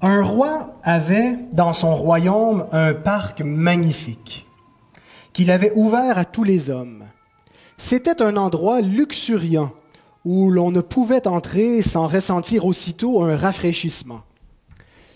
Un 0.00 0.22
roi 0.22 0.74
avait 0.84 1.36
dans 1.50 1.72
son 1.72 1.96
royaume 1.96 2.68
un 2.70 2.94
parc 2.94 3.40
magnifique 3.40 4.46
qu'il 5.32 5.50
avait 5.50 5.72
ouvert 5.74 6.18
à 6.18 6.24
tous 6.24 6.44
les 6.44 6.70
hommes. 6.70 7.02
C'était 7.78 8.22
un 8.22 8.36
endroit 8.36 8.80
luxuriant 8.80 9.72
où 10.24 10.52
l'on 10.52 10.70
ne 10.70 10.80
pouvait 10.80 11.26
entrer 11.26 11.82
sans 11.82 12.06
ressentir 12.06 12.64
aussitôt 12.64 13.24
un 13.24 13.36
rafraîchissement. 13.36 14.20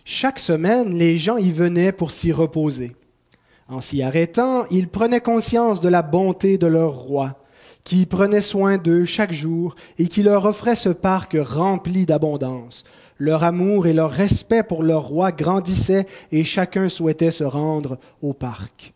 Chaque 0.05 0.41
semaine, 0.41 0.99
les 0.99 1.17
gens 1.17 1.37
y 1.37 1.53
venaient 1.53 1.93
pour 1.93 2.11
s'y 2.11 2.33
reposer. 2.33 2.97
En 3.69 3.81
s'y 3.81 4.03
arrêtant, 4.03 4.65
ils 4.73 4.89
prenaient 4.89 5.21
conscience 5.21 5.81
de 5.81 5.89
la 5.89 6.03
bonté 6.03 6.59
de 6.59 6.67
leur 6.67 6.95
roi, 6.95 7.37
qui 7.85 8.05
prenait 8.05 8.41
soin 8.41 8.79
d'eux 8.79 9.05
chaque 9.05 9.33
jour 9.33 9.77
et 9.99 10.09
qui 10.09 10.25
leur 10.25 10.45
offrait 10.45 10.75
ce 10.75 10.89
parc 10.89 11.37
rempli 11.41 12.05
d'abondance, 12.05 12.83
leur 13.23 13.45
amour 13.45 13.87
et 13.87 13.93
leur 13.93 14.11
respect 14.11 14.65
pour 14.65 14.83
leur 14.83 15.05
roi 15.05 15.31
grandissaient 15.31 16.09
et 16.33 16.43
chacun 16.43 16.89
souhaitait 16.89 17.31
se 17.31 17.45
rendre 17.45 17.99
au 18.21 18.33
parc. 18.33 18.95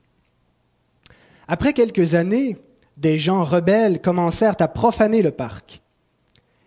Après 1.47 1.73
quelques 1.73 2.17
années, 2.17 2.57
des 2.97 3.21
gens 3.21 3.45
rebelles 3.45 4.01
commencèrent 4.01 4.57
à 4.59 4.67
profaner 4.67 5.23
le 5.23 5.31
parc. 5.31 5.81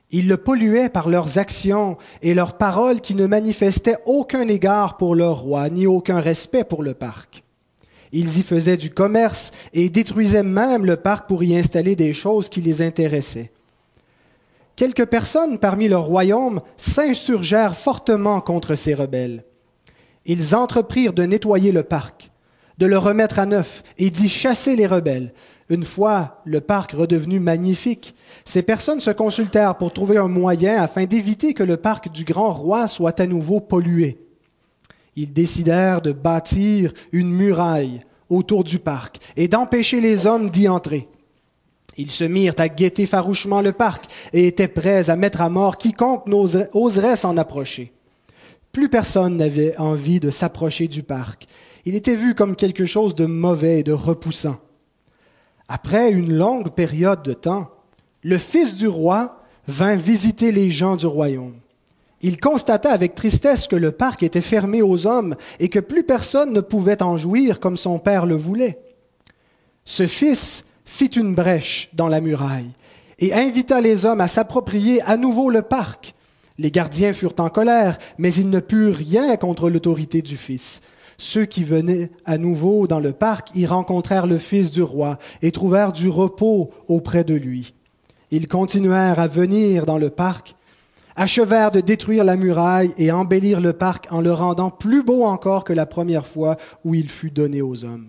Ils 0.10 0.30
le 0.30 0.38
polluaient 0.38 0.88
par 0.88 1.10
leurs 1.10 1.38
actions 1.38 1.98
et 2.22 2.34
leurs 2.34 2.58
paroles 2.58 3.02
qui 3.02 3.14
ne 3.14 3.28
manifestaient 3.28 3.98
aucun 4.06 4.48
égard 4.48 4.96
pour 4.96 5.14
leur 5.14 5.42
roi, 5.42 5.70
ni 5.70 5.86
aucun 5.86 6.22
respect 6.22 6.64
pour 6.64 6.82
le 6.82 6.94
parc. 6.94 7.44
Ils 8.14 8.38
y 8.38 8.42
faisaient 8.42 8.78
du 8.78 8.90
commerce 8.90 9.52
et 9.74 9.90
détruisaient 9.90 10.44
même 10.44 10.86
le 10.86 10.96
parc 10.96 11.28
pour 11.28 11.44
y 11.44 11.58
installer 11.58 11.98
des 11.98 12.14
choses 12.14 12.48
qui 12.48 12.62
les 12.62 12.82
intéressaient. 12.82 13.52
Quelques 14.80 15.08
personnes 15.08 15.60
parmi 15.60 15.90
le 15.90 15.98
royaume 15.98 16.62
s'insurgèrent 16.78 17.76
fortement 17.76 18.40
contre 18.40 18.76
ces 18.76 18.94
rebelles. 18.94 19.44
Ils 20.26 20.56
entreprirent 20.56 21.12
de 21.12 21.24
nettoyer 21.24 21.74
le 21.74 21.84
parc, 21.84 22.32
de 22.78 22.86
le 22.86 22.98
remettre 22.98 23.40
à 23.40 23.46
neuf 23.46 23.84
et 23.98 24.10
d'y 24.10 24.30
chasser 24.30 24.78
les 24.78 24.88
rebelles. 24.88 25.34
Une 25.68 25.84
fois 25.84 26.42
le 26.46 26.62
parc 26.62 26.94
redevenu 26.94 27.42
magnifique, 27.42 28.16
ces 28.46 28.62
personnes 28.62 29.02
se 29.02 29.12
consultèrent 29.12 29.76
pour 29.76 29.92
trouver 29.92 30.16
un 30.16 30.30
moyen 30.30 30.82
afin 30.82 31.04
d'éviter 31.04 31.54
que 31.54 31.64
le 31.64 31.76
parc 31.76 32.10
du 32.10 32.24
grand 32.24 32.54
roi 32.54 32.88
soit 32.88 33.20
à 33.20 33.28
nouveau 33.28 33.60
pollué. 33.60 34.24
Ils 35.18 35.34
décidèrent 35.34 36.02
de 36.02 36.14
bâtir 36.14 36.94
une 37.12 37.34
muraille 37.34 38.00
autour 38.30 38.64
du 38.64 38.80
parc 38.80 39.20
et 39.36 39.50
d'empêcher 39.50 40.00
les 40.00 40.26
hommes 40.26 40.50
d'y 40.50 40.70
entrer. 40.70 41.10
Ils 42.00 42.12
se 42.12 42.24
mirent 42.24 42.54
à 42.60 42.70
guetter 42.70 43.06
farouchement 43.06 43.60
le 43.60 43.74
parc 43.74 44.06
et 44.32 44.48
étaient 44.48 44.70
prêts 44.70 45.10
à 45.10 45.18
mettre 45.18 45.42
à 45.42 45.50
mort 45.50 45.76
quiconque 45.76 46.30
oserait 46.74 47.18
s'en 47.18 47.36
approcher. 47.36 47.92
Plus 48.72 48.88
personne 48.88 49.36
n'avait 49.36 49.78
envie 49.78 50.22
de 50.22 50.30
s'approcher 50.30 50.88
du 50.88 51.04
parc. 51.04 51.46
Il 51.84 51.96
était 51.96 52.16
vu 52.16 52.36
comme 52.36 52.56
quelque 52.56 52.86
chose 52.86 53.16
de 53.16 53.26
mauvais 53.26 53.82
et 53.82 53.84
de 53.84 53.92
repoussant. 53.92 54.60
Après 55.68 56.10
une 56.10 56.32
longue 56.32 56.70
période 56.70 57.22
de 57.22 57.34
temps, 57.34 57.70
le 58.24 58.38
fils 58.38 58.76
du 58.76 58.88
roi 58.88 59.44
vint 59.68 59.98
visiter 59.98 60.54
les 60.54 60.72
gens 60.72 60.96
du 60.96 61.06
royaume. 61.06 61.56
Il 62.22 62.40
constata 62.40 62.94
avec 62.94 63.14
tristesse 63.14 63.68
que 63.68 63.76
le 63.76 63.92
parc 63.92 64.24
était 64.24 64.40
fermé 64.40 64.82
aux 64.82 65.06
hommes 65.06 65.36
et 65.60 65.68
que 65.68 65.80
plus 65.80 66.04
personne 66.04 66.54
ne 66.54 66.62
pouvait 66.62 67.04
en 67.04 67.18
jouir 67.18 67.60
comme 67.60 67.76
son 67.76 68.00
père 68.00 68.26
le 68.26 68.36
voulait. 68.36 68.80
Ce 69.84 70.08
fils 70.08 70.64
fit 70.90 71.06
une 71.06 71.36
brèche 71.36 71.88
dans 71.94 72.08
la 72.08 72.20
muraille 72.20 72.72
et 73.20 73.32
invita 73.32 73.80
les 73.80 74.06
hommes 74.06 74.22
à 74.22 74.28
s'approprier 74.28 75.02
à 75.04 75.18
nouveau 75.18 75.52
le 75.52 75.62
parc. 75.62 76.16
Les 76.58 76.72
gardiens 76.72 77.14
furent 77.14 77.36
en 77.38 77.50
colère, 77.50 78.00
mais 78.18 78.34
ils 78.34 78.50
ne 78.50 78.60
purent 78.60 78.96
rien 78.96 79.38
contre 79.38 79.70
l'autorité 79.70 80.22
du 80.24 80.36
Fils. 80.36 80.82
Ceux 81.18 81.46
qui 81.46 81.64
venaient 81.64 82.10
à 82.26 82.38
nouveau 82.38 82.88
dans 82.88 83.00
le 83.00 83.14
parc 83.14 83.50
y 83.56 83.68
rencontrèrent 83.68 84.26
le 84.26 84.40
Fils 84.40 84.72
du 84.72 84.82
roi 84.82 85.20
et 85.44 85.52
trouvèrent 85.52 85.94
du 85.94 86.10
repos 86.10 86.72
auprès 86.88 87.24
de 87.24 87.36
lui. 87.36 87.76
Ils 88.32 88.48
continuèrent 88.48 89.20
à 89.20 89.28
venir 89.28 89.86
dans 89.86 90.00
le 90.00 90.10
parc, 90.10 90.56
achevèrent 91.16 91.72
de 91.72 91.82
détruire 91.82 92.24
la 92.24 92.36
muraille 92.36 92.94
et 92.98 93.12
embellir 93.12 93.62
le 93.62 93.74
parc 93.74 94.08
en 94.10 94.22
le 94.22 94.34
rendant 94.34 94.72
plus 94.72 95.04
beau 95.04 95.24
encore 95.24 95.64
que 95.64 95.74
la 95.74 95.86
première 95.86 96.26
fois 96.26 96.58
où 96.84 96.96
il 96.96 97.10
fut 97.10 97.32
donné 97.32 97.62
aux 97.62 97.86
hommes. 97.86 98.08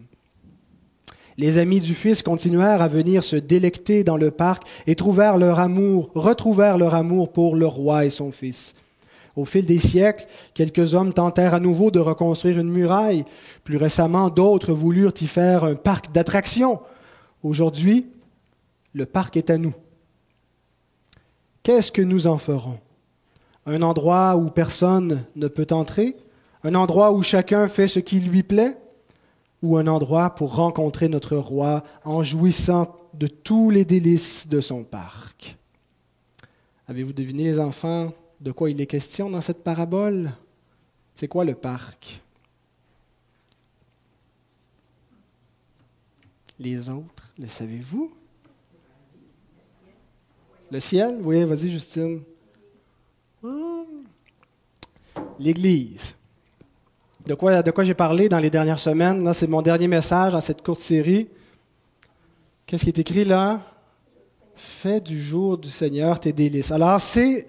Les 1.41 1.57
amis 1.57 1.81
du 1.81 1.95
Fils 1.95 2.23
continuèrent 2.23 2.83
à 2.83 2.89
venir 2.89 3.25
se 3.25 3.35
délecter 3.35 4.05
dans 4.05 4.19
le 4.19 4.31
parc 4.31 4.65
et 4.87 4.95
trouvèrent 4.95 5.39
leur 5.39 5.59
amour, 5.59 6.11
retrouvèrent 6.15 6.77
leur 6.77 6.95
amour 6.95 7.33
pour 7.33 7.57
le 7.57 7.65
roi 7.65 8.05
et 8.05 8.11
son 8.11 8.31
Fils. 8.31 8.75
Au 9.37 9.47
fil 9.47 9.65
des 9.65 9.79
siècles, 9.79 10.27
quelques 10.53 10.93
hommes 10.93 11.15
tentèrent 11.15 11.55
à 11.55 11.59
nouveau 11.59 11.91
de 11.91 11.99
reconstruire 11.99 12.59
une 12.59 12.71
muraille. 12.71 13.25
Plus 13.65 13.79
récemment, 13.79 14.29
d'autres 14.29 14.75
voulurent 14.75 15.15
y 15.19 15.27
faire 15.27 15.65
un 15.65 15.77
parc 15.77 16.13
d'attractions. 16.13 16.79
Aujourd'hui, 17.43 18.09
le 18.93 19.07
parc 19.07 19.39
est 19.39 19.49
à 19.49 19.57
nous. 19.57 19.73
Qu'est-ce 21.63 21.91
que 21.91 22.03
nous 22.03 22.27
en 22.27 22.37
ferons? 22.37 22.81
Un 23.65 23.81
endroit 23.81 24.37
où 24.37 24.51
personne 24.51 25.25
ne 25.37 25.49
peut 25.49 25.69
entrer? 25.71 26.19
Un 26.65 26.75
endroit 26.75 27.13
où 27.13 27.23
chacun 27.23 27.67
fait 27.67 27.89
ce 27.89 27.99
qui 27.99 28.21
lui 28.21 28.43
plaît? 28.43 28.77
Ou 29.63 29.77
un 29.77 29.87
endroit 29.87 30.35
pour 30.35 30.55
rencontrer 30.55 31.09
notre 31.09 31.37
roi 31.37 31.85
en 32.05 32.23
jouissant 32.23 32.97
de 33.15 33.27
tous 33.27 33.71
les 33.71 33.85
délices 33.85 34.49
de 34.49 34.61
son 34.61 34.85
parc. 34.85 35.59
Avez-vous 36.89 37.13
deviné, 37.13 37.45
les 37.45 37.61
enfants, 37.61 38.13
de 38.41 38.53
quoi 38.53 38.71
il 38.71 38.81
est 38.81 38.87
question 38.87 39.31
dans 39.31 39.41
cette 39.41 39.63
parabole? 39.63 40.33
C'est 41.15 41.29
quoi 41.29 41.45
le 41.45 41.55
parc? 41.55 42.23
Les 46.59 46.89
autres, 46.89 47.33
le 47.39 47.47
savez-vous? 47.47 48.13
Le 50.71 50.81
ciel? 50.81 51.19
Oui, 51.23 51.45
vas-y, 51.45 51.71
Justine. 51.71 52.23
Hmm. 53.43 53.83
L'Église 55.39 56.15
de 57.27 57.35
quoi, 57.35 57.85
j'ai 57.85 57.95
parlé 57.95 58.29
dans 58.29 58.39
les 58.39 58.51
dernières 58.51 58.79
semaines? 58.79 59.23
Là, 59.25 59.33
c'est 59.35 59.47
mon 59.47 59.63
dernier 59.63 59.89
message 59.89 60.33
dans 60.33 60.41
cette 60.41 60.63
courte 60.63 60.81
série. 60.81 61.29
Qu'est-ce 62.67 62.85
qui 62.85 62.91
est 62.91 62.99
écrit 62.99 63.25
là? 63.25 63.61
Fais 64.55 65.01
du 65.01 65.21
jour 65.21 65.59
du 65.59 65.71
Seigneur 65.71 66.21
tes 66.21 66.33
délices. 66.33 66.71
Alors, 66.71 67.01
c'est 67.01 67.49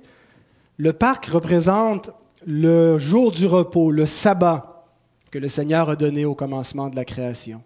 le 0.77 0.93
parc 0.93 1.25
représente 1.25 2.11
le 2.45 2.97
jour 2.97 3.31
du 3.31 3.45
repos, 3.45 3.91
le 3.91 4.05
sabbat 4.05 4.85
que 5.29 5.39
le 5.39 5.47
Seigneur 5.47 5.89
a 5.89 5.95
donné 5.95 6.25
au 6.25 6.35
commencement 6.35 6.89
de 6.89 6.95
la 6.95 7.05
création. 7.05 7.61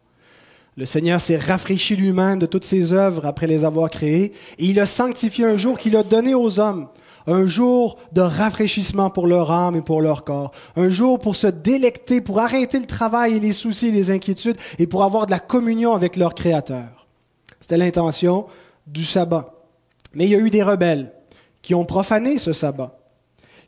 Le 0.77 0.85
Seigneur 0.85 1.21
s'est 1.21 1.37
rafraîchi 1.37 1.95
lui-même 1.95 2.39
de 2.39 2.45
toutes 2.45 2.65
ses 2.65 2.91
œuvres 2.91 3.25
après 3.25 3.47
les 3.47 3.63
avoir 3.63 3.89
créées 3.89 4.33
et 4.57 4.65
il 4.65 4.79
a 4.79 4.85
sanctifié 4.85 5.45
un 5.45 5.55
jour 5.55 5.77
qu'il 5.77 5.95
a 5.95 6.03
donné 6.03 6.35
aux 6.35 6.59
hommes 6.59 6.89
un 7.27 7.45
jour 7.45 7.97
de 8.11 8.21
rafraîchissement 8.21 9.09
pour 9.09 9.27
leur 9.27 9.51
âme 9.51 9.75
et 9.75 9.81
pour 9.81 10.01
leur 10.01 10.23
corps, 10.23 10.51
un 10.75 10.89
jour 10.89 11.19
pour 11.19 11.35
se 11.35 11.47
délecter, 11.47 12.21
pour 12.21 12.39
arrêter 12.39 12.79
le 12.79 12.85
travail 12.85 13.37
et 13.37 13.39
les 13.39 13.53
soucis 13.53 13.87
et 13.87 13.91
les 13.91 14.11
inquiétudes 14.11 14.57
et 14.79 14.87
pour 14.87 15.03
avoir 15.03 15.25
de 15.25 15.31
la 15.31 15.39
communion 15.39 15.93
avec 15.93 16.15
leur 16.15 16.33
Créateur. 16.33 17.07
C'était 17.59 17.77
l'intention 17.77 18.45
du 18.87 19.03
sabbat. 19.03 19.53
Mais 20.13 20.25
il 20.25 20.31
y 20.31 20.35
a 20.35 20.39
eu 20.39 20.49
des 20.49 20.63
rebelles 20.63 21.11
qui 21.61 21.73
ont 21.73 21.85
profané 21.85 22.37
ce 22.37 22.53
sabbat, 22.53 22.97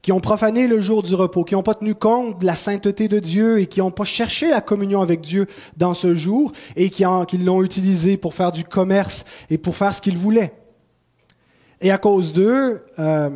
qui 0.01 0.11
ont 0.11 0.19
profané 0.19 0.67
le 0.67 0.79
jour 0.81 1.01
du 1.01 1.15
repos, 1.15 1.43
qui 1.43 1.55
n'ont 1.55 1.63
pas 1.63 1.73
tenu 1.73 1.95
compte 1.95 2.39
de 2.39 2.45
la 2.45 2.55
sainteté 2.55 3.07
de 3.07 3.19
Dieu 3.19 3.59
et 3.59 3.65
qui 3.65 3.79
n'ont 3.79 3.91
pas 3.91 4.03
cherché 4.03 4.49
la 4.49 4.61
communion 4.61 5.01
avec 5.01 5.21
Dieu 5.21 5.47
dans 5.77 5.93
ce 5.93 6.15
jour 6.15 6.51
et 6.75 6.89
qui, 6.89 7.03
l'ont 7.03 7.63
utilisé 7.63 8.17
pour 8.17 8.33
faire 8.33 8.51
du 8.51 8.63
commerce 8.63 9.25
et 9.49 9.57
pour 9.57 9.75
faire 9.75 9.95
ce 9.95 10.01
qu'ils 10.01 10.17
voulaient. 10.17 10.53
Et 11.81 11.91
à 11.91 11.97
cause 11.97 12.33
d'eux, 12.33 12.81
euh, 12.97 13.29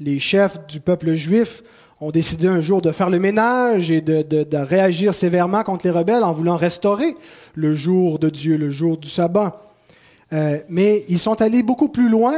les 0.00 0.18
chefs 0.18 0.66
du 0.66 0.80
peuple 0.80 1.14
juif 1.14 1.62
ont 2.00 2.10
décidé 2.10 2.48
un 2.48 2.60
jour 2.60 2.82
de 2.82 2.92
faire 2.92 3.10
le 3.10 3.18
ménage 3.18 3.90
et 3.90 4.00
de, 4.00 4.56
réagir 4.56 5.14
sévèrement 5.14 5.62
contre 5.62 5.86
les 5.86 5.90
rebelles 5.90 6.24
en 6.24 6.32
voulant 6.32 6.56
restaurer 6.56 7.14
le 7.54 7.74
jour 7.74 8.18
de 8.18 8.30
Dieu, 8.30 8.56
le 8.56 8.70
jour 8.70 8.96
du 8.96 9.08
sabbat. 9.08 9.60
Euh, 10.32 10.58
mais 10.68 11.04
ils 11.08 11.18
sont 11.18 11.40
allés 11.42 11.62
beaucoup 11.62 11.88
plus 11.88 12.08
loin 12.08 12.34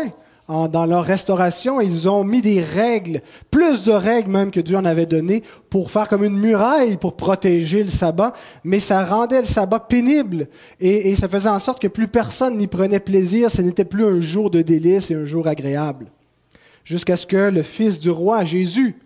dans 0.48 0.86
leur 0.86 1.04
restauration. 1.04 1.80
Ils 1.80 2.08
ont 2.08 2.24
mis 2.24 2.40
des 2.40 2.62
règles, 2.62 3.22
plus 3.50 3.84
de 3.84 3.92
règles 3.92 4.30
même 4.30 4.50
que 4.50 4.60
Dieu 4.60 4.76
en 4.76 4.84
avait 4.84 5.06
donné, 5.06 5.42
pour 5.70 5.90
faire 5.90 6.08
comme 6.08 6.24
une 6.24 6.38
muraille 6.38 6.96
pour 6.96 7.16
protéger 7.16 7.82
le 7.82 7.90
sabbat. 7.90 8.32
Mais 8.64 8.80
ça 8.80 9.04
rendait 9.04 9.40
le 9.40 9.46
sabbat 9.46 9.80
pénible 9.80 10.48
et, 10.80 11.14
ça 11.16 11.28
faisait 11.28 11.48
en 11.48 11.58
sorte 11.58 11.82
que 11.82 11.88
plus 11.88 12.08
personne 12.08 12.56
n'y 12.56 12.66
prenait 12.66 13.00
plaisir. 13.00 13.50
Ce 13.50 13.62
n'était 13.62 13.84
plus 13.84 14.04
un 14.04 14.20
jour 14.20 14.50
de 14.50 14.62
délice 14.62 15.10
et 15.10 15.14
un 15.14 15.24
jour 15.24 15.46
agréable 15.46 16.06
jusqu'à 16.84 17.16
ce 17.16 17.26
que 17.26 17.50
le 17.50 17.62
Fils 17.62 17.98
du 17.98 18.10
roi, 18.10 18.44
Jésus, 18.44 18.96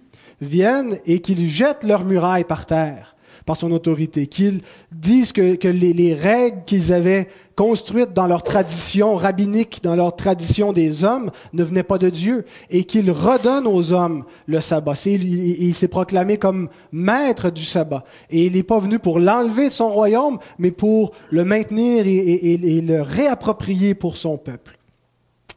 vienne 0.40 0.98
et 1.06 1.20
qu'il 1.20 1.48
jette 1.48 1.82
leur 1.82 2.04
muraille 2.04 2.44
par 2.44 2.66
terre 2.66 3.16
par 3.46 3.56
son 3.56 3.72
autorité, 3.72 4.26
qu'ils 4.26 4.60
disent 4.92 5.32
que, 5.32 5.66
les, 5.66 6.14
règles 6.14 6.62
qu'ils 6.66 6.92
avaient 6.92 7.26
construites 7.60 8.14
dans 8.14 8.26
leur 8.26 8.42
tradition 8.42 9.16
rabbinique, 9.16 9.80
dans 9.82 9.94
leur 9.94 10.16
tradition 10.16 10.72
des 10.72 11.04
hommes, 11.04 11.30
ne 11.52 11.62
venaient 11.62 11.82
pas 11.82 11.98
de 11.98 12.08
Dieu, 12.08 12.46
et 12.70 12.84
qu'il 12.84 13.10
redonne 13.10 13.66
aux 13.66 13.92
hommes 13.92 14.24
le 14.46 14.62
sabbat. 14.62 14.94
il, 15.04 15.74
s'est 15.74 15.86
proclamé 15.86 16.38
comme 16.38 16.70
maître 16.90 17.50
du 17.50 17.62
sabbat, 17.62 18.04
et 18.30 18.46
il 18.46 18.54
n'est 18.54 18.62
pas 18.62 18.78
venu 18.78 18.98
pour 18.98 19.20
l'enlever 19.20 19.68
de 19.68 19.74
son 19.74 19.90
royaume, 19.90 20.38
mais 20.58 20.70
pour 20.70 21.12
le 21.28 21.44
maintenir 21.44 22.06
et, 22.06 22.54
et 22.54 22.80
le 22.80 23.02
réapproprier 23.02 23.94
pour 23.94 24.16
son 24.16 24.38
peuple. 24.38 24.78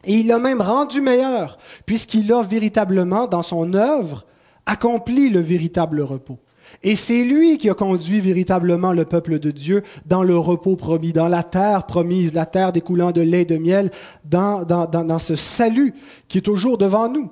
Et 0.04 0.16
il 0.16 0.28
l'a 0.28 0.40
même 0.40 0.60
rendu 0.60 1.00
meilleur, 1.00 1.58
puisqu'il 1.86 2.34
a 2.34 2.44
véritablement, 2.44 3.28
dans 3.28 3.44
son 3.44 3.74
œuvre, 3.76 4.26
accompli 4.66 5.30
le 5.30 5.40
véritable 5.40 6.02
repos. 6.02 6.40
Et 6.82 6.96
c'est 6.96 7.24
lui 7.24 7.58
qui 7.58 7.70
a 7.70 7.74
conduit 7.74 8.20
véritablement 8.20 8.92
le 8.92 9.06
peuple 9.06 9.40
de 9.40 9.52
Dieu 9.52 9.84
dans 10.06 10.24
le 10.24 10.38
repos 10.38 10.76
promis, 10.76 11.14
dans 11.14 11.28
la 11.28 11.44
terre 11.44 11.86
promise, 11.86 12.34
la 12.34 12.46
terre 12.46 12.72
découlant 12.72 13.12
de 13.12 13.22
lait 13.22 13.42
et 13.42 13.46
de 13.46 13.58
miel, 13.58 13.92
dans, 14.26 15.20
ce 15.20 15.36
salut 15.36 15.94
qui 16.28 16.40
est 16.40 16.42
toujours 16.42 16.78
devant 16.78 17.10
nous. 17.10 17.30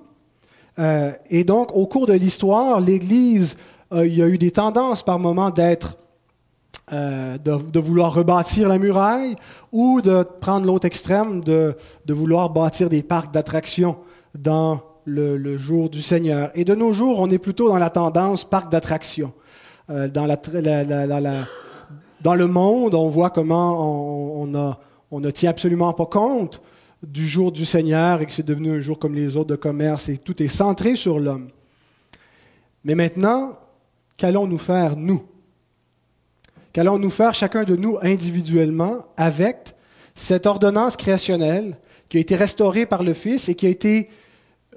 Euh, 0.80 1.12
et 1.30 1.44
donc, 1.44 1.76
au 1.76 1.86
cours 1.88 2.08
de 2.08 2.14
l'histoire, 2.14 2.80
l'Église, 2.80 3.58
euh, 3.94 4.08
il 4.08 4.16
y 4.16 4.24
a 4.24 4.28
eu 4.28 4.38
des 4.38 4.52
tendances 4.52 5.04
par 5.04 5.20
moments 5.20 5.50
d'être 5.50 5.98
euh, 6.94 7.38
de, 7.38 7.80
vouloir 7.80 8.14
rebâtir 8.14 8.68
la 8.68 8.78
muraille 8.78 9.36
ou 9.72 10.02
de 10.02 10.24
prendre 10.42 10.66
l'autre 10.66 10.86
extrême, 10.86 11.42
de, 11.42 11.78
de, 12.06 12.14
vouloir 12.14 12.50
bâtir 12.50 12.90
des 12.90 13.02
parcs 13.02 13.34
d'attractions 13.34 13.96
dans 14.38 14.82
le, 15.06 15.58
jour 15.58 15.90
du 15.90 16.02
Seigneur. 16.02 16.52
Et 16.56 16.66
de 16.66 16.76
nos 16.76 16.94
jours, 16.94 17.20
on 17.20 17.30
est 17.30 17.38
plutôt 17.38 17.70
dans 17.70 17.78
la 17.78 17.90
tendance 17.90 18.44
parc 18.44 18.72
d'attractions. 18.72 19.34
Euh, 19.90 20.08
dans, 20.08 20.26
le 22.36 22.48
monde, 22.48 22.96
on 22.96 23.10
voit 23.10 23.30
comment 23.30 24.44
on, 24.44 24.76
on 25.12 25.20
ne 25.20 25.32
tient 25.32 25.50
absolument 25.50 25.94
pas 25.94 26.06
compte 26.06 26.62
du 27.04 27.28
jour 27.28 27.52
du 27.52 27.66
Seigneur 27.66 28.22
et 28.22 28.26
que 28.26 28.32
c'est 28.32 28.46
devenu 28.46 28.72
un 28.72 28.80
jour 28.80 29.00
comme 29.00 29.16
les 29.16 29.36
autres 29.36 29.50
de 29.50 29.56
commerce 29.56 30.10
et 30.10 30.18
tout 30.18 30.42
est 30.42 30.48
centré 30.48 30.96
sur 30.96 31.20
l'homme. 31.20 31.48
Mais 32.84 32.96
maintenant, 32.96 33.58
qu'allons-nous 34.18 34.58
faire, 34.58 34.96
nous? 34.96 35.24
Qu'allons-nous 36.74 37.10
faire 37.10 37.34
chacun 37.34 37.64
de 37.64 37.76
nous 37.76 37.98
individuellement 38.02 39.06
avec 39.18 39.76
cette 40.16 40.46
ordonnance 40.46 40.96
créationnelle 40.96 41.78
qui 42.08 42.18
a 42.18 42.20
été 42.22 42.36
restaurée 42.36 42.86
par 42.86 43.04
le 43.04 43.14
Fils 43.14 43.50
et 43.50 43.56
qui 43.56 43.66
a 43.66 43.70
été 43.70 44.10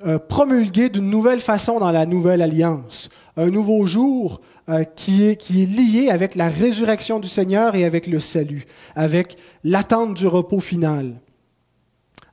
euh, 0.05 0.19
promulguée 0.19 0.89
d'une 0.89 1.09
nouvelle 1.09 1.41
façon 1.41 1.79
dans 1.79 1.93
la 1.93 2.05
nouvelle 2.05 2.43
alliance, 2.43 3.11
un 3.37 3.47
nouveau 3.47 3.87
jour 3.87 4.41
euh, 4.69 4.83
qui, 4.83 5.25
est, 5.25 5.37
qui 5.37 5.63
est 5.63 5.67
lié 5.67 6.11
avec 6.11 6.35
la 6.35 6.49
résurrection 6.49 7.21
du 7.21 7.29
Seigneur 7.29 7.75
et 7.77 7.85
avec 7.85 8.07
le 8.07 8.19
salut, 8.19 8.65
avec 8.97 9.37
l'attente 9.63 10.15
du 10.15 10.27
repos 10.27 10.61
final. 10.61 11.21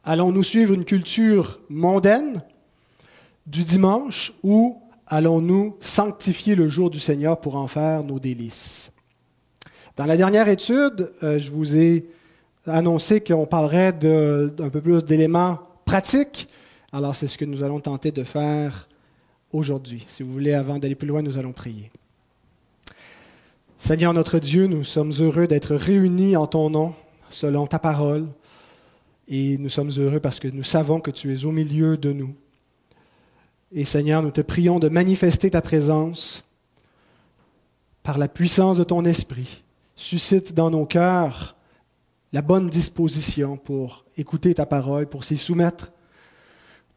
Allons-nous 0.04 0.44
suivre 0.44 0.74
une 0.74 0.86
culture 0.86 1.60
mondaine 1.70 2.42
du 3.46 3.64
dimanche 3.64 4.34
ou 4.42 4.82
allons-nous 5.06 5.78
sanctifier 5.82 6.56
le 6.56 6.68
jour 6.68 6.90
du 6.90 7.00
Seigneur 7.00 7.40
pour 7.40 7.58
en 7.58 7.68
faire 7.68 8.04
nos 8.04 8.20
délices? 8.20 8.92
Dans 9.98 10.06
la 10.06 10.18
dernière 10.18 10.48
étude, 10.48 11.12
euh, 11.22 11.38
je 11.38 11.52
vous 11.52 11.78
ai 11.78 12.08
annoncé 12.66 13.22
qu'on 13.22 13.46
parlerait 13.46 13.94
d'un 13.94 14.70
peu 14.72 14.82
plus 14.82 15.04
d'éléments 15.04 15.60
pratiques. 15.86 16.48
Alors, 16.94 17.16
c'est 17.16 17.28
ce 17.28 17.38
que 17.38 17.46
nous 17.46 17.64
allons 17.64 17.80
tenter 17.80 18.12
de 18.12 18.24
faire 18.24 18.90
aujourd'hui. 19.52 20.04
Si 20.08 20.24
vous 20.24 20.32
voulez, 20.32 20.54
avant 20.54 20.78
d'aller 20.78 20.96
plus 20.96 21.08
loin, 21.08 21.22
nous 21.22 21.38
allons 21.38 21.54
prier. 21.54 21.92
Seigneur 23.78 24.14
notre 24.14 24.40
Dieu, 24.40 24.68
nous 24.68 24.84
sommes 24.84 25.14
heureux 25.20 25.48
d'être 25.48 25.76
réunis 25.76 26.36
en 26.36 26.48
ton 26.48 26.70
nom, 26.70 26.94
selon 27.30 27.66
ta 27.66 27.80
parole. 27.80 28.28
Et 29.28 29.58
nous 29.58 29.70
sommes 29.70 29.92
heureux 29.98 30.20
parce 30.20 30.40
que 30.40 30.48
nous 30.48 30.64
savons 30.64 31.00
que 31.00 31.12
tu 31.12 31.34
es 31.34 31.46
au 31.46 31.52
milieu 31.52 31.98
de 31.98 32.12
nous. 32.12 32.36
Et 33.72 33.86
Seigneur, 33.86 34.22
nous 34.22 34.32
te 34.32 34.42
prions 34.42 34.80
de 34.80 34.90
manifester 34.90 35.50
ta 35.50 35.62
présence 35.62 36.44
par 38.04 38.18
la 38.18 38.28
puissance 38.28 38.78
de 38.78 38.84
ton 38.84 39.06
esprit 39.06 39.64
suscite 39.96 40.54
dans 40.54 40.72
nos 40.72 40.86
cœurs 40.86 41.56
la 42.34 42.42
bonne 42.42 42.70
disposition 42.70 43.58
pour 43.58 44.06
écouter 44.18 44.54
ta 44.54 44.66
parole, 44.66 45.08
pour 45.08 45.24
s'y 45.24 45.38
soumettre, 45.38 45.92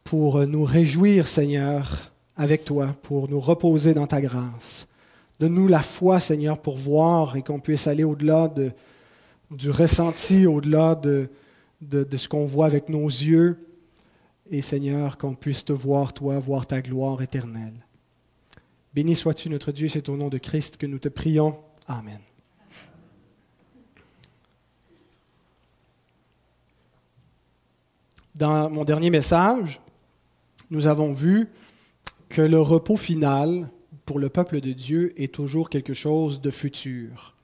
pour 0.05 0.47
nous 0.47 0.65
réjouir, 0.65 1.27
Seigneur, 1.27 2.13
avec 2.37 2.65
toi, 2.65 2.95
pour 3.03 3.29
nous 3.29 3.41
reposer 3.41 3.95
dans 3.95 4.07
ta 4.07 4.21
grâce. 4.21 4.87
Donne-nous 5.41 5.67
la 5.67 5.83
foi, 5.83 6.21
Seigneur, 6.21 6.61
pour 6.61 6.77
voir 6.77 7.37
et 7.37 7.43
qu'on 7.43 7.59
puisse 7.59 7.87
aller 7.87 8.05
au-delà 8.05 8.49
de, 8.49 8.71
du 9.51 9.71
ressenti, 9.71 10.47
au-delà 10.47 10.95
de, 10.95 11.29
de, 11.81 12.05
de 12.05 12.17
ce 12.17 12.29
qu'on 12.29 12.45
voit 12.45 12.67
avec 12.67 12.89
nos 12.89 13.07
yeux. 13.07 13.67
Et 14.51 14.63
Seigneur, 14.63 15.17
qu'on 15.17 15.35
puisse 15.35 15.65
te 15.65 15.73
voir, 15.73 16.13
toi, 16.13 16.39
voir 16.39 16.67
ta 16.67 16.83
gloire 16.83 17.23
éternelle. 17.23 17.75
Béni 18.95 19.17
sois-tu, 19.17 19.49
notre 19.49 19.73
Dieu, 19.73 19.89
c'est 19.89 20.09
au 20.09 20.17
nom 20.17 20.29
de 20.29 20.39
Christ 20.39 20.77
que 20.77 20.87
nous 20.87 20.99
te 20.99 21.09
prions. 21.09 21.57
Amen. 21.89 22.21
Dans 28.35 28.69
mon 28.69 28.85
dernier 28.85 29.11
message, 29.11 29.81
nous 30.71 30.87
avons 30.87 31.13
vu 31.13 31.49
que 32.29 32.43
le 32.43 32.61
repos 32.61 32.97
final 32.97 33.69
pour 34.07 34.19
le 34.19 34.29
peuple 34.29 34.61
de 34.61 34.73
Dieu 34.73 35.13
est 35.17 35.33
toujours 35.33 35.71
quelque 35.71 35.95
chose 35.95 36.41
de 36.41 36.51
futur, 36.51 37.35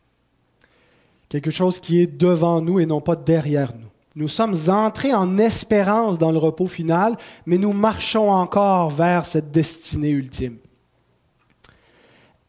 quelque 1.28 1.50
chose 1.50 1.80
qui 1.80 2.00
est 2.00 2.06
devant 2.06 2.60
nous 2.60 2.80
et 2.80 2.86
non 2.86 3.00
pas 3.00 3.16
derrière 3.16 3.72
nous. 3.76 3.88
Nous 4.16 4.28
sommes 4.28 4.56
entrés 4.68 5.14
en 5.14 5.38
espérance 5.38 6.18
dans 6.18 6.32
le 6.32 6.38
repos 6.38 6.66
final, 6.66 7.16
mais 7.46 7.58
nous 7.58 7.72
marchons 7.72 8.30
encore 8.30 8.90
vers 8.90 9.24
cette 9.24 9.52
destinée 9.52 10.10
ultime. 10.10 10.56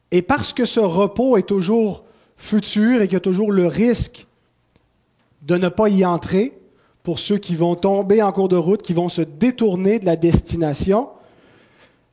Et 0.10 0.22
parce 0.22 0.54
que 0.54 0.66
ce 0.66 0.80
repos 0.80 1.38
est 1.38 1.48
toujours 1.48 2.04
futur 2.36 3.02
et 3.02 3.08
qu'il 3.08 3.14
y 3.14 3.18
a 3.18 3.22
toujours 3.22 3.52
le 3.52 3.68
risque 3.68 4.26
de 5.44 5.56
ne 5.56 5.70
pas 5.70 5.88
y 5.90 6.04
entrer, 6.04 6.54
pour 7.04 7.20
ceux 7.20 7.38
qui 7.38 7.56
vont 7.56 7.76
tomber 7.76 8.22
en 8.22 8.32
cours 8.32 8.50
de 8.50 8.56
route, 8.56 8.82
qui 8.82 8.94
vont 8.94 9.10
se 9.10 9.22
détourner 9.22 10.00
de 10.00 10.06
la 10.06 10.16
destination. 10.16 11.10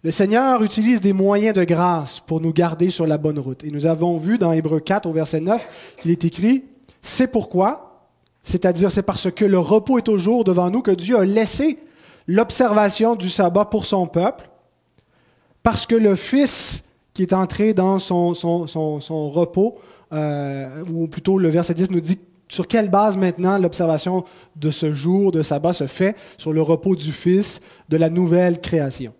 Le 0.02 0.10
Seigneur 0.10 0.62
utilise 0.62 1.00
des 1.00 1.12
moyens 1.12 1.54
de 1.54 1.64
grâce 1.64 2.20
pour 2.20 2.40
nous 2.40 2.52
garder 2.52 2.90
sur 2.90 3.06
la 3.06 3.18
bonne 3.18 3.38
route. 3.38 3.64
Et 3.64 3.70
nous 3.70 3.86
avons 3.86 4.16
vu 4.16 4.38
dans 4.38 4.52
Hébreu 4.52 4.80
4 4.80 5.06
au 5.06 5.12
verset 5.12 5.40
9 5.40 5.96
qu'il 6.00 6.10
est 6.10 6.24
écrit, 6.24 6.64
c'est 7.02 7.26
pourquoi, 7.26 8.06
c'est-à-dire 8.42 8.90
c'est 8.90 9.02
parce 9.02 9.30
que 9.30 9.44
le 9.44 9.58
repos 9.58 9.98
est 9.98 10.08
au 10.08 10.18
jour 10.18 10.44
devant 10.44 10.70
nous 10.70 10.82
que 10.82 10.90
Dieu 10.90 11.18
a 11.18 11.24
laissé 11.24 11.78
l'observation 12.26 13.16
du 13.16 13.28
sabbat 13.28 13.64
pour 13.64 13.86
son 13.86 14.06
peuple, 14.06 14.48
parce 15.62 15.86
que 15.86 15.94
le 15.94 16.14
Fils 16.14 16.84
qui 17.12 17.22
est 17.22 17.32
entré 17.32 17.74
dans 17.74 17.98
son, 17.98 18.34
son, 18.34 18.66
son, 18.66 19.28
repos, 19.28 19.78
euh, 20.12 20.84
ou 20.92 21.08
plutôt 21.08 21.38
le 21.38 21.48
verset 21.48 21.74
10 21.74 21.90
nous 21.90 22.00
dit 22.00 22.18
sur 22.48 22.66
quelle 22.66 22.88
base 22.88 23.16
maintenant 23.16 23.58
l'observation 23.58 24.24
de 24.56 24.70
ce 24.70 24.92
jour 24.92 25.32
de 25.32 25.42
sabbat 25.42 25.72
se 25.72 25.86
fait? 25.86 26.16
Sur 26.38 26.52
le 26.52 26.62
repos 26.62 26.96
du 26.96 27.12
Fils 27.12 27.60
de 27.88 27.96
la 27.96 28.10
nouvelle 28.10 28.60
création. 28.60 29.14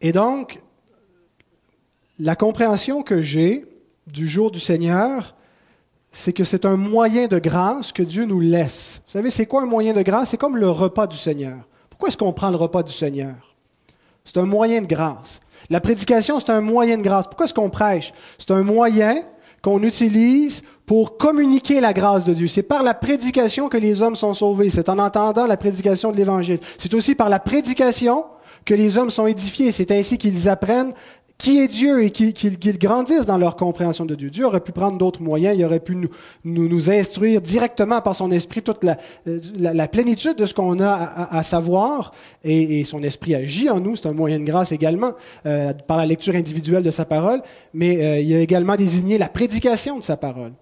Et 0.00 0.12
donc, 0.12 0.60
la 2.18 2.36
compréhension 2.36 3.02
que 3.02 3.22
j'ai 3.22 3.64
du 4.06 4.28
jour 4.28 4.50
du 4.50 4.60
Seigneur, 4.60 5.36
c'est 6.12 6.32
que 6.32 6.44
c'est 6.44 6.64
un 6.64 6.76
moyen 6.76 7.28
de 7.28 7.38
grâce 7.38 7.92
que 7.92 8.02
Dieu 8.02 8.24
nous 8.24 8.40
laisse. 8.40 9.02
Vous 9.06 9.12
savez, 9.12 9.30
c'est 9.30 9.46
quoi 9.46 9.62
un 9.62 9.66
moyen 9.66 9.92
de 9.92 10.02
grâce? 10.02 10.30
C'est 10.30 10.36
comme 10.36 10.56
le 10.56 10.68
repas 10.68 11.06
du 11.06 11.16
Seigneur. 11.16 11.58
Pourquoi 11.88 12.08
est-ce 12.08 12.16
qu'on 12.16 12.32
prend 12.32 12.50
le 12.50 12.56
repas 12.56 12.82
du 12.82 12.92
Seigneur? 12.92 13.54
C'est 14.24 14.38
un 14.38 14.46
moyen 14.46 14.82
de 14.82 14.86
grâce. 14.86 15.40
La 15.68 15.80
prédication, 15.80 16.40
c'est 16.40 16.50
un 16.50 16.60
moyen 16.60 16.98
de 16.98 17.02
grâce. 17.02 17.26
Pourquoi 17.26 17.46
est-ce 17.46 17.54
qu'on 17.54 17.70
prêche? 17.70 18.12
C'est 18.38 18.50
un 18.50 18.62
moyen 18.62 19.22
qu'on 19.62 19.82
utilise 19.82 20.62
pour 20.90 21.16
communiquer 21.18 21.80
la 21.80 21.92
grâce 21.92 22.24
de 22.24 22.34
Dieu. 22.34 22.48
C'est 22.48 22.64
par 22.64 22.82
la 22.82 22.94
prédication 22.94 23.68
que 23.68 23.76
les 23.76 24.02
hommes 24.02 24.16
sont 24.16 24.34
sauvés. 24.34 24.70
C'est 24.70 24.88
en 24.88 24.98
entendant 24.98 25.46
la 25.46 25.56
prédication 25.56 26.10
de 26.10 26.16
l'Évangile. 26.16 26.58
C'est 26.78 26.94
aussi 26.94 27.14
par 27.14 27.28
la 27.28 27.38
prédication 27.38 28.24
que 28.64 28.74
les 28.74 28.98
hommes 28.98 29.10
sont 29.10 29.28
édifiés. 29.28 29.70
C'est 29.70 29.92
ainsi 29.92 30.18
qu'ils 30.18 30.48
apprennent 30.48 30.92
qui 31.38 31.60
est 31.60 31.68
Dieu 31.68 32.02
et 32.02 32.10
qu'ils 32.10 32.78
grandissent 32.78 33.24
dans 33.24 33.38
leur 33.38 33.54
compréhension 33.54 34.04
de 34.04 34.16
Dieu. 34.16 34.30
Dieu 34.30 34.44
aurait 34.46 34.58
pu 34.58 34.72
prendre 34.72 34.98
d'autres 34.98 35.22
moyens, 35.22 35.56
il 35.56 35.64
aurait 35.64 35.78
pu 35.78 35.96
nous, 36.44 36.90
instruire 36.90 37.40
directement 37.40 38.00
par 38.00 38.16
son 38.16 38.32
esprit 38.32 38.60
toute 38.60 38.82
la, 38.82 38.98
la, 39.56 39.86
plénitude 39.86 40.34
de 40.34 40.44
ce 40.44 40.54
qu'on 40.54 40.80
a 40.80 40.92
à, 41.30 41.42
savoir, 41.44 42.12
et, 42.42 42.82
son 42.82 43.04
esprit 43.04 43.36
agit 43.36 43.70
en 43.70 43.78
nous, 43.78 43.94
c'est 43.94 44.08
un 44.08 44.12
moyen 44.12 44.40
de 44.40 44.44
grâce 44.44 44.72
également, 44.72 45.12
euh, 45.46 45.72
par 45.86 45.98
la 45.98 46.06
lecture 46.06 46.34
individuelle 46.34 46.82
de 46.82 46.90
sa 46.90 47.04
parole, 47.04 47.42
mais 47.72 48.04
euh, 48.04 48.20
il 48.20 48.34
a 48.34 48.40
également 48.40 48.74
désigné 48.74 49.18
la 49.18 49.28
prédication 49.28 49.96
de 49.96 50.02
sa 50.02 50.16
parole. 50.16 50.52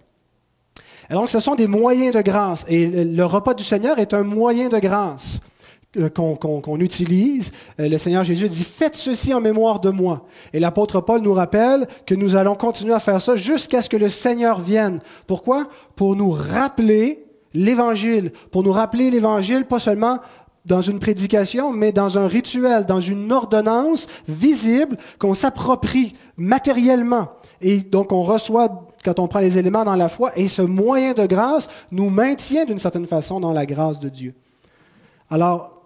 Donc 1.15 1.29
ce 1.29 1.39
sont 1.39 1.55
des 1.55 1.67
moyens 1.67 2.13
de 2.13 2.21
grâce, 2.21 2.65
et 2.67 3.03
le 3.03 3.25
repas 3.25 3.53
du 3.53 3.63
Seigneur 3.63 3.99
est 3.99 4.13
un 4.13 4.23
moyen 4.23 4.69
de 4.69 4.79
grâce 4.79 5.41
euh, 5.97 6.09
qu'on 6.09 6.79
utilise, 6.79 7.51
euh, 7.79 7.89
le 7.89 7.97
Seigneur 7.97 8.23
Jésus 8.23 8.47
dit, 8.47 8.63
faites 8.63 8.93
ceci 8.93 9.33
en 9.33 9.41
mémoire 9.41 9.79
de 9.79 9.89
moi. 9.89 10.27
Et 10.53 10.59
l'apôtre 10.59 11.01
Paul 11.01 11.21
nous 11.21 11.33
rappelle 11.33 11.87
que 12.05 12.13
nous 12.13 12.35
allons 12.35 12.53
continuer 12.53 12.93
à 12.93 12.99
faire 12.99 13.19
ça 13.19 13.35
jusqu'à 13.35 13.81
ce 13.81 13.89
que 13.89 13.97
le 13.97 14.07
Seigneur 14.07 14.59
vienne. 14.59 14.99
Pourquoi? 15.25 15.67
Pour 15.95 16.15
nous 16.15 16.29
rappeler 16.29 17.25
l'Évangile, 17.55 18.31
pour 18.51 18.61
nous 18.61 18.71
rappeler 18.71 19.09
l'Évangile, 19.09 19.65
pas 19.65 19.79
seulement 19.79 20.19
dans 20.65 20.81
une 20.81 20.99
prédication, 20.99 21.71
mais 21.71 21.91
dans 21.91 22.17
un 22.17 22.27
rituel, 22.27 22.85
dans 22.85 23.01
une 23.01 23.31
ordonnance 23.31 24.07
visible 24.27 24.97
qu'on 25.17 25.33
s'approprie 25.33 26.15
matériellement. 26.37 27.29
Et 27.61 27.79
donc 27.79 28.11
on 28.11 28.21
reçoit, 28.21 28.87
quand 29.03 29.19
on 29.19 29.27
prend 29.27 29.39
les 29.39 29.57
éléments 29.57 29.85
dans 29.85 29.95
la 29.95 30.09
foi, 30.09 30.31
et 30.35 30.47
ce 30.47 30.61
moyen 30.61 31.13
de 31.13 31.25
grâce 31.25 31.69
nous 31.91 32.09
maintient 32.09 32.65
d'une 32.65 32.79
certaine 32.79 33.07
façon 33.07 33.39
dans 33.39 33.53
la 33.53 33.65
grâce 33.65 33.99
de 33.99 34.09
Dieu. 34.09 34.33
Alors, 35.29 35.79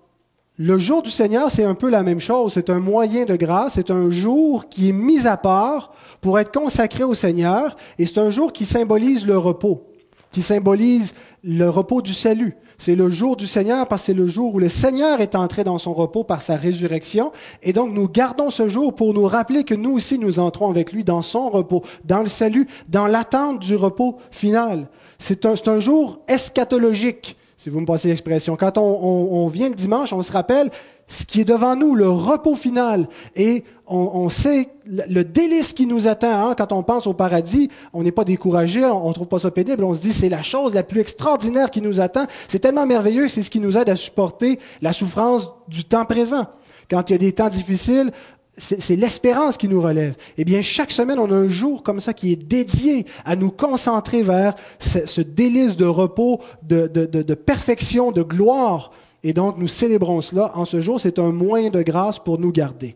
le 0.57 0.77
jour 0.77 1.01
du 1.01 1.09
Seigneur, 1.09 1.51
c'est 1.51 1.63
un 1.63 1.73
peu 1.73 1.89
la 1.89 2.03
même 2.03 2.19
chose. 2.19 2.53
C'est 2.53 2.69
un 2.69 2.79
moyen 2.79 3.25
de 3.25 3.35
grâce, 3.35 3.73
c'est 3.73 3.89
un 3.89 4.11
jour 4.11 4.69
qui 4.69 4.89
est 4.89 4.93
mis 4.93 5.25
à 5.25 5.35
part 5.35 5.93
pour 6.21 6.37
être 6.39 6.51
consacré 6.51 7.03
au 7.03 7.15
Seigneur, 7.15 7.75
et 7.97 8.05
c'est 8.05 8.19
un 8.19 8.29
jour 8.29 8.53
qui 8.53 8.65
symbolise 8.65 9.25
le 9.25 9.37
repos, 9.37 9.87
qui 10.31 10.41
symbolise 10.41 11.15
le 11.43 11.69
repos 11.69 12.01
du 12.01 12.13
salut. 12.13 12.55
C'est 12.77 12.95
le 12.95 13.09
jour 13.09 13.35
du 13.35 13.47
Seigneur 13.47 13.87
parce 13.87 14.01
que 14.01 14.05
c'est 14.07 14.13
le 14.13 14.27
jour 14.27 14.55
où 14.55 14.59
le 14.59 14.69
Seigneur 14.69 15.21
est 15.21 15.35
entré 15.35 15.63
dans 15.63 15.77
son 15.77 15.93
repos 15.93 16.23
par 16.23 16.41
sa 16.41 16.55
résurrection. 16.55 17.31
Et 17.61 17.73
donc 17.73 17.93
nous 17.93 18.07
gardons 18.07 18.49
ce 18.49 18.67
jour 18.67 18.95
pour 18.95 19.13
nous 19.13 19.25
rappeler 19.25 19.63
que 19.63 19.75
nous 19.75 19.91
aussi 19.91 20.17
nous 20.17 20.39
entrons 20.39 20.69
avec 20.69 20.91
lui 20.91 21.03
dans 21.03 21.21
son 21.21 21.49
repos, 21.49 21.83
dans 22.05 22.21
le 22.21 22.29
salut, 22.29 22.67
dans 22.87 23.07
l'attente 23.07 23.59
du 23.59 23.75
repos 23.75 24.17
final. 24.31 24.87
C'est 25.19 25.45
un, 25.45 25.55
un, 25.67 25.79
jour 25.79 26.19
eschatologique, 26.27 27.37
si 27.57 27.69
vous 27.69 27.79
me 27.79 27.85
passez 27.85 28.07
l'expression. 28.07 28.55
Quand 28.55 28.77
on, 28.77 28.81
on, 28.81 29.45
on 29.45 29.47
vient 29.49 29.69
le 29.69 29.75
dimanche, 29.75 30.11
on 30.13 30.23
se 30.23 30.31
rappelle 30.31 30.69
ce 31.07 31.25
qui 31.25 31.41
est 31.41 31.45
devant 31.45 31.75
nous, 31.75 31.95
le 31.95 32.09
repos 32.09 32.55
final. 32.55 33.07
Et 33.35 33.63
on, 33.87 34.29
sait 34.29 34.69
le 34.85 35.23
délice 35.23 35.73
qui 35.73 35.85
nous 35.85 36.07
attend. 36.07 36.49
Hein, 36.49 36.55
quand 36.57 36.71
on 36.71 36.83
pense 36.83 37.05
au 37.05 37.13
paradis, 37.13 37.69
on 37.91 38.03
n'est 38.03 38.11
pas 38.11 38.23
découragé, 38.23 38.83
on 38.85 39.09
ne 39.09 39.13
trouve 39.13 39.27
pas 39.27 39.39
ça 39.39 39.51
pénible. 39.51 39.83
On 39.83 39.93
se 39.93 39.99
dit 39.99 40.13
c'est 40.13 40.29
la 40.29 40.41
chose 40.41 40.73
la 40.73 40.83
plus 40.83 41.01
extraordinaire 41.01 41.69
qui 41.69 41.81
nous 41.81 41.99
attend. 41.99 42.25
C'est 42.47 42.59
tellement 42.59 42.85
merveilleux, 42.85 43.27
c'est 43.27 43.43
ce 43.43 43.49
qui 43.49 43.59
nous 43.59 43.77
aide 43.77 43.89
à 43.89 43.95
supporter 43.95 44.59
la 44.81 44.93
souffrance 44.93 45.51
du 45.67 45.83
temps 45.83 46.05
présent. 46.05 46.47
Quand 46.89 47.09
il 47.09 47.13
y 47.13 47.15
a 47.15 47.19
des 47.19 47.33
temps 47.33 47.49
difficiles, 47.49 48.11
c'est 48.57 48.95
l'espérance 48.95 49.57
qui 49.57 49.67
nous 49.67 49.81
relève. 49.81 50.15
Eh 50.37 50.45
bien, 50.45 50.61
chaque 50.61 50.91
semaine, 50.91 51.17
on 51.17 51.31
a 51.31 51.35
un 51.35 51.49
jour 51.49 51.81
comme 51.81 51.99
ça 51.99 52.13
qui 52.13 52.31
est 52.31 52.35
dédié 52.35 53.07
à 53.25 53.35
nous 53.35 53.49
concentrer 53.49 54.21
vers 54.21 54.53
ce, 54.79 55.21
délice 55.21 55.75
de 55.75 55.85
repos, 55.85 56.39
de, 56.61 56.87
de 56.87 57.33
perfection, 57.33 58.11
de 58.11 58.21
gloire. 58.21 58.91
Et 59.23 59.33
donc, 59.33 59.57
nous 59.57 59.67
célébrons 59.67 60.21
cela. 60.21 60.55
En 60.55 60.65
ce 60.65 60.81
jour, 60.81 60.99
c'est 60.99 61.17
un 61.17 61.31
moyen 61.31 61.69
de 61.69 61.81
grâce 61.81 62.19
pour 62.19 62.39
nous 62.39 62.51
garder. 62.51 62.93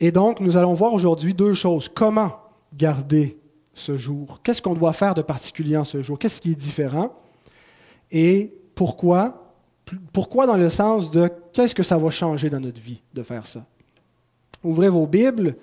Et 0.00 0.10
donc, 0.10 0.40
nous 0.40 0.56
allons 0.56 0.74
voir 0.74 0.92
aujourd'hui 0.92 1.34
deux 1.34 1.54
choses. 1.54 1.88
Comment 1.88 2.36
garder 2.74 3.38
ce 3.74 3.96
jour? 3.96 4.40
Qu'est-ce 4.42 4.62
qu'on 4.62 4.74
doit 4.74 4.92
faire 4.92 5.14
de 5.14 5.22
particulier 5.22 5.76
en 5.76 5.84
ce 5.84 6.02
jour? 6.02 6.18
Qu'est-ce 6.18 6.40
qui 6.40 6.52
est 6.52 6.56
différent? 6.56 7.14
Et 8.10 8.54
pourquoi 8.74 9.52
Pourquoi 10.12 10.46
dans 10.46 10.56
le 10.56 10.70
sens 10.70 11.10
de 11.10 11.30
qu'est-ce 11.52 11.74
que 11.74 11.82
ça 11.82 11.98
va 11.98 12.10
changer 12.10 12.50
dans 12.50 12.60
notre 12.60 12.80
vie 12.80 13.02
de 13.14 13.22
faire 13.22 13.46
ça? 13.46 13.64
Ouvrez 14.62 14.88
vos 14.88 15.06
Bibles. 15.06 15.56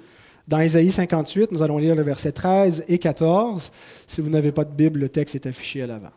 Dans 0.48 0.60
Ésaïe 0.60 0.92
58, 0.92 1.52
nous 1.54 1.62
allons 1.62 1.78
lire 1.78 1.96
le 1.96 2.04
verset 2.04 2.34
13 2.34 2.84
et 2.88 2.98
14. 2.98 3.72
Si 4.08 4.20
vous 4.20 4.30
n'avez 4.30 4.52
pas 4.52 4.66
de 4.66 4.74
Bible, 4.74 5.00
le 5.00 5.10
texte 5.10 5.36
est 5.36 5.46
affiché 5.46 5.82
à 5.84 5.88
l'avant. 5.88 6.12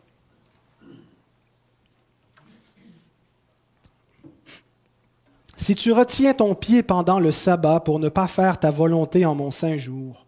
Si 5.67 5.75
tu 5.75 5.91
retiens 5.91 6.33
ton 6.33 6.55
pied 6.55 6.85
pendant 6.85 7.19
le 7.19 7.33
sabbat 7.33 7.81
pour 7.81 7.99
ne 7.99 8.09
pas 8.09 8.29
faire 8.29 8.61
ta 8.61 8.71
volonté 8.71 9.27
en 9.27 9.35
mon 9.35 9.51
saint 9.51 9.77
jour, 9.77 10.25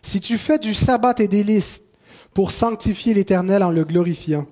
si 0.00 0.20
tu 0.20 0.38
fais 0.38 0.58
du 0.58 0.72
sabbat 0.72 1.12
tes 1.12 1.28
délices 1.28 1.82
pour 2.32 2.50
sanctifier 2.50 3.12
l'Éternel 3.12 3.62
en 3.62 3.70
le 3.70 3.84
glorifiant, 3.84 4.46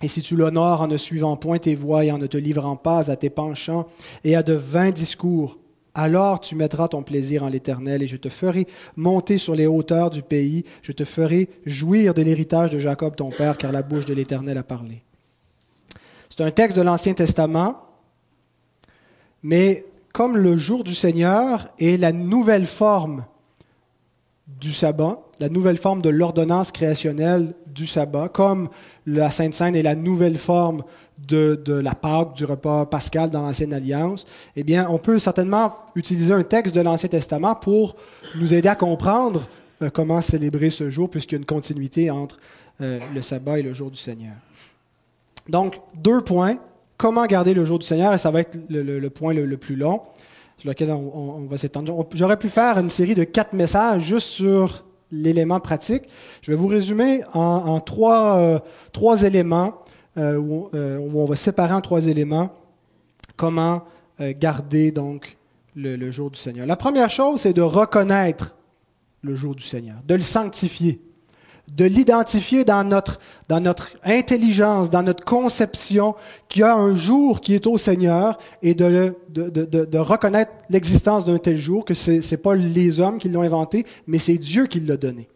et 0.00 0.08
si 0.08 0.22
tu 0.22 0.36
l'honores 0.36 0.80
en 0.80 0.86
ne 0.86 0.96
suivant 0.96 1.36
point 1.36 1.58
tes 1.58 1.74
voies 1.74 2.06
et 2.06 2.10
en 2.10 2.16
ne 2.16 2.26
te 2.26 2.38
livrant 2.38 2.76
pas 2.76 3.10
à 3.10 3.16
tes 3.16 3.28
penchants 3.28 3.88
et 4.24 4.36
à 4.36 4.42
de 4.42 4.54
vains 4.54 4.90
discours, 4.90 5.58
alors 5.92 6.40
tu 6.40 6.56
mettras 6.56 6.88
ton 6.88 7.02
plaisir 7.02 7.42
en 7.42 7.48
l'Éternel 7.48 8.02
et 8.02 8.06
je 8.06 8.16
te 8.16 8.30
ferai 8.30 8.66
monter 8.96 9.36
sur 9.36 9.54
les 9.54 9.66
hauteurs 9.66 10.08
du 10.08 10.22
pays, 10.22 10.64
je 10.80 10.92
te 10.92 11.04
ferai 11.04 11.50
jouir 11.66 12.14
de 12.14 12.22
l'héritage 12.22 12.70
de 12.70 12.78
Jacob 12.78 13.16
ton 13.16 13.28
père, 13.28 13.58
car 13.58 13.70
la 13.70 13.82
bouche 13.82 14.06
de 14.06 14.14
l'Éternel 14.14 14.56
a 14.56 14.62
parlé. 14.62 15.02
C'est 16.30 16.42
un 16.42 16.50
texte 16.50 16.78
de 16.78 16.82
l'Ancien 16.82 17.12
Testament 17.12 17.91
mais 19.42 19.84
comme 20.12 20.36
le 20.36 20.56
jour 20.56 20.84
du 20.84 20.94
Seigneur 20.94 21.68
est 21.78 21.98
la 21.98 22.12
nouvelle 22.12 22.66
forme 22.66 23.24
du 24.46 24.72
sabbat, 24.72 25.18
la 25.40 25.48
nouvelle 25.48 25.78
forme 25.78 26.02
de 26.02 26.10
l'ordonnance 26.10 26.70
créationnelle 26.70 27.54
du 27.66 27.86
sabbat, 27.86 28.28
comme 28.28 28.68
la 29.06 29.30
Sainte 29.30 29.54
Seine 29.54 29.74
est 29.74 29.82
la 29.82 29.94
nouvelle 29.94 30.36
forme 30.36 30.82
de, 31.26 31.58
la 31.66 31.94
Pâque, 31.94 32.34
du 32.34 32.44
repas 32.44 32.86
pascal 32.86 33.30
dans 33.30 33.42
l'Ancienne 33.42 33.72
Alliance, 33.72 34.26
eh 34.56 34.64
bien, 34.64 34.88
on 34.90 34.98
peut 34.98 35.18
certainement 35.18 35.72
utiliser 35.94 36.32
un 36.32 36.42
texte 36.42 36.74
de 36.74 36.80
l'Ancien 36.80 37.08
Testament 37.08 37.54
pour 37.54 37.96
nous 38.36 38.54
aider 38.54 38.68
à 38.68 38.74
comprendre 38.74 39.48
euh, 39.82 39.90
comment 39.90 40.20
célébrer 40.20 40.70
ce 40.70 40.90
jour, 40.90 41.08
puisqu'il 41.08 41.36
y 41.36 41.36
a 41.36 41.40
une 41.40 41.46
continuité 41.46 42.10
entre 42.10 42.38
euh, 42.80 42.98
le 43.14 43.22
sabbat 43.22 43.60
et 43.60 43.62
le 43.62 43.72
jour 43.72 43.90
du 43.90 43.96
Seigneur. 43.96 44.34
Donc, 45.48 45.80
deux 45.96 46.22
points 46.22 46.58
comment 47.02 47.26
garder 47.26 47.52
le 47.52 47.64
jour 47.64 47.80
du 47.80 47.84
Seigneur, 47.84 48.14
et 48.14 48.18
ça 48.18 48.30
va 48.30 48.42
être 48.42 48.56
le, 48.70 49.08
point 49.08 49.34
le, 49.34 49.56
plus 49.56 49.74
long, 49.74 50.02
sur 50.56 50.68
lequel 50.68 50.92
on, 50.92 51.46
va 51.50 51.58
s'étendre. 51.58 52.06
J'aurais 52.14 52.36
pu 52.36 52.48
faire 52.48 52.78
une 52.78 52.90
série 52.90 53.16
de 53.16 53.24
quatre 53.24 53.54
messages 53.54 54.04
juste 54.04 54.28
sur 54.28 54.84
l'élément 55.10 55.58
pratique. 55.58 56.04
Je 56.42 56.52
vais 56.52 56.56
vous 56.56 56.68
résumer 56.68 57.22
en, 57.34 57.80
trois, 57.80 58.36
euh, 58.36 58.58
trois, 58.92 59.22
éléments, 59.24 59.74
euh, 60.16 60.40
euh, 60.74 60.98
où, 60.98 61.18
on 61.18 61.24
va 61.24 61.34
séparer 61.34 61.74
en 61.74 61.80
trois 61.80 62.06
éléments 62.06 62.52
comment 63.36 63.82
garder 64.38 64.92
donc 64.92 65.36
le 65.74 66.10
jour 66.12 66.30
du 66.30 66.38
Seigneur. 66.38 66.66
La 66.66 66.76
première 66.76 67.10
chose, 67.10 67.40
c'est 67.40 67.52
de 67.52 67.62
reconnaître 67.62 68.54
le 69.22 69.34
jour 69.34 69.56
du 69.56 69.64
Seigneur, 69.64 69.96
de 70.06 70.14
le 70.14 70.20
sanctifier 70.20 71.00
de 71.76 71.86
l'identifier 71.86 72.64
dans 72.64 72.84
notre, 72.84 73.18
dans 73.48 73.60
notre 73.60 73.90
intelligence, 74.04 74.90
dans 74.90 75.02
notre 75.02 75.24
conception, 75.24 76.14
qu'il 76.48 76.60
y 76.60 76.64
a 76.64 76.74
un 76.74 76.94
jour 76.96 77.40
qui 77.40 77.54
est 77.54 77.66
au 77.66 77.78
Seigneur 77.78 78.38
et 78.62 78.74
de, 78.74 79.14
de, 79.30 79.48
de, 79.48 79.98
reconnaître 79.98 80.52
l'existence 80.68 81.24
d'un 81.24 81.38
tel 81.38 81.56
jour, 81.56 81.84
que 81.84 81.94
ce 81.94 82.10
n'est 82.10 82.36
pas 82.36 82.54
les 82.54 83.00
hommes 83.00 83.18
qui 83.18 83.30
l'ont 83.30 83.42
inventé, 83.42 83.86
mais 84.06 84.18
c'est 84.18 84.36
Dieu 84.36 84.66
qui 84.66 84.80
l'a 84.80 84.98
donné. 84.98 85.28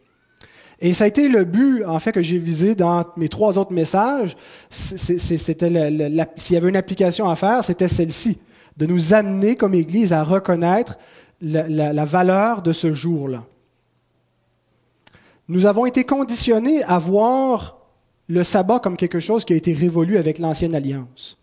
Et 0.78 0.92
ça 0.92 1.04
a 1.04 1.06
été 1.06 1.28
le 1.28 1.44
but, 1.44 1.84
en 1.86 1.98
fait, 1.98 2.12
que 2.12 2.20
j'ai 2.20 2.36
visé 2.36 2.74
dans 2.74 3.02
mes 3.16 3.30
trois 3.30 3.56
autres 3.56 3.72
messages. 3.72 4.36
S'il 4.68 5.16
y 5.18 6.56
avait 6.56 6.68
une 6.68 6.76
application 6.76 7.30
à 7.30 7.34
faire, 7.34 7.64
c'était 7.64 7.88
celle-ci, 7.88 8.38
de 8.76 8.84
nous 8.84 9.14
amener 9.14 9.56
comme 9.56 9.72
Église 9.72 10.12
à 10.12 10.22
reconnaître 10.22 10.98
la 11.40 12.04
valeur 12.04 12.60
de 12.60 12.74
ce 12.74 12.92
jour-là 12.92 13.42
nous 15.48 15.66
avons 15.66 15.86
été 15.86 16.04
conditionnés 16.04 16.82
à 16.84 16.98
voir 16.98 17.78
le 18.28 18.42
sabbat 18.42 18.80
comme 18.80 18.96
quelque 18.96 19.20
chose 19.20 19.44
qui 19.44 19.52
a 19.52 19.56
été 19.56 19.72
révolu 19.72 20.18
avec 20.18 20.38
l'ancienne 20.38 20.74
alliance. 20.74 21.38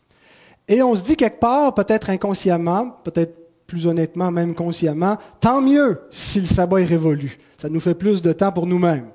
Et 0.67 0.81
on 0.81 0.95
se 0.95 1.03
dit 1.03 1.15
quelque 1.15 1.39
part, 1.39 1.73
peut-être 1.73 2.09
inconsciemment, 2.09 2.97
peut-être 3.03 3.35
plus 3.67 3.87
honnêtement, 3.87 4.31
même 4.31 4.55
consciemment, 4.55 5.17
tant 5.39 5.61
mieux 5.61 6.01
si 6.11 6.39
le 6.39 6.45
sabbat 6.45 6.81
est 6.81 6.85
révolu. 6.85 7.37
Ça 7.57 7.69
nous 7.69 7.79
fait 7.79 7.95
plus 7.95 8.21
de 8.21 8.33
temps 8.33 8.51
pour 8.51 8.67
nous-mêmes. 8.67 9.07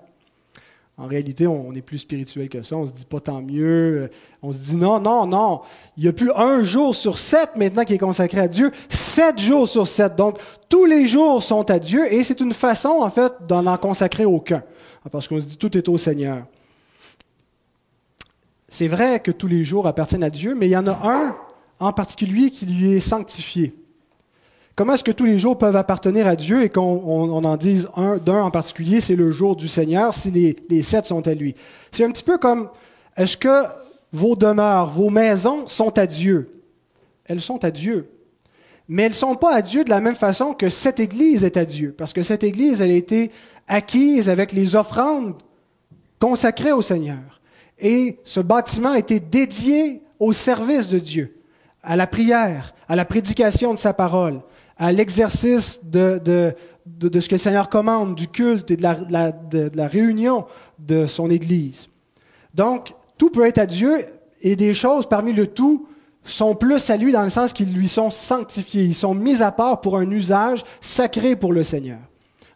En 1.00 1.06
réalité, 1.06 1.46
on 1.46 1.72
est 1.74 1.80
plus 1.80 1.98
spirituel 1.98 2.48
que 2.48 2.60
ça. 2.62 2.76
On 2.76 2.84
se 2.84 2.92
dit 2.92 3.04
pas 3.04 3.20
tant 3.20 3.40
mieux. 3.40 4.10
On 4.42 4.52
se 4.52 4.58
dit 4.58 4.76
non, 4.76 4.98
non, 4.98 5.26
non. 5.26 5.60
Il 5.96 6.02
n'y 6.02 6.08
a 6.08 6.12
plus 6.12 6.32
un 6.34 6.64
jour 6.64 6.96
sur 6.96 7.18
sept 7.18 7.50
maintenant 7.54 7.84
qui 7.84 7.94
est 7.94 7.98
consacré 7.98 8.40
à 8.40 8.48
Dieu. 8.48 8.72
Sept 8.88 9.38
jours 9.38 9.68
sur 9.68 9.86
sept. 9.86 10.16
Donc, 10.16 10.38
tous 10.68 10.86
les 10.86 11.06
jours 11.06 11.40
sont 11.40 11.70
à 11.70 11.78
Dieu 11.78 12.12
et 12.12 12.24
c'est 12.24 12.40
une 12.40 12.52
façon, 12.52 12.98
en 13.00 13.10
fait, 13.10 13.32
d'en 13.46 13.66
en 13.66 13.76
consacrer 13.76 14.24
aucun. 14.24 14.64
Ah, 15.08 15.10
parce 15.10 15.26
qu'on 15.26 15.40
se 15.40 15.46
dit 15.46 15.56
tout 15.56 15.74
est 15.74 15.88
au 15.88 15.96
Seigneur. 15.96 16.44
C'est 18.68 18.88
vrai 18.88 19.20
que 19.20 19.30
tous 19.30 19.46
les 19.46 19.64
jours 19.64 19.86
appartiennent 19.86 20.22
à 20.22 20.28
Dieu, 20.28 20.54
mais 20.54 20.66
il 20.66 20.72
y 20.72 20.76
en 20.76 20.86
a 20.86 21.00
un 21.02 21.36
en 21.78 21.94
particulier 21.94 22.50
qui 22.50 22.66
lui 22.66 22.92
est 22.92 23.00
sanctifié. 23.00 23.74
Comment 24.76 24.92
est-ce 24.92 25.04
que 25.04 25.10
tous 25.10 25.24
les 25.24 25.38
jours 25.38 25.56
peuvent 25.56 25.76
appartenir 25.76 26.26
à 26.26 26.36
Dieu 26.36 26.62
et 26.62 26.68
qu'on 26.68 27.42
en 27.42 27.56
dise 27.56 27.88
un 27.96 28.18
d'un 28.18 28.42
en 28.42 28.50
particulier, 28.50 29.00
c'est 29.00 29.16
le 29.16 29.32
jour 29.32 29.56
du 29.56 29.66
Seigneur, 29.66 30.12
si 30.12 30.30
les, 30.30 30.56
les 30.68 30.82
sept 30.82 31.06
sont 31.06 31.26
à 31.26 31.32
lui? 31.32 31.54
C'est 31.90 32.04
un 32.04 32.10
petit 32.10 32.22
peu 32.22 32.36
comme, 32.36 32.68
est-ce 33.16 33.38
que 33.38 33.64
vos 34.12 34.36
demeures, 34.36 34.90
vos 34.90 35.08
maisons 35.08 35.66
sont 35.68 35.96
à 35.96 36.06
Dieu? 36.06 36.62
Elles 37.24 37.40
sont 37.40 37.64
à 37.64 37.70
Dieu. 37.70 38.10
Mais 38.88 39.04
elles 39.04 39.10
ne 39.10 39.14
sont 39.14 39.34
pas 39.34 39.54
à 39.54 39.62
Dieu 39.62 39.84
de 39.84 39.90
la 39.90 40.00
même 40.00 40.14
façon 40.14 40.54
que 40.54 40.70
cette 40.70 40.98
Église 40.98 41.44
est 41.44 41.56
à 41.56 41.64
Dieu, 41.64 41.94
parce 41.96 42.12
que 42.12 42.22
cette 42.22 42.42
Église, 42.42 42.80
elle 42.80 42.90
a 42.90 42.94
été 42.94 43.30
acquise 43.66 44.30
avec 44.30 44.52
les 44.52 44.76
offrandes 44.76 45.36
consacrées 46.18 46.72
au 46.72 46.82
Seigneur. 46.82 47.40
Et 47.78 48.18
ce 48.24 48.40
bâtiment 48.40 48.92
a 48.92 48.98
été 48.98 49.20
dédié 49.20 50.02
au 50.18 50.32
service 50.32 50.88
de 50.88 50.98
Dieu, 50.98 51.36
à 51.82 51.96
la 51.96 52.06
prière, 52.06 52.74
à 52.88 52.96
la 52.96 53.04
prédication 53.04 53.74
de 53.74 53.78
sa 53.78 53.92
parole, 53.92 54.40
à 54.78 54.90
l'exercice 54.90 55.80
de, 55.84 56.18
de, 56.24 56.54
de, 56.86 57.20
ce 57.20 57.28
que 57.28 57.34
le 57.34 57.38
Seigneur 57.38 57.68
commande, 57.68 58.14
du 58.14 58.28
culte 58.28 58.70
et 58.70 58.76
de 58.76 58.82
la, 58.82 59.32
de 59.32 59.70
la 59.74 59.86
réunion 59.86 60.46
de 60.78 61.06
son 61.06 61.30
Église. 61.30 61.88
Donc, 62.54 62.94
tout 63.18 63.30
peut 63.30 63.46
être 63.46 63.58
à 63.58 63.66
Dieu 63.66 64.04
et 64.40 64.56
des 64.56 64.74
choses 64.74 65.06
parmi 65.06 65.32
le 65.32 65.46
tout 65.46 65.86
sont 66.30 66.54
plus 66.54 66.90
à 66.90 66.96
lui 66.96 67.12
dans 67.12 67.22
le 67.22 67.30
sens 67.30 67.52
qu'ils 67.52 67.72
lui 67.72 67.88
sont 67.88 68.10
sanctifiés. 68.10 68.84
Ils 68.84 68.94
sont 68.94 69.14
mis 69.14 69.42
à 69.42 69.52
part 69.52 69.80
pour 69.80 69.96
un 69.96 70.10
usage 70.10 70.64
sacré 70.80 71.36
pour 71.36 71.52
le 71.52 71.64
Seigneur. 71.64 71.98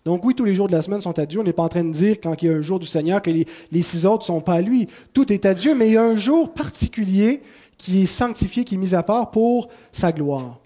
Donc 0.05 0.25
oui, 0.25 0.35
tous 0.35 0.45
les 0.45 0.55
jours 0.55 0.67
de 0.67 0.73
la 0.73 0.83
semaine 0.83 1.00
sont 1.00 1.19
à 1.19 1.26
Dieu. 1.26 1.41
On 1.41 1.45
n'est 1.45 1.52
pas 1.52 1.62
en 1.62 1.69
train 1.69 1.85
de 1.85 1.93
dire, 1.93 2.17
quand 2.21 2.43
il 2.43 2.47
y 2.47 2.50
a 2.50 2.55
un 2.55 2.61
jour 2.61 2.81
du 2.81 2.87
Seigneur, 2.87 3.23
que 3.23 3.31
les, 3.31 3.83
six 3.83 4.05
autres 4.05 4.25
ne 4.25 4.26
sont 4.26 4.41
pas 4.41 4.55
à 4.55 4.61
lui. 4.61 4.88
Tout 5.12 5.33
est 5.33 5.47
à 5.47 5.55
Dieu, 5.55 5.75
mais 5.75 5.88
il 5.88 5.93
y 5.93 5.97
a 5.97 6.05
un 6.05 6.17
jour 6.17 6.52
particulier 6.52 7.43
qui 7.79 8.02
est 8.02 8.07
sanctifié, 8.07 8.64
qui 8.64 8.75
est 8.75 8.79
mis 8.79 8.95
à 8.95 9.02
part 9.02 9.31
pour 9.31 9.69
sa 9.93 10.12
gloire. 10.12 10.59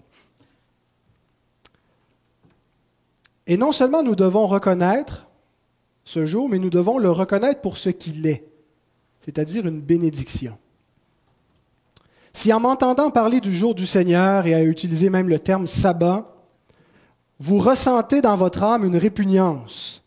Et 3.45 3.57
non 3.57 3.71
seulement 3.71 4.03
nous 4.03 4.15
devons 4.15 4.47
reconnaître 4.47 5.27
ce 6.03 6.25
jour, 6.25 6.49
mais 6.49 6.59
nous 6.59 6.69
devons 6.69 6.97
le 6.97 7.11
reconnaître 7.11 7.61
pour 7.61 7.77
ce 7.77 7.89
qu'il 7.89 8.25
est, 8.25 8.45
c'est-à-dire 9.21 9.67
une 9.67 9.81
bénédiction. 9.81 10.57
Si 12.37 12.53
en 12.53 12.59
m'entendant 12.59 13.09
parler 13.09 13.41
du 13.41 13.51
jour 13.51 13.73
du 13.73 13.87
Seigneur 13.87 14.45
et 14.45 14.53
à 14.53 14.61
utiliser 14.61 15.09
même 15.09 15.27
le 15.27 15.39
terme 15.39 15.65
sabbat, 15.65 16.35
vous 17.39 17.57
ressentez 17.57 18.21
dans 18.21 18.35
votre 18.35 18.61
âme 18.61 18.85
une 18.85 18.95
répugnance, 18.95 20.03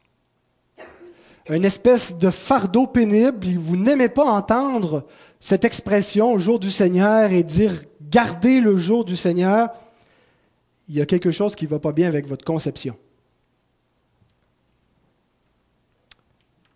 une 1.48 1.64
espèce 1.64 2.16
de 2.18 2.30
fardeau 2.30 2.86
pénible, 2.86 3.48
vous 3.58 3.76
n'aimez 3.76 4.08
pas 4.08 4.26
entendre 4.30 5.08
cette 5.40 5.64
expression 5.64 6.38
jour 6.38 6.60
du 6.60 6.70
Seigneur 6.70 7.32
et 7.32 7.42
dire 7.42 7.72
gardez 8.00 8.60
le 8.60 8.76
jour 8.76 9.04
du 9.04 9.16
Seigneur, 9.16 9.70
il 10.88 10.94
y 10.94 11.00
a 11.00 11.06
quelque 11.06 11.32
chose 11.32 11.56
qui 11.56 11.64
ne 11.64 11.70
va 11.70 11.80
pas 11.80 11.90
bien 11.90 12.06
avec 12.06 12.28
votre 12.28 12.44
conception. 12.44 12.96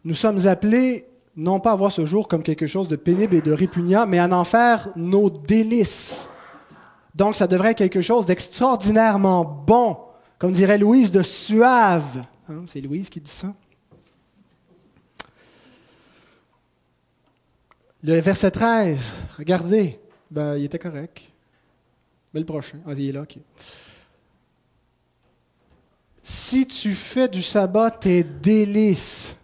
Nous 0.03 0.15
sommes 0.15 0.49
appelés 0.49 1.07
non 1.37 1.61
pas 1.61 1.75
voir 1.75 1.91
ce 1.91 2.05
jour 2.05 2.29
comme 2.29 2.43
quelque 2.43 2.67
chose 2.67 2.89
de 2.89 2.97
pénible 2.97 3.35
et 3.35 3.43
de 3.43 3.53
répugnant, 3.53 4.07
mais 4.07 4.19
à 4.19 4.29
en 4.29 4.45
faire 4.45 4.89
nos 4.97 5.31
délices. 5.31 6.29
Donc 7.15 7.37
ça 7.37 7.47
devrait 7.47 7.73
être 7.73 7.79
quelque 7.79 8.01
chose 8.01 8.27
d'extraordinairement 8.27 9.45
bon, 9.45 9.99
comme 10.39 10.53
dirait 10.53 10.79
Louise, 10.79 11.11
de 11.11 11.23
suave. 11.23 12.25
Hein, 12.49 12.63
c'est 12.67 12.81
Louise 12.81 13.09
qui 13.09 13.21
dit 13.21 13.31
ça. 13.31 13.53
Le 18.03 18.21
verset 18.21 18.51
13, 18.51 19.13
regardez, 19.39 19.99
ben, 20.31 20.57
il 20.57 20.65
était 20.65 20.79
correct. 20.79 21.23
Mais 22.35 22.41
le 22.41 22.47
prochain, 22.47 22.79
ah, 22.87 22.93
il 22.97 23.09
est 23.09 23.13
là, 23.13 23.23
ok. 23.23 23.39
Si 26.21 26.67
tu 26.67 26.95
fais 26.95 27.29
du 27.29 27.43
sabbat 27.43 27.91
tes 27.93 28.25
délices, 28.25 29.37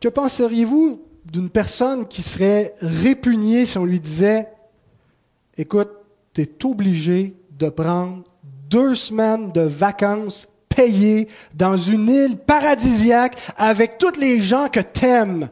que 0.00 0.08
penseriez-vous 0.08 1.02
d'une 1.30 1.50
personne 1.50 2.06
qui 2.06 2.22
serait 2.22 2.74
répugnée 2.80 3.66
si 3.66 3.78
on 3.78 3.84
lui 3.84 4.00
disait, 4.00 4.48
écoute, 5.56 5.90
tu 6.32 6.42
es 6.42 6.64
obligé 6.64 7.34
de 7.58 7.68
prendre 7.68 8.24
deux 8.68 8.94
semaines 8.94 9.52
de 9.52 9.60
vacances 9.60 10.48
payées 10.68 11.28
dans 11.54 11.76
une 11.76 12.08
île 12.08 12.36
paradisiaque 12.38 13.36
avec 13.56 13.98
tous 13.98 14.18
les 14.18 14.40
gens 14.40 14.68
que 14.68 14.80
t'aimes? 14.80 15.50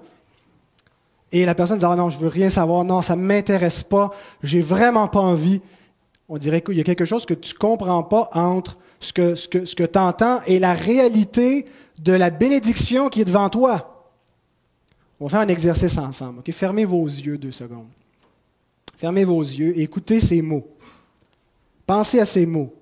Et 1.31 1.45
la 1.45 1.55
personne 1.55 1.79
dit 1.79 1.85
ah 1.85 1.95
non, 1.95 2.09
je 2.09 2.19
veux 2.19 2.29
rien 2.29 2.49
savoir, 2.49 2.85
non, 2.85 3.03
ça 3.03 3.15
ne 3.15 3.23
m'intéresse 3.23 3.83
pas, 3.83 4.13
j'ai 4.43 4.63
vraiment 4.63 5.09
pas 5.09 5.21
envie. 5.21 5.61
On 6.31 6.39
dirait 6.39 6.63
qu'il 6.63 6.77
y 6.77 6.81
a 6.81 6.85
quelque 6.85 7.05
chose 7.05 7.27
que 7.27 7.35
tu 7.35 7.55
comprends 7.55 8.03
pas 8.03 8.31
entre 8.33 8.79
ce 9.01 9.13
que, 9.13 9.35
ce 9.35 9.47
que, 9.47 9.65
ce 9.67 9.77
que 9.77 9.85
tu 9.85 9.99
entends 9.99 10.41
et 10.47 10.59
la 10.59 10.73
réalité 10.73 11.67
de 12.01 12.13
la 12.13 12.31
bénédiction 12.31 13.09
qui 13.09 13.21
est 13.21 13.27
devant 13.27 13.51
toi. 13.51 13.98
On 15.21 15.27
va 15.27 15.31
faire 15.31 15.41
un 15.41 15.49
exercice 15.49 15.99
ensemble. 15.99 16.43
Fermez 16.53 16.85
vos 16.85 17.07
yeux 17.07 17.39
deux 17.39 17.51
secondes. 17.51 17.89
Fermez 18.97 19.25
vos 19.25 19.43
yeux 19.43 19.79
écoutez 19.79 20.21
ces 20.21 20.43
mots. 20.43 20.77
Pensez 21.87 22.21
à 22.21 22.25
ces 22.25 22.47
mots. 22.47 22.75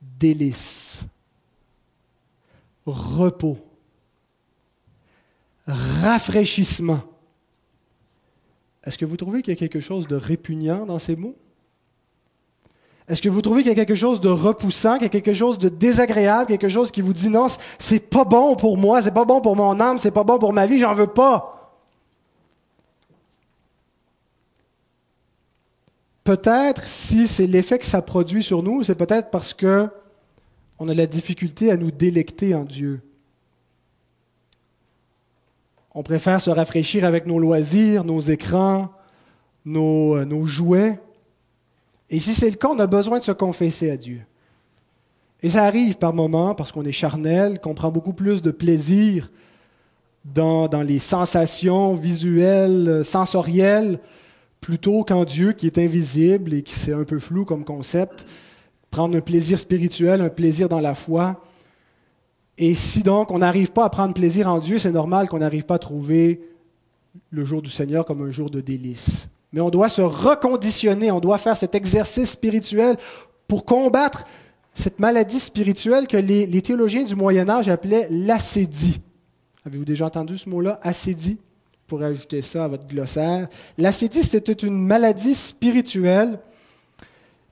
Délice, 0.00 1.04
repos, 2.86 3.58
rafraîchissement. 5.66 7.00
Est-ce 8.84 8.98
que 8.98 9.04
vous 9.04 9.16
trouvez 9.16 9.42
qu'il 9.42 9.52
y 9.52 9.56
a 9.56 9.58
quelque 9.58 9.80
chose 9.80 10.06
de 10.06 10.14
répugnant 10.14 10.84
dans 10.84 10.98
ces 10.98 11.16
mots? 11.16 11.36
Est-ce 13.08 13.20
que 13.20 13.28
vous 13.28 13.42
trouvez 13.42 13.62
qu'il 13.62 13.68
y 13.68 13.72
a 13.72 13.74
quelque 13.74 13.94
chose 13.94 14.20
de 14.20 14.30
repoussant, 14.30 14.94
qu'il 14.94 15.02
y 15.02 15.06
a 15.06 15.10
quelque 15.10 15.34
chose 15.34 15.58
de 15.58 15.68
désagréable, 15.68 16.46
quelque 16.46 16.70
chose 16.70 16.90
qui 16.90 17.02
vous 17.02 17.12
dit 17.12 17.28
non, 17.28 17.48
c'est 17.78 18.00
pas 18.00 18.24
bon 18.24 18.56
pour 18.56 18.78
moi, 18.78 19.02
c'est 19.02 19.10
pas 19.10 19.26
bon 19.26 19.42
pour 19.42 19.56
mon 19.56 19.78
âme, 19.78 19.98
c'est 19.98 20.10
pas 20.10 20.24
bon 20.24 20.38
pour 20.38 20.54
ma 20.54 20.66
vie, 20.66 20.78
j'en 20.78 20.94
veux 20.94 21.06
pas? 21.06 21.54
Peut-être, 26.24 26.88
si 26.88 27.28
c'est 27.28 27.46
l'effet 27.46 27.78
que 27.78 27.84
ça 27.84 28.00
produit 28.00 28.42
sur 28.42 28.62
nous, 28.62 28.82
c'est 28.82 28.94
peut-être 28.94 29.30
parce 29.30 29.52
que 29.52 29.90
on 30.78 30.88
a 30.88 30.94
la 30.94 31.06
difficulté 31.06 31.70
à 31.70 31.76
nous 31.76 31.90
délecter 31.90 32.54
en 32.54 32.64
Dieu. 32.64 33.02
On 35.94 36.02
préfère 36.02 36.40
se 36.40 36.50
rafraîchir 36.50 37.04
avec 37.04 37.26
nos 37.26 37.38
loisirs, 37.38 38.02
nos 38.04 38.20
écrans, 38.20 38.90
nos, 39.64 40.16
euh, 40.16 40.24
nos 40.24 40.46
jouets. 40.46 40.98
Et 42.14 42.20
si 42.20 42.32
c'est 42.32 42.48
le 42.48 42.54
cas, 42.54 42.68
on 42.68 42.78
a 42.78 42.86
besoin 42.86 43.18
de 43.18 43.24
se 43.24 43.32
confesser 43.32 43.90
à 43.90 43.96
Dieu. 43.96 44.20
Et 45.42 45.50
ça 45.50 45.64
arrive 45.64 45.96
par 45.96 46.12
moments, 46.12 46.54
parce 46.54 46.70
qu'on 46.70 46.84
est 46.84 46.92
charnel, 46.92 47.58
qu'on 47.58 47.74
prend 47.74 47.90
beaucoup 47.90 48.12
plus 48.12 48.40
de 48.40 48.52
plaisir 48.52 49.32
dans, 50.24 50.68
dans 50.68 50.82
les 50.82 51.00
sensations 51.00 51.96
visuelles, 51.96 52.88
euh, 52.88 53.02
sensorielles, 53.02 53.98
plutôt 54.60 55.02
qu'en 55.02 55.24
Dieu 55.24 55.54
qui 55.54 55.66
est 55.66 55.76
invisible 55.76 56.54
et 56.54 56.62
qui 56.62 56.74
c'est 56.74 56.92
un 56.92 57.02
peu 57.02 57.18
flou 57.18 57.44
comme 57.44 57.64
concept, 57.64 58.26
prendre 58.92 59.18
un 59.18 59.20
plaisir 59.20 59.58
spirituel, 59.58 60.20
un 60.20 60.28
plaisir 60.28 60.68
dans 60.68 60.80
la 60.80 60.94
foi. 60.94 61.42
Et 62.58 62.76
si 62.76 63.02
donc 63.02 63.32
on 63.32 63.40
n'arrive 63.40 63.72
pas 63.72 63.86
à 63.86 63.90
prendre 63.90 64.14
plaisir 64.14 64.48
en 64.48 64.60
Dieu, 64.60 64.78
c'est 64.78 64.92
normal 64.92 65.28
qu'on 65.28 65.40
n'arrive 65.40 65.64
pas 65.64 65.74
à 65.74 65.80
trouver 65.80 66.48
le 67.30 67.44
jour 67.44 67.60
du 67.60 67.70
Seigneur 67.70 68.04
comme 68.06 68.22
un 68.22 68.30
jour 68.30 68.50
de 68.50 68.60
délice. 68.60 69.28
Mais 69.54 69.60
on 69.60 69.70
doit 69.70 69.88
se 69.88 70.02
reconditionner, 70.02 71.12
on 71.12 71.20
doit 71.20 71.38
faire 71.38 71.56
cet 71.56 71.76
exercice 71.76 72.32
spirituel 72.32 72.96
pour 73.46 73.64
combattre 73.64 74.26
cette 74.74 74.98
maladie 74.98 75.38
spirituelle 75.38 76.08
que 76.08 76.16
les, 76.16 76.60
théologiens 76.60 77.04
du 77.04 77.14
Moyen 77.14 77.48
Âge 77.48 77.68
appelaient 77.68 78.08
l'acédie. 78.10 79.00
Avez-vous 79.64 79.84
déjà 79.84 80.06
entendu 80.06 80.36
ce 80.38 80.48
mot-là, 80.48 80.80
acédie? 80.82 81.38
Pour 81.86 82.02
ajouter 82.02 82.42
ça 82.42 82.64
à 82.64 82.68
votre 82.68 82.88
glossaire. 82.88 83.46
L'acédie, 83.78 84.24
c'était 84.24 84.54
une 84.54 84.76
maladie 84.76 85.36
spirituelle 85.36 86.40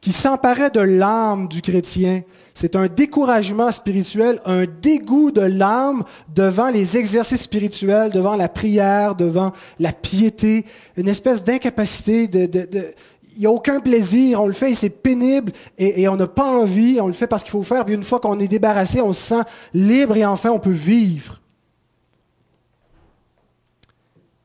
qui 0.02 0.12
s'emparait 0.12 0.70
de 0.70 0.80
l'âme 0.80 1.48
du 1.48 1.62
chrétien. 1.62 2.22
C'est 2.54 2.76
un 2.76 2.88
découragement 2.88 3.72
spirituel, 3.72 4.42
un 4.44 4.66
dégoût 4.66 5.30
de 5.30 5.40
l'âme 5.40 6.02
devant 6.34 6.68
les 6.68 6.98
exercices 6.98 7.42
spirituels, 7.42 8.10
devant 8.10 8.34
la 8.34 8.50
prière, 8.50 9.14
devant 9.14 9.52
la 9.78 9.92
piété, 9.92 10.66
une 10.98 11.08
espèce 11.08 11.42
d'incapacité 11.42 12.28
il 13.34 13.40
n'y 13.40 13.46
a 13.46 13.50
aucun 13.50 13.80
plaisir, 13.80 14.42
on 14.42 14.46
le 14.46 14.52
fait 14.52 14.72
et 14.72 14.74
c'est 14.74 14.90
pénible 14.90 15.52
et, 15.78 16.02
et 16.02 16.08
on 16.08 16.16
n'a 16.16 16.26
pas 16.26 16.44
envie, 16.44 17.00
on 17.00 17.06
le 17.06 17.14
fait 17.14 17.26
parce 17.26 17.42
qu'il 17.42 17.52
faut 17.52 17.62
faire, 17.62 17.86
puis 17.86 17.94
une 17.94 18.02
fois 18.02 18.20
qu'on 18.20 18.38
est 18.38 18.48
débarrassé, 18.48 19.00
on 19.00 19.14
se 19.14 19.22
sent 19.22 19.42
libre 19.72 20.16
et 20.18 20.26
enfin 20.26 20.50
on 20.50 20.58
peut 20.58 20.68
vivre. 20.68 21.40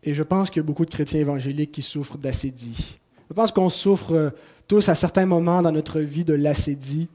Et 0.03 0.13
je 0.13 0.23
pense 0.23 0.49
qu'il 0.49 0.61
y 0.61 0.63
a 0.63 0.65
beaucoup 0.65 0.85
de 0.85 0.89
chrétiens 0.89 1.19
évangéliques 1.19 1.73
qui 1.73 1.81
souffrent 1.81 2.17
d'acédie. 2.17 2.97
Je 3.29 3.33
pense 3.33 3.51
qu'on 3.51 3.69
souffre 3.69 4.13
euh, 4.13 4.29
tous 4.67 4.89
à 4.89 4.95
certains 4.95 5.25
moments 5.25 5.61
dans 5.61 5.71
notre 5.71 5.99
vie 5.99 6.25
de 6.25 6.33
l'acédie. 6.33 7.07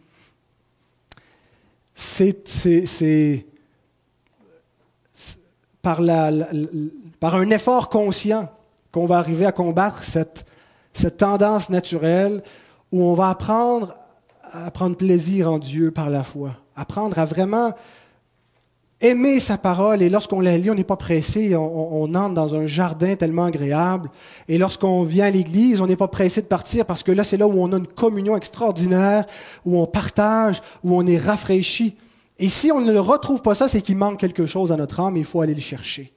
C'est 1.95 3.45
par, 5.83 6.01
un 6.01 7.51
effort 7.51 7.89
conscient 7.89 8.51
qu'on 8.91 9.07
va 9.07 9.19
arriver 9.19 9.47
à 9.47 9.53
combattre 9.53 10.05
cette, 10.05 10.47
cette 10.95 11.19
tendance 11.19 11.71
naturelle 11.71 12.43
où 12.93 13.03
on 13.03 13.15
va 13.15 13.31
apprendre 13.31 13.95
à 14.53 14.71
prendre 14.71 14.97
plaisir 14.97 15.51
en 15.51 15.59
Dieu 15.59 15.91
par 15.91 16.11
la 16.11 16.23
foi, 16.23 16.53
apprendre 16.77 17.19
à 17.19 17.25
vraiment 17.25 17.73
aimer 19.03 19.41
sa 19.41 19.59
parole, 19.59 20.01
et 20.01 20.09
lorsqu'on 20.09 20.41
la 20.41 20.57
lit, 20.57 20.71
on 20.71 20.75
n'est 20.75 20.85
pas 20.85 20.97
pressé, 20.97 21.55
on, 21.57 22.15
entre 22.15 22.35
dans 22.35 22.55
un 22.55 22.67
jardin 22.67 23.17
tellement 23.17 23.45
agréable. 23.45 24.11
Et 24.49 24.57
lorsqu'on 24.57 25.03
vient 25.03 25.27
à 25.27 25.31
l'église, 25.31 25.81
on 25.81 25.87
n'est 25.87 25.97
pas 25.97 26.09
pressé 26.09 26.41
de 26.41 26.47
partir 26.47 26.87
parce 26.87 27.03
que 27.03 27.13
là, 27.13 27.25
c'est 27.25 27.37
là 27.37 27.47
où 27.47 27.61
on 27.61 27.73
a 27.73 27.77
une 27.77 27.87
communion 27.87 28.37
extraordinaire, 28.37 29.27
où 29.67 29.79
on 29.79 29.87
partage, 29.87 30.63
où 30.85 30.97
on 30.97 31.07
est 31.07 31.19
rafraîchi. 31.19 31.97
Et 32.39 32.49
si 32.49 32.73
on 32.73 32.81
ne 32.81 32.97
retrouve 32.97 33.43
pas 33.43 33.55
ça, 33.55 33.69
c'est 33.69 33.83
qu'il 33.83 33.97
manque 33.97 34.19
quelque 34.19 34.47
chose 34.47 34.73
à 34.73 34.77
notre 34.77 35.01
âme 35.01 35.17
et 35.17 35.21
il 35.21 35.27
faut 35.27 35.41
aller 35.41 35.55
le 35.55 35.61
chercher. 35.61 36.13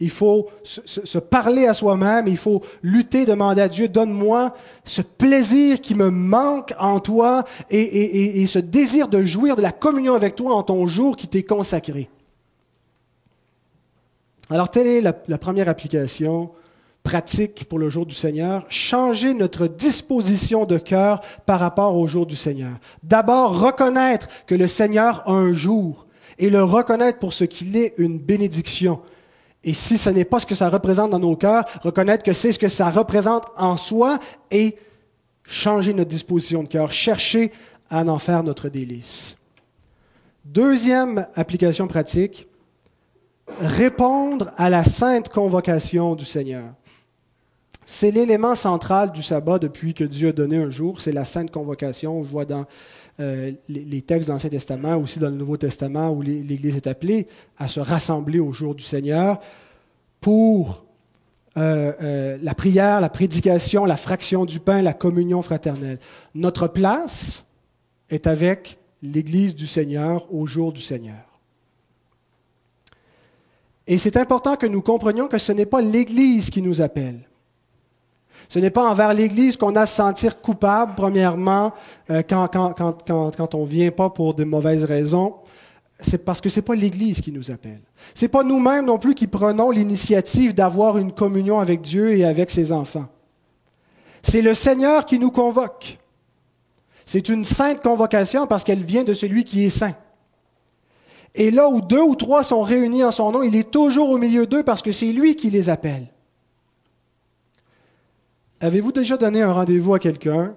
Il 0.00 0.10
faut 0.10 0.48
se, 0.62 1.18
parler 1.18 1.66
à 1.66 1.74
soi-même, 1.74 2.28
il 2.28 2.36
faut 2.36 2.62
lutter, 2.82 3.26
demander 3.26 3.62
à 3.62 3.68
Dieu, 3.68 3.88
donne-moi 3.88 4.54
ce 4.84 5.02
plaisir 5.02 5.80
qui 5.80 5.96
me 5.96 6.08
manque 6.10 6.72
en 6.78 7.00
toi 7.00 7.44
et, 7.70 8.46
ce 8.46 8.60
désir 8.60 9.08
de 9.08 9.24
jouir 9.24 9.56
de 9.56 9.62
la 9.62 9.72
communion 9.72 10.14
avec 10.14 10.36
toi 10.36 10.54
en 10.54 10.62
ton 10.62 10.86
jour 10.86 11.16
qui 11.16 11.26
t'est 11.26 11.42
consacré. 11.42 12.08
Alors, 14.50 14.70
telle 14.70 14.86
est 14.86 15.00
la, 15.00 15.14
la 15.26 15.36
première 15.36 15.68
application 15.68 16.50
pratique 17.02 17.64
pour 17.68 17.78
le 17.78 17.90
jour 17.90 18.06
du 18.06 18.14
Seigneur, 18.14 18.66
changer 18.68 19.34
notre 19.34 19.66
disposition 19.66 20.64
de 20.64 20.78
cœur 20.78 21.20
par 21.46 21.58
rapport 21.58 21.96
au 21.96 22.06
jour 22.06 22.26
du 22.26 22.36
Seigneur. 22.36 22.72
D'abord, 23.02 23.60
reconnaître 23.60 24.28
que 24.46 24.54
le 24.54 24.68
Seigneur 24.68 25.22
a 25.26 25.32
un 25.32 25.52
jour 25.52 26.06
et 26.38 26.50
le 26.50 26.62
reconnaître 26.62 27.18
pour 27.18 27.34
ce 27.34 27.44
qu'il 27.44 27.76
est 27.76 27.94
une 27.98 28.18
bénédiction. 28.18 29.00
Et 29.64 29.74
si 29.74 29.98
ce 29.98 30.10
n'est 30.10 30.24
pas 30.24 30.40
ce 30.40 30.46
que 30.46 30.54
ça 30.54 30.68
représente 30.68 31.10
dans 31.10 31.18
nos 31.18 31.36
cœurs, 31.36 31.64
reconnaître 31.82 32.22
que 32.22 32.32
c'est 32.32 32.52
ce 32.52 32.58
que 32.58 32.68
ça 32.68 32.90
représente 32.90 33.44
en 33.56 33.76
soi 33.76 34.18
et 34.50 34.76
changer 35.46 35.92
notre 35.94 36.10
disposition 36.10 36.62
de 36.62 36.68
cœur, 36.68 36.92
chercher 36.92 37.52
à 37.90 38.04
en 38.04 38.18
faire 38.18 38.42
notre 38.42 38.68
délice. 38.68 39.36
Deuxième 40.44 41.26
application 41.34 41.88
pratique, 41.88 42.46
répondre 43.60 44.50
à 44.56 44.70
la 44.70 44.84
sainte 44.84 45.28
convocation 45.28 46.14
du 46.14 46.24
Seigneur. 46.24 46.64
C'est 47.84 48.10
l'élément 48.10 48.54
central 48.54 49.12
du 49.12 49.22
sabbat 49.22 49.58
depuis 49.58 49.94
que 49.94 50.04
Dieu 50.04 50.28
a 50.28 50.32
donné 50.32 50.58
un 50.58 50.68
jour, 50.68 51.00
c'est 51.00 51.12
la 51.12 51.24
sainte 51.24 51.50
convocation. 51.50 52.18
On 52.18 52.22
voit 52.22 52.44
dans 52.44 52.66
euh, 53.20 53.52
les, 53.68 54.02
textes 54.02 54.28
de 54.28 54.32
l'Ancien 54.32 54.50
Testament, 54.50 54.96
aussi 54.96 55.18
dans 55.18 55.28
le 55.28 55.34
Nouveau 55.34 55.56
Testament, 55.56 56.10
où 56.10 56.22
l'Église 56.22 56.76
est 56.76 56.86
appelée 56.86 57.26
à 57.58 57.66
se 57.66 57.80
rassembler 57.80 58.38
au 58.38 58.52
jour 58.52 58.76
du 58.76 58.84
Seigneur 58.84 59.40
pour 60.20 60.84
euh, 61.56 61.92
euh, 62.00 62.38
la 62.40 62.54
prière, 62.54 63.00
la 63.00 63.08
prédication, 63.08 63.84
la 63.84 63.96
fraction 63.96 64.44
du 64.44 64.60
pain, 64.60 64.82
la 64.82 64.92
communion 64.92 65.42
fraternelle. 65.42 65.98
Notre 66.36 66.68
place 66.68 67.44
est 68.10 68.28
avec 68.28 68.78
l'Église 69.02 69.56
du 69.56 69.66
Seigneur 69.66 70.32
au 70.32 70.46
jour 70.46 70.72
du 70.72 70.80
Seigneur. 70.80 71.40
Et 73.88 73.98
c'est 73.98 74.16
important 74.16 74.54
que 74.54 74.66
nous 74.66 74.82
comprenions 74.82 75.26
que 75.26 75.38
ce 75.38 75.50
n'est 75.50 75.66
pas 75.66 75.80
l'Église 75.80 76.50
qui 76.50 76.62
nous 76.62 76.82
appelle. 76.82 77.27
Ce 78.48 78.58
n'est 78.58 78.70
pas 78.70 78.90
envers 78.90 79.12
l'Église 79.12 79.58
qu'on 79.58 79.76
a 79.76 79.82
à 79.82 79.86
se 79.86 79.96
sentir 79.96 80.40
coupable, 80.40 80.94
premièrement, 80.96 81.72
euh, 82.10 82.22
quand, 82.26 82.48
quand, 82.48 82.72
quand, 82.72 83.06
quand, 83.36 83.54
on 83.54 83.62
ne 83.62 83.68
vient 83.68 83.90
pas 83.90 84.08
pour 84.08 84.32
de 84.32 84.44
mauvaises 84.44 84.84
raisons. 84.84 85.34
C'est 86.00 86.24
parce 86.24 86.40
que 86.40 86.48
ce 86.48 86.60
n'est 86.60 86.64
pas 86.64 86.74
l'Église 86.74 87.20
qui 87.20 87.30
nous 87.30 87.50
appelle. 87.50 87.80
Ce 88.14 88.24
n'est 88.24 88.30
pas 88.30 88.44
nous-mêmes 88.44 88.86
non 88.86 88.98
plus 88.98 89.14
qui 89.14 89.26
prenons 89.26 89.70
l'initiative 89.70 90.54
d'avoir 90.54 90.96
une 90.96 91.12
communion 91.12 91.58
avec 91.58 91.82
Dieu 91.82 92.16
et 92.16 92.24
avec 92.24 92.50
ses 92.50 92.72
enfants. 92.72 93.06
C'est 94.22 94.42
le 94.42 94.54
Seigneur 94.54 95.04
qui 95.04 95.18
nous 95.18 95.30
convoque. 95.30 95.98
C'est 97.04 97.28
une 97.28 97.44
sainte 97.44 97.82
convocation 97.82 98.46
parce 98.46 98.64
qu'elle 98.64 98.84
vient 98.84 99.04
de 99.04 99.14
celui 99.14 99.44
qui 99.44 99.64
est 99.64 99.70
saint. 99.70 99.94
Et 101.34 101.50
là 101.50 101.68
où 101.68 101.80
deux 101.80 102.02
ou 102.02 102.14
trois 102.14 102.42
sont 102.42 102.62
réunis 102.62 103.04
en 103.04 103.10
son 103.10 103.30
nom, 103.32 103.42
il 103.42 103.56
est 103.56 103.70
toujours 103.70 104.10
au 104.10 104.18
milieu 104.18 104.46
d'eux 104.46 104.62
parce 104.62 104.82
que 104.82 104.92
c'est 104.92 105.12
lui 105.12 105.36
qui 105.36 105.50
les 105.50 105.68
appelle. 105.68 106.06
Avez-vous 108.60 108.92
déjà 108.92 109.16
donné 109.16 109.42
un 109.42 109.52
rendez-vous 109.52 109.94
à 109.94 109.98
quelqu'un 109.98 110.54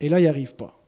et 0.00 0.08
là, 0.08 0.18
il 0.18 0.22
n'y 0.22 0.28
arrive 0.28 0.54
pas? 0.54 0.78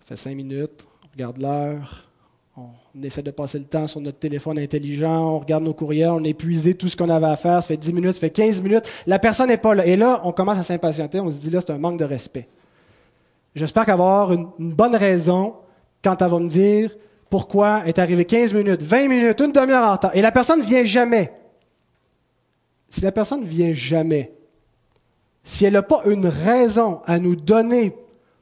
Ça 0.00 0.06
fait 0.06 0.16
cinq 0.16 0.34
minutes, 0.34 0.86
on 1.04 1.08
regarde 1.12 1.38
l'heure, 1.38 2.08
on 2.56 3.02
essaie 3.02 3.22
de 3.22 3.30
passer 3.30 3.58
le 3.58 3.64
temps 3.64 3.86
sur 3.86 4.00
notre 4.00 4.18
téléphone 4.18 4.58
intelligent, 4.58 5.34
on 5.34 5.38
regarde 5.38 5.62
nos 5.62 5.74
courriels, 5.74 6.10
on 6.10 6.24
a 6.24 6.28
épuisé 6.28 6.74
tout 6.74 6.88
ce 6.88 6.96
qu'on 6.96 7.10
avait 7.10 7.26
à 7.26 7.36
faire, 7.36 7.62
ça 7.62 7.68
fait 7.68 7.76
10 7.76 7.92
minutes, 7.92 8.14
ça 8.14 8.20
fait 8.20 8.30
15 8.30 8.62
minutes, 8.62 8.90
la 9.06 9.18
personne 9.18 9.48
n'est 9.48 9.56
pas 9.56 9.74
là. 9.74 9.86
Et 9.86 9.96
là, 9.96 10.20
on 10.24 10.32
commence 10.32 10.58
à 10.58 10.62
s'impatienter, 10.62 11.20
on 11.20 11.30
se 11.30 11.36
dit 11.36 11.50
là, 11.50 11.60
c'est 11.60 11.72
un 11.72 11.78
manque 11.78 11.98
de 11.98 12.04
respect. 12.04 12.48
J'espère 13.54 13.86
qu'avoir 13.86 14.32
une, 14.32 14.48
une 14.58 14.74
bonne 14.74 14.96
raison 14.96 15.54
quand 16.02 16.20
elle 16.20 16.30
va 16.30 16.38
me 16.38 16.48
dire 16.48 16.96
pourquoi 17.30 17.86
est 17.86 17.98
arrivé 17.98 18.24
15 18.24 18.52
minutes, 18.52 18.82
20 18.82 19.08
minutes, 19.08 19.40
une 19.40 19.52
demi-heure 19.52 19.88
en 19.88 19.92
retard. 19.92 20.10
Et 20.14 20.22
la 20.22 20.32
personne 20.32 20.60
ne 20.60 20.64
vient 20.64 20.84
jamais. 20.84 21.32
Si 22.90 23.00
la 23.00 23.12
personne 23.12 23.42
ne 23.42 23.46
vient 23.46 23.74
jamais, 23.74 24.32
si 25.44 25.64
elle 25.64 25.74
n'a 25.74 25.82
pas 25.82 26.02
une 26.06 26.26
raison 26.26 27.00
à 27.06 27.18
nous 27.18 27.36
donner 27.36 27.96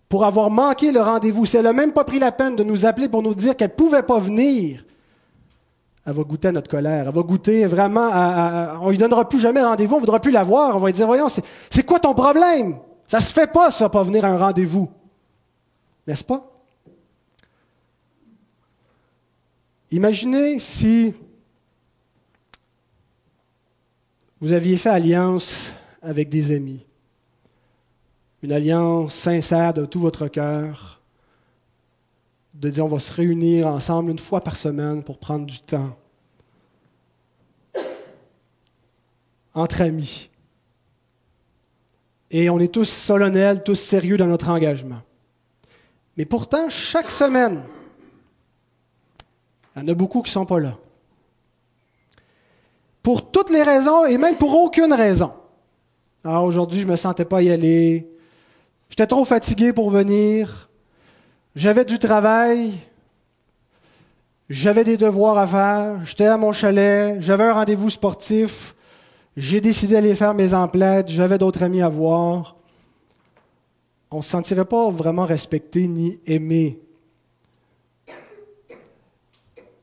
pour 0.08 0.24
avoir 0.24 0.50
manqué 0.50 0.92
le 0.92 1.00
rendez-vous, 1.00 1.44
si 1.46 1.56
elle 1.56 1.64
n'a 1.64 1.72
même 1.72 1.92
pas 1.92 2.04
pris 2.04 2.18
la 2.18 2.32
peine 2.32 2.56
de 2.56 2.64
nous 2.64 2.86
appeler 2.86 3.08
pour 3.08 3.22
nous 3.22 3.34
dire 3.34 3.56
qu'elle 3.56 3.70
ne 3.70 3.74
pouvait 3.74 4.02
pas 4.02 4.18
venir, 4.18 4.84
elle 6.06 6.12
va 6.12 6.22
goûter 6.22 6.48
à 6.48 6.52
notre 6.52 6.70
colère. 6.70 7.06
Elle 7.08 7.14
va 7.14 7.22
goûter 7.22 7.66
vraiment 7.66 8.08
on 8.82 8.86
ne 8.86 8.90
lui 8.90 8.98
donnera 8.98 9.28
plus 9.28 9.40
jamais 9.40 9.62
rendez-vous, 9.62 9.94
on 9.94 9.98
ne 9.98 10.02
voudra 10.02 10.20
plus 10.20 10.30
la 10.30 10.42
voir. 10.42 10.76
On 10.76 10.78
va 10.78 10.88
lui 10.88 10.92
dire 10.92 11.06
Voyons, 11.06 11.28
c'est 11.28 11.82
quoi 11.82 11.98
ton 11.98 12.14
problème? 12.14 12.78
Ça 13.06 13.18
ne 13.18 13.22
se 13.22 13.32
fait 13.32 13.50
pas, 13.50 13.70
ça, 13.70 13.88
pas 13.88 14.02
venir 14.02 14.24
à 14.24 14.28
un 14.28 14.38
rendez-vous. 14.38 14.90
N'est-ce 16.06 16.24
pas? 16.24 16.50
Imaginez 19.90 20.58
si 20.58 21.14
vous 24.44 24.52
aviez 24.52 24.76
fait 24.76 24.90
alliance 24.90 25.72
avec 26.02 26.28
des 26.28 26.54
amis, 26.54 26.84
une 28.42 28.52
alliance 28.52 29.14
sincère 29.14 29.72
de 29.72 29.86
tout 29.86 30.00
votre 30.00 30.28
cœur, 30.28 31.00
de 32.52 32.68
dire 32.68 32.84
on 32.84 32.88
va 32.88 32.98
se 32.98 33.10
réunir 33.10 33.66
ensemble 33.66 34.10
une 34.10 34.18
fois 34.18 34.44
par 34.44 34.56
semaine 34.56 35.02
pour 35.02 35.16
prendre 35.16 35.46
du 35.46 35.60
temps, 35.60 35.96
entre 39.54 39.80
amis. 39.80 40.28
Et 42.30 42.50
on 42.50 42.58
est 42.58 42.68
tous 42.74 42.90
solennels, 42.90 43.62
tous 43.64 43.76
sérieux 43.76 44.18
dans 44.18 44.26
notre 44.26 44.50
engagement. 44.50 45.00
Mais 46.18 46.26
pourtant, 46.26 46.68
chaque 46.68 47.10
semaine, 47.10 47.62
il 49.74 49.80
y 49.80 49.84
en 49.86 49.88
a 49.88 49.94
beaucoup 49.94 50.20
qui 50.20 50.28
ne 50.28 50.34
sont 50.34 50.44
pas 50.44 50.60
là 50.60 50.76
pour 53.04 53.30
toutes 53.30 53.50
les 53.50 53.62
raisons 53.62 54.06
et 54.06 54.16
même 54.16 54.34
pour 54.34 54.58
aucune 54.58 54.92
raison. 54.94 55.34
Ah, 56.24 56.40
aujourd'hui, 56.40 56.80
je 56.80 56.86
ne 56.86 56.92
me 56.92 56.96
sentais 56.96 57.26
pas 57.26 57.42
y 57.42 57.50
aller. 57.50 58.08
J'étais 58.88 59.06
trop 59.06 59.26
fatigué 59.26 59.74
pour 59.74 59.90
venir. 59.90 60.70
J'avais 61.54 61.84
du 61.84 61.98
travail. 61.98 62.72
J'avais 64.48 64.84
des 64.84 64.96
devoirs 64.96 65.36
à 65.36 65.46
faire. 65.46 66.06
J'étais 66.06 66.24
à 66.24 66.38
mon 66.38 66.52
chalet. 66.52 67.20
J'avais 67.20 67.44
un 67.44 67.52
rendez-vous 67.52 67.90
sportif. 67.90 68.74
J'ai 69.36 69.60
décidé 69.60 69.94
d'aller 69.94 70.14
faire 70.14 70.32
mes 70.32 70.54
emplettes. 70.54 71.10
J'avais 71.10 71.36
d'autres 71.36 71.62
amis 71.62 71.82
à 71.82 71.90
voir. 71.90 72.56
On 74.10 74.18
ne 74.18 74.22
se 74.22 74.30
sentirait 74.30 74.64
pas 74.64 74.88
vraiment 74.88 75.26
respecté 75.26 75.88
ni 75.88 76.18
aimé. 76.24 76.80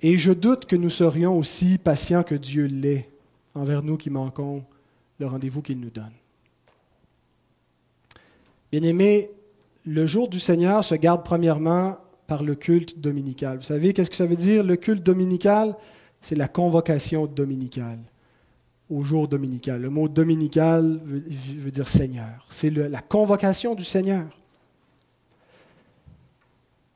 Et 0.01 0.17
je 0.17 0.31
doute 0.31 0.65
que 0.65 0.75
nous 0.75 0.89
serions 0.89 1.37
aussi 1.37 1.77
patients 1.77 2.23
que 2.23 2.33
Dieu 2.33 2.65
l'est 2.65 3.10
envers 3.55 3.83
nous 3.83 3.97
qui 3.97 4.09
manquons 4.09 4.63
le 5.19 5.27
rendez-vous 5.27 5.61
qu'il 5.61 5.79
nous 5.79 5.89
donne. 5.89 6.11
Bien-aimés, 8.71 9.29
le 9.85 10.05
jour 10.05 10.29
du 10.29 10.39
Seigneur 10.39 10.83
se 10.83 10.95
garde 10.95 11.23
premièrement 11.23 11.97
par 12.27 12.43
le 12.43 12.55
culte 12.55 12.99
dominical. 12.99 13.57
Vous 13.57 13.63
savez 13.63 13.93
qu'est-ce 13.93 14.09
que 14.09 14.15
ça 14.15 14.25
veut 14.25 14.35
dire 14.35 14.63
le 14.63 14.77
culte 14.77 15.03
dominical? 15.03 15.75
C'est 16.21 16.35
la 16.35 16.47
convocation 16.47 17.25
dominicale 17.25 17.99
au 18.89 19.03
jour 19.03 19.27
dominical. 19.27 19.81
Le 19.81 19.89
mot 19.89 20.07
dominical 20.07 21.01
veut, 21.03 21.71
dire 21.71 21.87
Seigneur. 21.87 22.45
C'est 22.49 22.69
la 22.69 23.01
convocation 23.01 23.73
du 23.75 23.83
Seigneur. 23.83 24.25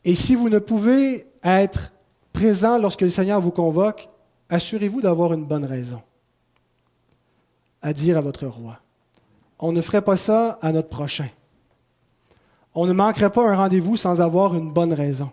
Et 0.03 0.13
si 0.13 0.35
vous 0.35 0.49
ne 0.49 0.59
pouvez 0.59 1.25
être 1.43 1.93
présent 2.31 2.77
lorsque 2.77 3.01
le 3.01 3.09
Seigneur 3.09 3.41
vous 3.41 3.51
convoque, 3.51 4.07
assurez-vous 4.49 5.01
d'avoir 5.01 5.33
une 5.33 5.45
bonne 5.45 5.65
raison 5.65 6.01
à 7.85 7.93
dire 7.93 8.17
à 8.17 8.21
votre 8.21 8.47
roi. 8.47 8.79
On 9.59 9.71
ne 9.71 9.79
ferait 9.79 10.01
pas 10.01 10.17
ça 10.17 10.57
à 10.63 10.71
notre 10.71 10.89
prochain. 10.89 11.29
On 12.73 12.87
ne 12.87 12.93
manquerait 12.93 13.29
pas 13.29 13.47
un 13.47 13.55
rendez-vous 13.55 13.95
sans 13.95 14.21
avoir 14.21 14.55
une 14.55 14.73
bonne 14.73 14.91
raison. 14.91 15.29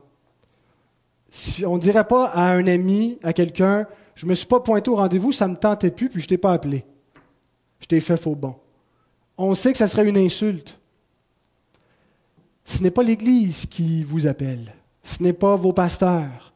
Si 1.30 1.64
on 1.64 1.76
ne 1.76 1.80
dirait 1.80 2.06
pas 2.06 2.26
à 2.26 2.52
un 2.52 2.66
ami, 2.66 3.18
à 3.22 3.32
quelqu'un, 3.32 3.86
je 4.14 4.26
ne 4.26 4.30
me 4.30 4.34
suis 4.34 4.46
pas 4.46 4.60
pointé 4.60 4.90
au 4.90 4.96
rendez-vous, 4.96 5.32
ça 5.32 5.48
ne 5.48 5.54
me 5.54 5.58
tentait 5.58 5.90
plus, 5.90 6.10
puis 6.10 6.20
je 6.20 6.26
ne 6.26 6.28
t'ai 6.28 6.36
pas 6.36 6.52
appelé. 6.52 6.84
Je 7.80 7.86
t'ai 7.86 8.00
fait 8.00 8.18
faux 8.18 8.36
bon. 8.36 8.54
On 9.38 9.54
sait 9.54 9.72
que 9.72 9.78
ça 9.78 9.88
serait 9.88 10.06
une 10.06 10.18
insulte. 10.18 10.78
Ce 12.66 12.82
n'est 12.82 12.90
pas 12.90 13.02
l'Église 13.02 13.64
qui 13.64 14.04
vous 14.04 14.26
appelle. 14.26 14.74
Ce 15.02 15.22
n'est 15.22 15.32
pas 15.32 15.56
vos 15.56 15.72
pasteurs. 15.72 16.51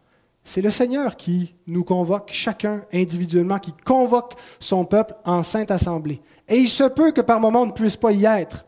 C'est 0.46 0.62
le 0.62 0.70
Seigneur 0.70 1.16
qui 1.16 1.56
nous 1.66 1.82
convoque, 1.82 2.30
chacun 2.32 2.84
individuellement, 2.92 3.58
qui 3.58 3.72
convoque 3.72 4.34
son 4.60 4.84
peuple 4.84 5.16
en 5.24 5.42
sainte 5.42 5.72
assemblée. 5.72 6.22
Et 6.46 6.54
il 6.58 6.68
se 6.68 6.84
peut 6.84 7.10
que 7.10 7.20
par 7.20 7.40
moment 7.40 7.62
on 7.62 7.66
ne 7.66 7.72
puisse 7.72 7.96
pas 7.96 8.12
y 8.12 8.26
être. 8.26 8.64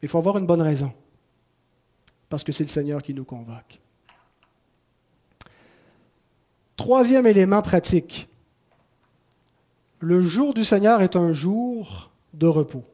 Il 0.00 0.08
faut 0.08 0.16
avoir 0.16 0.38
une 0.38 0.46
bonne 0.46 0.62
raison. 0.62 0.94
Parce 2.30 2.42
que 2.42 2.52
c'est 2.52 2.64
le 2.64 2.70
Seigneur 2.70 3.02
qui 3.02 3.12
nous 3.12 3.26
convoque. 3.26 3.80
Troisième 6.74 7.26
élément 7.26 7.60
pratique. 7.60 8.26
Le 9.98 10.22
jour 10.22 10.54
du 10.54 10.64
Seigneur 10.64 11.02
est 11.02 11.16
un 11.16 11.34
jour 11.34 12.10
de 12.32 12.46
repos. 12.46 12.84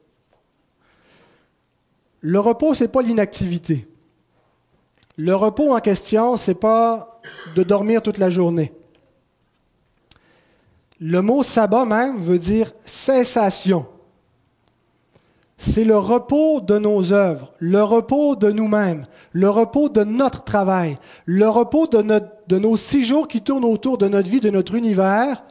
Le 2.19 2.41
repos, 2.41 2.73
ce 2.73 2.83
n'est 2.83 2.89
pas 2.89 3.01
l'inactivité. 3.01 3.87
Le 5.15 5.33
repos 5.33 5.73
en 5.73 5.79
question, 5.79 6.35
ce 6.35 6.51
n'est 6.51 6.55
pas 6.55 7.16
de 7.55 7.63
dormir 7.63 8.01
toute 8.01 8.17
la 8.17 8.29
journée. 8.29 8.73
Le 10.99 11.21
mot 11.21 11.43
sabbat 11.43 11.85
même 11.85 12.17
veut 12.17 12.39
dire 12.39 12.71
cessation. 12.85 13.85
C'est 15.57 15.83
le 15.83 15.97
repos 15.97 16.61
de 16.61 16.77
nos 16.77 17.13
œuvres, 17.13 17.53
le 17.57 17.81
repos 17.81 18.35
de 18.35 18.51
nous-mêmes, 18.51 19.05
le 19.31 19.49
repos 19.49 19.89
de 19.89 20.03
notre 20.03 20.43
travail, 20.43 20.97
le 21.25 21.49
repos 21.49 21.87
de, 21.87 22.21
de, 22.47 22.59
nos 22.59 22.77
six 22.77 23.03
jours 23.03 23.27
qui 23.27 23.41
tournent 23.41 23.65
autour 23.65 23.97
de 23.97 24.07
notre 24.07 24.29
vie, 24.29 24.39
de 24.39 24.51
notre 24.51 24.75
univers, 24.75 25.43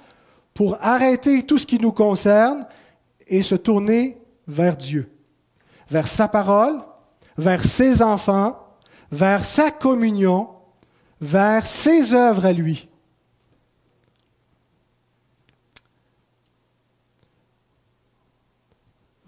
pour 0.54 0.78
arrêter 0.80 1.44
tout 1.44 1.58
ce 1.58 1.66
qui 1.66 1.78
nous 1.78 1.92
concerne 1.92 2.64
et 3.26 3.42
se 3.42 3.56
tourner 3.56 4.18
vers 4.46 4.76
Dieu, 4.76 5.10
vers 5.90 6.06
sa 6.06 6.28
parole, 6.28 6.76
vers 7.36 7.64
ses 7.64 8.00
enfants, 8.00 8.56
vers 9.10 9.44
sa 9.44 9.70
communion, 9.70 10.48
vers 11.20 11.66
ses 11.66 12.14
œuvres 12.14 12.46
à 12.46 12.52
lui. 12.52 12.88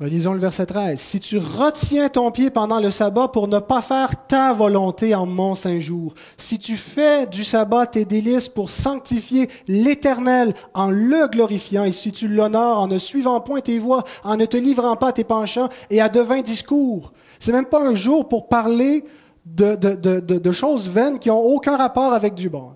Relisons 0.00 0.32
le 0.32 0.38
verset 0.38 0.66
13. 0.66 1.00
Si 1.00 1.18
tu 1.18 1.38
retiens 1.38 2.08
ton 2.08 2.30
pied 2.30 2.50
pendant 2.50 2.78
le 2.78 2.92
sabbat 2.92 3.26
pour 3.26 3.48
ne 3.48 3.58
pas 3.58 3.80
faire 3.80 4.28
ta 4.28 4.52
volonté 4.52 5.12
en 5.12 5.26
mon 5.26 5.56
saint 5.56 5.80
jour, 5.80 6.14
si 6.36 6.60
tu 6.60 6.76
fais 6.76 7.26
du 7.26 7.42
sabbat 7.42 7.86
tes 7.86 8.04
délices 8.04 8.48
pour 8.48 8.70
sanctifier 8.70 9.50
l'Éternel 9.66 10.54
en 10.72 10.88
le 10.90 11.26
glorifiant, 11.26 11.82
et 11.82 11.90
si 11.90 12.12
tu 12.12 12.28
l'honores 12.28 12.78
en 12.78 12.86
ne 12.86 12.96
suivant 12.96 13.40
point 13.40 13.60
tes 13.60 13.80
voies, 13.80 14.04
en 14.22 14.36
ne 14.36 14.46
te 14.46 14.56
livrant 14.56 14.94
pas 14.94 15.10
tes 15.10 15.24
penchants 15.24 15.68
et 15.90 16.00
à 16.00 16.08
de 16.08 16.20
vains 16.20 16.42
discours, 16.42 17.12
c'est 17.40 17.50
même 17.50 17.66
pas 17.66 17.82
un 17.82 17.96
jour 17.96 18.28
pour 18.28 18.46
parler 18.46 19.04
de, 19.54 20.52
choses 20.52 20.88
vaines 20.88 21.18
qui 21.18 21.28
n'ont 21.28 21.40
aucun 21.40 21.76
rapport 21.76 22.12
avec 22.12 22.34
du 22.34 22.48
bon. 22.48 22.72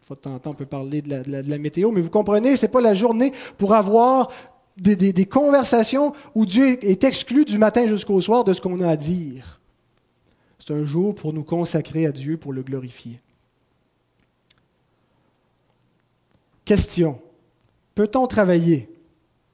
Faut 0.00 0.14
de 0.14 0.20
temps 0.20 0.34
en 0.34 0.38
temps, 0.38 0.50
on 0.50 0.54
peut 0.54 0.66
parler 0.66 1.02
de 1.02 1.22
la, 1.26 1.58
météo, 1.58 1.90
mais 1.90 2.00
vous 2.00 2.10
comprenez, 2.10 2.56
c'est 2.56 2.68
pas 2.68 2.80
la 2.80 2.94
journée 2.94 3.32
pour 3.56 3.74
avoir 3.74 4.30
des, 4.76 5.26
conversations 5.26 6.12
où 6.34 6.46
Dieu 6.46 6.84
est 6.84 7.04
exclu 7.04 7.44
du 7.44 7.58
matin 7.58 7.86
jusqu'au 7.86 8.20
soir 8.20 8.44
de 8.44 8.52
ce 8.52 8.60
qu'on 8.60 8.80
a 8.80 8.88
à 8.88 8.96
dire. 8.96 9.60
C'est 10.58 10.72
un 10.72 10.84
jour 10.84 11.14
pour 11.14 11.32
nous 11.32 11.44
consacrer 11.44 12.06
à 12.06 12.12
Dieu, 12.12 12.36
pour 12.36 12.52
le 12.52 12.62
glorifier. 12.62 13.20
Question. 16.64 17.20
Peut-on 17.94 18.26
travailler? 18.26 18.88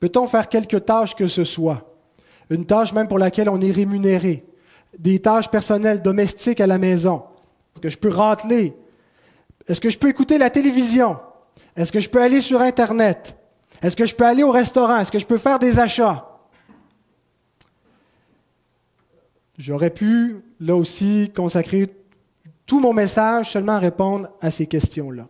Peut-on 0.01 0.29
faire 0.29 0.49
quelque 0.49 0.77
tâche 0.77 1.15
que 1.15 1.27
ce 1.27 1.45
soit? 1.45 1.95
Une 2.51 2.65
tâche 2.65 2.93
même 2.93 3.09
pour 3.09 3.19
laquelle 3.19 3.49
on 3.49 3.61
est 3.61 3.71
rémunéré. 3.71 4.45
Des 4.97 5.19
tâches 5.19 5.51
personnelles, 5.51 6.01
domestiques 6.01 6.61
à 6.61 6.67
la 6.67 6.79
maison? 6.79 7.25
Est-ce 7.75 7.83
que 7.83 7.89
je 7.89 7.99
peux 7.99 8.09
rateler? 8.09 8.75
Est-ce 9.67 9.81
que 9.81 9.91
je 9.91 9.99
peux 9.99 10.09
écouter 10.09 10.39
la 10.39 10.51
télévision? 10.51 11.17
Est-ce 11.77 11.93
que 11.93 12.01
je 12.01 12.09
peux 12.09 12.23
aller 12.23 12.41
sur 12.41 12.61
Internet? 12.61 13.37
Est-ce 13.83 13.97
que 13.97 14.07
je 14.07 14.15
peux 14.15 14.27
aller 14.27 14.43
au 14.43 14.51
restaurant? 14.51 14.99
Est-ce 14.99 15.13
que 15.13 15.19
je 15.19 15.27
peux 15.27 15.39
faire 15.39 15.59
des 15.59 15.79
achats? 15.79 16.25
J'aurais 19.59 19.91
pu, 19.91 20.37
là 20.61 20.77
aussi, 20.77 21.33
consacrer 21.35 21.93
tout 22.65 22.81
mon 22.81 22.93
message 22.93 23.51
seulement 23.51 23.73
à 23.73 23.79
répondre 23.79 24.29
à 24.41 24.51
ces 24.51 24.67
questions-là. 24.67 25.27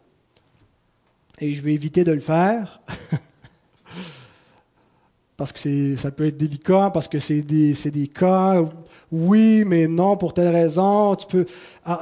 Et 1.41 1.55
je 1.55 1.63
vais 1.63 1.73
éviter 1.73 2.05
de 2.05 2.13
le 2.13 2.21
faire, 2.21 2.81
parce 5.37 5.53
que 5.53 5.97
ça 5.97 6.11
peut 6.11 6.27
être 6.27 6.37
délicat, 6.37 6.91
parce 6.93 7.09
que 7.09 7.21
c'est 7.21 7.43
des, 7.43 7.73
des, 7.73 8.09
cas, 8.09 8.63
oui, 9.11 9.65
mais 9.67 9.89
non, 9.89 10.17
pour 10.17 10.35
telle 10.35 10.55
raison. 10.55 11.15
Tu 11.15 11.27
peux, 11.27 11.47
ah, 11.85 12.01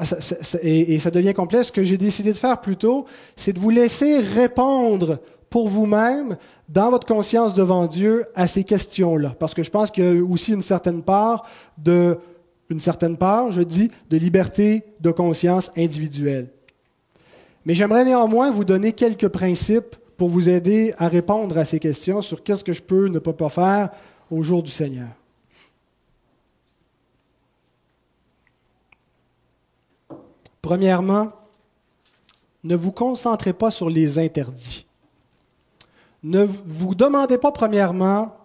et, 0.63 0.99
ça 0.99 1.11
devient 1.11 1.35
complexe. 1.35 1.69
Ce 1.69 1.73
que 1.73 1.85
j'ai 1.85 1.99
décidé 1.99 2.33
de 2.33 2.39
faire 2.39 2.61
plutôt, 2.61 3.07
c'est 3.37 3.53
de 3.53 3.61
vous 3.61 3.71
laisser 3.71 4.19
répondre 4.19 5.19
pour 5.49 5.69
vous-même, 5.69 6.37
dans 6.69 6.91
votre 6.91 7.07
conscience 7.07 7.55
devant 7.55 7.87
Dieu, 7.87 8.27
à 8.35 8.49
ces 8.49 8.65
questions-là. 8.65 9.35
Parce 9.39 9.55
que 9.55 9.63
je 9.63 9.71
pense 9.71 9.93
qu'il 9.93 10.05
y 10.05 10.19
a 10.19 10.23
aussi 10.23 10.53
une 10.53 10.63
certaine 10.63 11.03
part 11.03 11.47
de, 11.79 12.19
une 12.69 12.81
certaine 12.81 13.17
part, 13.17 13.53
je 13.53 13.63
dis, 13.63 13.91
de 14.11 14.17
liberté 14.17 14.83
de 15.01 15.13
conscience 15.13 15.71
individuelle. 15.77 16.49
Mais 17.65 17.75
j'aimerais 17.75 18.05
néanmoins 18.05 18.51
vous 18.51 18.65
donner 18.65 18.93
quelques 18.93 19.29
principes 19.29 19.97
pour 20.17 20.29
vous 20.29 20.49
aider 20.49 20.95
à 20.99 21.07
répondre 21.09 21.57
à 21.59 21.65
ces 21.65 21.79
questions 21.79 22.23
sur 22.23 22.43
qu'est-ce 22.43 22.65
que 22.65 22.73
je 22.73 22.83
peux 22.83 23.07
ne 23.07 23.21
pas 23.21 23.49
faire 23.49 23.91
au 24.31 24.43
jour 24.43 24.63
du 24.63 24.71
Seigneur. 24.71 25.09
Premièrement, 30.67 31.31
ne 32.65 32.77
vous 32.77 32.93
concentrez 32.93 33.53
pas 33.53 33.71
sur 33.71 33.89
les 33.89 34.19
interdits 34.19 34.87
ne 36.27 36.45
vous 36.45 36.97
demandez 36.97 37.39
pas 37.39 37.53
premièrement 37.53 38.37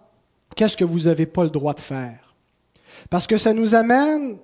qu'est-ce 0.54 0.76
que 0.76 0.84
vous 0.84 1.00
n'avez 1.00 1.26
pas 1.26 1.42
le 1.42 1.50
droit 1.50 1.74
de 1.74 1.80
faire. 1.80 2.34
Parce 3.10 3.26
que 3.26 3.36
ça 3.36 3.52
nous 3.52 3.74
amène 3.74 4.36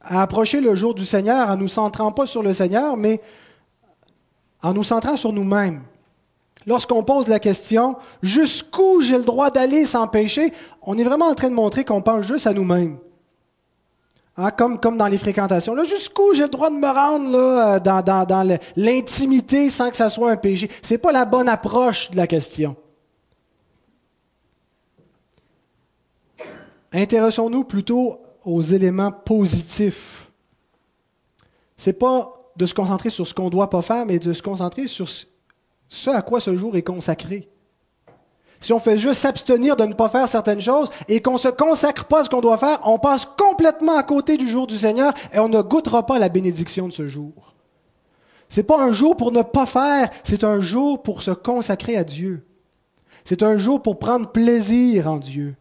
à 0.00 0.22
approcher 0.22 0.60
le 0.60 0.74
jour 0.74 0.92
du 0.92 1.06
Seigneur 1.06 1.48
en 1.48 1.56
nous 1.56 1.68
centrant 1.68 2.10
pas 2.10 2.26
sur 2.26 2.42
le 2.42 2.52
Seigneur, 2.52 2.96
mais 2.96 3.20
en 4.60 4.74
nous 4.74 4.82
centrant 4.82 5.16
sur 5.16 5.32
nous-mêmes. 5.32 5.82
Lorsqu'on 6.66 7.04
pose 7.04 7.28
la 7.28 7.38
question 7.38 7.96
jusqu'où 8.22 9.02
j'ai 9.02 9.18
le 9.18 9.24
droit 9.24 9.50
d'aller 9.50 9.84
sans 9.84 10.08
péché, 10.08 10.52
on 10.82 10.98
est 10.98 11.04
vraiment 11.04 11.26
en 11.26 11.34
train 11.34 11.50
de 11.50 11.54
montrer 11.54 11.84
qu'on 11.84 12.02
pense 12.02 12.26
juste 12.26 12.48
à 12.48 12.54
nous-mêmes. 12.54 12.98
Hein, 14.36 14.50
comme, 14.50 14.78
dans 14.98 15.06
les 15.06 15.18
fréquentations. 15.18 15.76
jusqu'où 15.84 16.34
j'ai 16.34 16.42
le 16.42 16.48
droit 16.48 16.68
de 16.68 16.74
me 16.74 16.88
rendre 16.88 17.30
là, 17.30 17.78
dans, 17.78 18.58
l'intimité 18.76 19.70
sans 19.70 19.90
que 19.90 19.96
ça 19.96 20.08
soit 20.08 20.32
un 20.32 20.36
péché? 20.36 20.68
Ce 20.82 20.94
n'est 20.94 20.98
pas 20.98 21.12
la 21.12 21.24
bonne 21.24 21.48
approche 21.48 22.10
de 22.10 22.16
la 22.16 22.26
question. 22.26 22.76
Intéressons-nous 26.92 27.64
plutôt 27.64 28.18
aux 28.44 28.62
éléments 28.62 29.12
positifs. 29.12 30.30
Ce 31.76 31.90
n'est 31.90 31.94
pas 31.94 32.36
de 32.56 32.66
se 32.66 32.74
concentrer 32.74 33.10
sur 33.10 33.26
ce 33.26 33.34
qu'on 33.34 33.46
ne 33.46 33.50
doit 33.50 33.70
pas 33.70 33.82
faire, 33.82 34.04
mais 34.04 34.18
de 34.18 34.32
se 34.32 34.42
concentrer 34.42 34.88
sur 34.88 35.08
ce 35.08 36.10
à 36.10 36.22
quoi 36.22 36.40
ce 36.40 36.56
jour 36.56 36.76
est 36.76 36.82
consacré 36.82 37.48
si 38.64 38.72
on 38.72 38.80
fait 38.80 38.96
juste 38.96 39.20
s'abstenir 39.20 39.76
de 39.76 39.84
ne 39.84 39.92
pas 39.92 40.08
faire 40.08 40.26
certaines 40.26 40.60
choses 40.60 40.88
et 41.06 41.20
qu'on 41.20 41.34
ne 41.34 41.38
se 41.38 41.48
consacre 41.48 42.06
pas 42.06 42.20
à 42.20 42.24
ce 42.24 42.30
qu'on 42.30 42.40
doit 42.40 42.56
faire, 42.56 42.80
on 42.84 42.98
passe 42.98 43.26
complètement 43.26 43.96
à 43.96 44.02
côté 44.02 44.38
du 44.38 44.48
jour 44.48 44.66
du 44.66 44.78
Seigneur 44.78 45.12
et 45.34 45.38
on 45.38 45.48
ne 45.50 45.60
goûtera 45.60 46.06
pas 46.06 46.18
la 46.18 46.30
bénédiction 46.30 46.88
de 46.88 46.92
ce 46.92 47.06
jour. 47.06 47.54
Ce 48.48 48.60
n'est 48.60 48.64
pas 48.64 48.80
un 48.80 48.92
jour 48.92 49.16
pour 49.16 49.32
ne 49.32 49.42
pas 49.42 49.66
faire, 49.66 50.08
c'est 50.22 50.44
un 50.44 50.60
jour 50.60 51.02
pour 51.02 51.22
se 51.22 51.30
consacrer 51.30 51.96
à 51.96 52.04
Dieu. 52.04 52.46
C'est 53.24 53.42
un 53.42 53.58
jour 53.58 53.82
pour 53.82 53.98
prendre 53.98 54.30
plaisir 54.30 55.10
en 55.10 55.18
Dieu. 55.18 55.56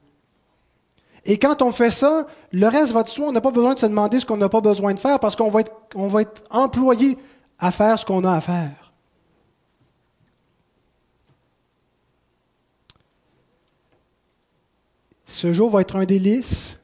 Et 1.26 1.38
quand 1.38 1.62
on 1.62 1.72
fait 1.72 1.92
ça, 1.92 2.28
le 2.52 2.68
reste 2.68 2.92
va 2.94 3.04
de 3.04 3.10
soi. 3.10 3.28
On 3.28 3.32
n'a 3.32 3.42
pas 3.42 3.52
besoin 3.52 3.74
de 3.74 3.80
se 3.80 3.86
demander 3.86 4.20
ce 4.20 4.26
qu'on 4.26 4.38
n'a 4.38 4.50
pas 4.50 4.62
besoin 4.62 4.94
de 4.94 5.00
faire 5.00 5.20
parce 5.20 5.36
qu'on 5.36 5.50
va 5.50 5.62
va 5.96 6.22
être 6.22 6.44
employé 6.52 7.18
à 7.60 7.72
faire 7.72 7.98
ce 8.00 8.06
qu'on 8.06 8.24
a 8.24 8.34
à 8.34 8.42
faire. 8.42 8.83
Ce 15.34 15.52
jour 15.52 15.72
va 15.72 15.82
être 15.82 15.96
un 15.96 16.06
délice 16.06 16.80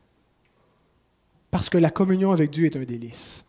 parce 1.52 1.70
que 1.70 1.78
la 1.78 1.92
communion 1.92 2.32
avec 2.32 2.50
Dieu 2.50 2.66
est 2.66 2.76
un 2.76 2.84
délice. 2.84 3.46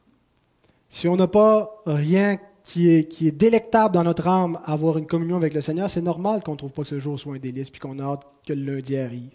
Si 0.90 1.08
on 1.08 1.16
n'a 1.16 1.26
pas 1.26 1.82
rien 1.86 2.36
qui 2.62 2.90
est, 2.90 3.32
délectable 3.32 3.94
dans 3.94 4.04
notre 4.04 4.28
âme 4.28 4.60
avoir 4.62 4.98
une 4.98 5.06
communion 5.06 5.38
avec 5.38 5.54
le 5.54 5.62
Seigneur, 5.62 5.88
c'est 5.88 6.02
normal 6.02 6.42
qu'on 6.42 6.52
ne 6.52 6.58
trouve 6.58 6.72
pas 6.72 6.82
que 6.82 6.90
ce 6.90 7.00
jour 7.00 7.18
soit 7.18 7.34
un 7.34 7.38
délice 7.38 7.70
puis 7.70 7.80
qu'on 7.80 7.98
a 7.98 8.04
hâte 8.04 8.26
que 8.46 8.52
le 8.52 8.74
lundi 8.74 8.98
arrive. 8.98 9.30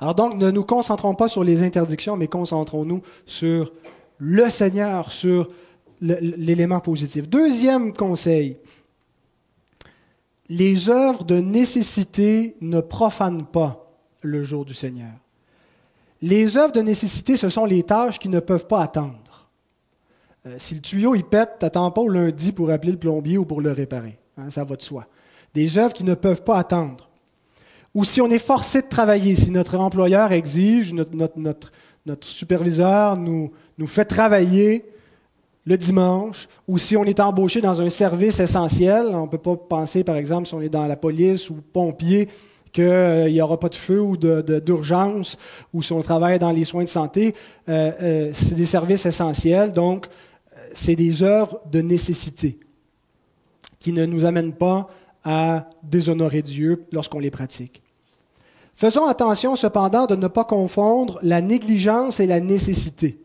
Alors 0.00 0.16
donc, 0.16 0.34
ne 0.34 0.50
nous 0.50 0.64
concentrons 0.64 1.14
pas 1.14 1.28
sur 1.28 1.44
les 1.44 1.62
interdictions, 1.62 2.16
mais 2.16 2.26
concentrons-nous 2.26 3.02
sur 3.24 3.72
le 4.18 4.50
Seigneur, 4.50 5.12
sur 5.12 5.48
l'élément 6.00 6.80
positif. 6.80 7.28
Deuxième 7.28 7.92
conseil, 7.92 8.56
les 10.56 10.88
œuvres 10.88 11.24
de 11.24 11.40
nécessité 11.40 12.56
ne 12.60 12.80
profanent 12.80 13.46
pas 13.46 13.90
le 14.22 14.44
jour 14.44 14.64
du 14.64 14.72
Seigneur. 14.72 15.12
Les 16.22 16.56
œuvres 16.56 16.72
de 16.72 16.80
nécessité, 16.80 17.36
ce 17.36 17.48
sont 17.48 17.64
les 17.64 17.82
tâches 17.82 18.20
qui 18.20 18.28
ne 18.28 18.38
peuvent 18.38 18.68
pas 18.68 18.80
attendre. 18.80 19.48
Euh, 20.46 20.54
si 20.58 20.74
le 20.74 20.80
tuyau 20.80 21.16
il 21.16 21.24
pète, 21.24 21.56
t'attends 21.58 21.90
pas 21.90 22.00
au 22.00 22.08
lundi 22.08 22.52
pour 22.52 22.70
appeler 22.70 22.92
le 22.92 22.98
plombier 22.98 23.36
ou 23.36 23.44
pour 23.44 23.60
le 23.60 23.72
réparer. 23.72 24.16
Hein, 24.38 24.48
ça 24.50 24.62
va 24.62 24.76
de 24.76 24.82
soi. 24.82 25.06
Des 25.54 25.76
œuvres 25.76 25.92
qui 25.92 26.04
ne 26.04 26.14
peuvent 26.14 26.44
pas 26.44 26.58
attendre. 26.58 27.10
Ou 27.92 28.04
si 28.04 28.20
on 28.20 28.30
est 28.30 28.38
forcé 28.38 28.82
de 28.82 28.88
travailler, 28.88 29.34
si 29.34 29.50
notre 29.50 29.76
employeur 29.76 30.30
exige, 30.32 30.94
notre, 30.94 31.70
superviseur 32.20 33.16
nous, 33.16 33.52
nous 33.78 33.86
fait 33.88 34.04
travailler, 34.04 34.84
le 35.66 35.78
dimanche, 35.78 36.48
ou 36.68 36.76
si 36.78 36.96
on 36.96 37.04
est 37.04 37.20
embauché 37.20 37.60
dans 37.60 37.80
un 37.80 37.88
service 37.88 38.38
essentiel, 38.38 39.06
on 39.12 39.22
ne 39.22 39.28
peut 39.28 39.38
pas 39.38 39.56
penser, 39.56 40.04
par 40.04 40.16
exemple, 40.16 40.46
si 40.46 40.54
on 40.54 40.60
est 40.60 40.68
dans 40.68 40.86
la 40.86 40.96
police 40.96 41.48
ou 41.48 41.56
pompier, 41.72 42.28
qu'il 42.72 43.32
n'y 43.32 43.40
aura 43.40 43.58
pas 43.58 43.68
de 43.68 43.74
feu 43.76 44.00
ou 44.00 44.16
d'urgence, 44.16 45.38
ou 45.72 45.82
si 45.82 45.92
on 45.92 46.02
travaille 46.02 46.38
dans 46.38 46.50
les 46.50 46.64
soins 46.64 46.84
de 46.84 46.88
santé, 46.88 47.34
euh, 47.68 47.92
euh, 48.02 48.30
c'est 48.34 48.56
des 48.56 48.66
services 48.66 49.06
essentiels, 49.06 49.72
donc 49.72 50.08
c'est 50.74 50.96
des 50.96 51.22
œuvres 51.22 51.60
de 51.70 51.80
nécessité 51.80 52.58
qui 53.78 53.92
ne 53.92 54.04
nous 54.06 54.24
amènent 54.24 54.54
pas 54.54 54.88
à 55.24 55.70
déshonorer 55.82 56.42
Dieu 56.42 56.84
lorsqu'on 56.90 57.20
les 57.20 57.30
pratique. 57.30 57.82
Faisons 58.74 59.06
attention 59.06 59.56
cependant 59.56 60.06
de 60.06 60.16
ne 60.16 60.26
pas 60.26 60.44
confondre 60.44 61.18
la 61.22 61.40
négligence 61.40 62.18
et 62.18 62.26
la 62.26 62.40
nécessité. 62.40 63.23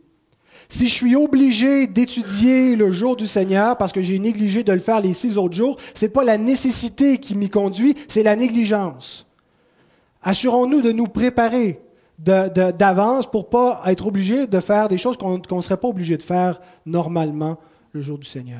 Si 0.71 0.87
je 0.87 0.93
suis 0.93 1.15
obligé 1.15 1.87
d'étudier 1.87 2.75
le 2.75 2.91
jour 2.91 3.15
du 3.15 3.25
Seigneur 3.25 3.75
parce 3.75 3.91
que 3.91 4.03
j'ai 4.03 4.19
négligé 4.19 4.63
de 4.63 4.71
le 4.71 4.79
faire 4.79 5.01
les 5.01 5.13
six 5.13 5.37
autres 5.37 5.55
jours, 5.55 5.77
ce 5.95 6.05
n'est 6.05 6.11
pas 6.11 6.23
la 6.23 6.37
nécessité 6.37 7.17
qui 7.17 7.35
m'y 7.35 7.49
conduit, 7.49 7.95
c'est 8.07 8.21
la 8.21 8.35
négligence. 8.35 9.25
Assurons-nous 10.21 10.81
de 10.81 10.91
nous 10.91 11.07
préparer 11.07 11.81
d'avance 12.19 13.29
pour 13.29 13.45
ne 13.45 13.49
pas 13.49 13.81
être 13.87 14.05
obligé 14.05 14.45
de 14.45 14.59
faire 14.59 14.89
des 14.89 14.97
choses 14.97 15.17
qu'on 15.17 15.39
ne 15.39 15.61
serait 15.61 15.77
pas 15.77 15.87
obligé 15.87 16.17
de 16.17 16.23
faire 16.23 16.61
normalement 16.85 17.57
le 17.93 18.01
jour 18.01 18.19
du 18.19 18.27
Seigneur. 18.27 18.59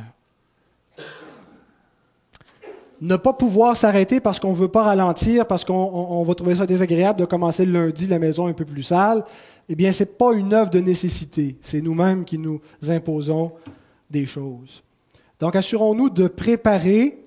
Ne 3.02 3.18
pas 3.18 3.34
pouvoir 3.34 3.78
s'arrêter 3.78 4.20
parce 4.20 4.40
qu'on 4.40 4.52
ne 4.52 4.58
veut 4.58 4.68
pas 4.68 4.84
ralentir, 4.84 5.46
parce 5.46 5.64
qu'on 5.64 6.24
va 6.24 6.34
trouver 6.34 6.56
ça 6.56 6.66
désagréable 6.66 7.20
de 7.20 7.26
commencer 7.26 7.66
le 7.66 7.72
lundi 7.72 8.08
la 8.08 8.20
maison 8.20 8.48
un 8.48 8.54
peu 8.54 8.66
plus 8.66 8.84
sale, 8.84 9.24
eh 9.70 9.76
bien, 9.76 9.92
ce 9.92 10.04
n'est 10.04 10.08
pas 10.08 10.34
une 10.34 10.52
œuvre 10.54 10.72
de 10.72 10.80
nécessité. 10.80 11.56
C'est 11.62 11.80
nous-mêmes 11.80 12.26
qui 12.26 12.40
nous 12.40 12.60
imposons 12.88 13.52
des 14.10 14.26
choses. 14.26 14.84
Donc, 15.40 15.56
assurons-nous 15.56 16.10
de 16.10 16.28
préparer, 16.28 17.20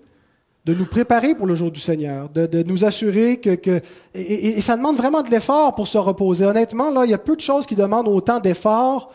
de 0.65 0.75
nous 0.75 0.85
préparer 0.85 1.37
pour 1.37 1.47
le 1.47 1.55
jour 1.55 1.71
du 1.71 1.79
Seigneur, 1.79 2.29
de, 2.31 2.65
nous 2.65 2.85
assurer 2.85 3.37
que... 3.37 3.81
et, 4.13 4.61
ça 4.61 4.77
demande 4.77 4.97
vraiment 4.97 5.23
de 5.23 5.31
l'effort 5.31 5.77
pour 5.77 5.87
se 5.87 5.99
reposer. 5.99 6.45
Honnêtement, 6.45 6.91
là, 6.91 7.05
il 7.05 7.13
y 7.13 7.15
a 7.15 7.19
peu 7.19 7.37
de 7.37 7.41
choses 7.41 7.65
qui 7.65 7.77
demandent 7.77 8.09
autant 8.09 8.41
d'effort 8.41 9.13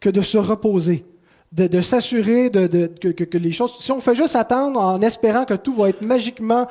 que 0.00 0.08
de 0.08 0.22
se 0.22 0.38
reposer, 0.38 1.04
de, 1.52 1.82
s'assurer 1.82 2.48
que, 2.50 3.36
les 3.36 3.52
choses... 3.52 3.76
Si 3.78 3.92
on 3.92 4.00
fait 4.00 4.14
juste 4.14 4.36
attendre 4.36 4.80
en 4.80 5.02
espérant 5.02 5.44
que 5.44 5.54
tout 5.54 5.74
va 5.74 5.90
être 5.90 6.02
magiquement 6.02 6.66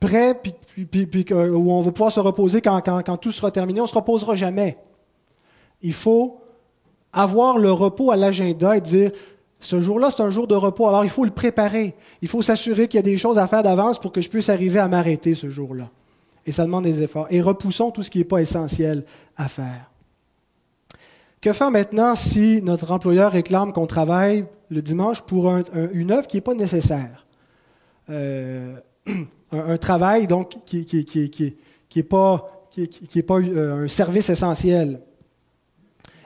prêt, 0.00 0.34
puis, 0.34 0.84
puis, 0.84 1.26
où 1.32 1.72
on 1.72 1.80
va 1.80 1.92
pouvoir 1.92 2.10
se 2.10 2.18
reposer 2.18 2.60
quand, 2.60 2.80
quand 2.82 3.16
tout 3.18 3.30
sera 3.30 3.52
terminé, 3.52 3.78
on 3.80 3.84
ne 3.84 3.88
se 3.88 3.94
reposera 3.94 4.34
jamais 4.34 4.76
il 5.84 5.92
faut 5.92 6.40
avoir 7.12 7.58
le 7.58 7.70
repos 7.70 8.10
à 8.10 8.16
l'agenda 8.16 8.76
et 8.76 8.80
dire, 8.80 9.12
ce 9.60 9.80
jour-là, 9.80 10.10
c'est 10.10 10.22
un 10.22 10.30
jour 10.30 10.46
de 10.46 10.54
repos, 10.54 10.88
alors 10.88 11.04
il 11.04 11.10
faut 11.10 11.24
le 11.24 11.30
préparer. 11.30 11.94
Il 12.22 12.28
faut 12.28 12.42
s'assurer 12.42 12.88
qu'il 12.88 12.98
y 12.98 13.00
a 13.00 13.02
des 13.02 13.18
choses 13.18 13.38
à 13.38 13.46
faire 13.46 13.62
d'avance 13.62 14.00
pour 14.00 14.10
que 14.10 14.20
je 14.20 14.28
puisse 14.28 14.48
arriver 14.48 14.80
à 14.80 14.88
m'arrêter 14.88 15.34
ce 15.34 15.48
jour-là. 15.50 15.90
Et 16.46 16.52
ça 16.52 16.64
demande 16.64 16.84
des 16.84 17.02
efforts. 17.02 17.26
Et 17.30 17.40
repoussons 17.40 17.90
tout 17.90 18.02
ce 18.02 18.10
qui 18.10 18.18
n'est 18.18 18.24
pas 18.24 18.40
essentiel 18.40 19.04
à 19.36 19.48
faire. 19.48 19.90
Que 21.40 21.52
faire 21.52 21.70
maintenant 21.70 22.16
si 22.16 22.62
notre 22.62 22.90
employeur 22.90 23.32
réclame 23.32 23.72
qu'on 23.72 23.86
travaille 23.86 24.46
le 24.70 24.80
dimanche 24.80 25.20
pour 25.20 25.54
une 25.92 26.12
œuvre 26.12 26.26
qui 26.26 26.38
n'est 26.38 26.42
pas 26.42 26.54
nécessaire? 26.54 27.26
Euh, 28.08 28.76
un, 29.52 29.76
travail 29.76 30.26
donc 30.26 30.56
qui 30.64 30.86
n'est 31.94 32.02
pas 32.02 32.46
euh, 33.38 33.84
un 33.84 33.88
service 33.88 34.30
essentiel. 34.30 35.00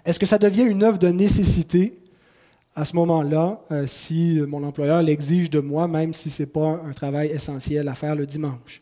Est-ce 0.08 0.18
que 0.18 0.24
ça 0.24 0.38
devient 0.38 0.62
une 0.62 0.84
œuvre 0.84 0.98
de 0.98 1.08
nécessité 1.08 1.98
à 2.74 2.86
ce 2.86 2.96
moment-là, 2.96 3.60
euh, 3.70 3.86
si 3.86 4.40
mon 4.48 4.64
employeur 4.64 5.02
l'exige 5.02 5.50
de 5.50 5.60
moi, 5.60 5.86
même 5.86 6.14
si 6.14 6.30
ce 6.30 6.44
n'est 6.44 6.46
pas 6.46 6.80
un 6.88 6.92
travail 6.94 7.28
essentiel 7.28 7.86
à 7.90 7.94
faire 7.94 8.14
le 8.14 8.24
dimanche? 8.24 8.80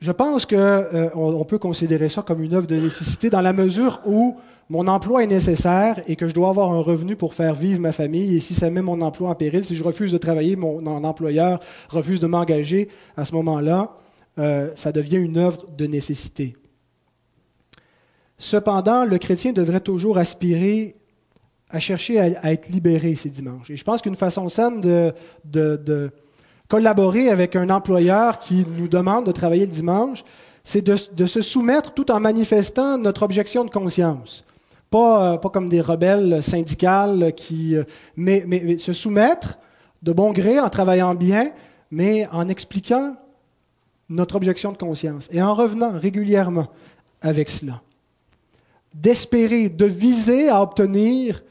Je 0.00 0.10
pense 0.10 0.44
qu'on 0.44 0.56
euh, 0.56 1.44
peut 1.44 1.58
considérer 1.58 2.08
ça 2.08 2.22
comme 2.22 2.42
une 2.42 2.52
œuvre 2.52 2.66
de 2.66 2.74
nécessité 2.74 3.30
dans 3.30 3.40
la 3.40 3.52
mesure 3.52 4.00
où 4.06 4.36
mon 4.68 4.88
emploi 4.88 5.22
est 5.22 5.28
nécessaire 5.28 6.02
et 6.08 6.16
que 6.16 6.26
je 6.26 6.34
dois 6.34 6.48
avoir 6.48 6.72
un 6.72 6.80
revenu 6.80 7.14
pour 7.14 7.32
faire 7.32 7.54
vivre 7.54 7.78
ma 7.78 7.92
famille. 7.92 8.38
Et 8.38 8.40
si 8.40 8.54
ça 8.54 8.70
met 8.70 8.82
mon 8.82 9.00
emploi 9.02 9.30
en 9.30 9.36
péril, 9.36 9.62
si 9.62 9.76
je 9.76 9.84
refuse 9.84 10.10
de 10.10 10.18
travailler, 10.18 10.56
mon, 10.56 10.84
employeur 11.04 11.60
refuse 11.90 12.18
de 12.18 12.26
m'engager, 12.26 12.88
à 13.16 13.24
ce 13.24 13.36
moment-là, 13.36 13.94
euh, 14.40 14.72
ça 14.74 14.90
devient 14.90 15.18
une 15.18 15.38
œuvre 15.38 15.64
de 15.76 15.86
nécessité. 15.86 16.56
Cependant, 18.38 19.04
le 19.04 19.18
chrétien 19.18 19.52
devrait 19.52 19.80
toujours 19.80 20.16
aspirer 20.16 20.94
à 21.70 21.80
chercher 21.80 22.20
à, 22.20 22.52
être 22.52 22.68
libéré 22.68 23.14
ces 23.16 23.28
dimanches. 23.28 23.70
Et 23.70 23.76
je 23.76 23.84
pense 23.84 24.00
qu'une 24.00 24.16
façon 24.16 24.48
saine 24.48 24.80
de, 24.80 26.10
collaborer 26.68 27.30
avec 27.30 27.56
un 27.56 27.68
employeur 27.70 28.38
qui 28.38 28.64
nous 28.76 28.88
demande 28.88 29.26
de 29.26 29.32
travailler 29.32 29.66
le 29.66 29.72
dimanche, 29.72 30.24
c'est 30.64 30.82
de, 30.82 31.26
se 31.26 31.42
soumettre 31.42 31.92
tout 31.94 32.10
en 32.10 32.20
manifestant 32.20 32.96
notre 32.96 33.22
objection 33.22 33.64
de 33.64 33.70
conscience. 33.70 34.44
Pas, 34.90 35.34
euh, 35.34 35.36
pas 35.36 35.50
comme 35.50 35.68
des 35.68 35.82
rebelles 35.82 36.42
syndicales, 36.42 37.34
qui, 37.36 37.76
euh, 37.76 37.84
mais, 38.16 38.44
mais 38.46 38.78
se 38.78 38.94
soumettre 38.94 39.58
de 40.02 40.12
bon 40.12 40.32
gré 40.32 40.58
en 40.60 40.70
travaillant 40.70 41.14
bien, 41.14 41.52
mais 41.90 42.26
en 42.32 42.48
expliquant 42.48 43.16
notre 44.08 44.36
objection 44.36 44.72
de 44.72 44.78
conscience 44.78 45.28
et 45.30 45.42
en 45.42 45.52
revenant 45.52 45.92
régulièrement 45.98 46.68
avec 47.20 47.50
cela 47.50 47.82
d'espérer, 49.00 49.68
de 49.68 49.84
viser 49.84 50.48
à 50.48 50.62
obtenir 50.62 51.42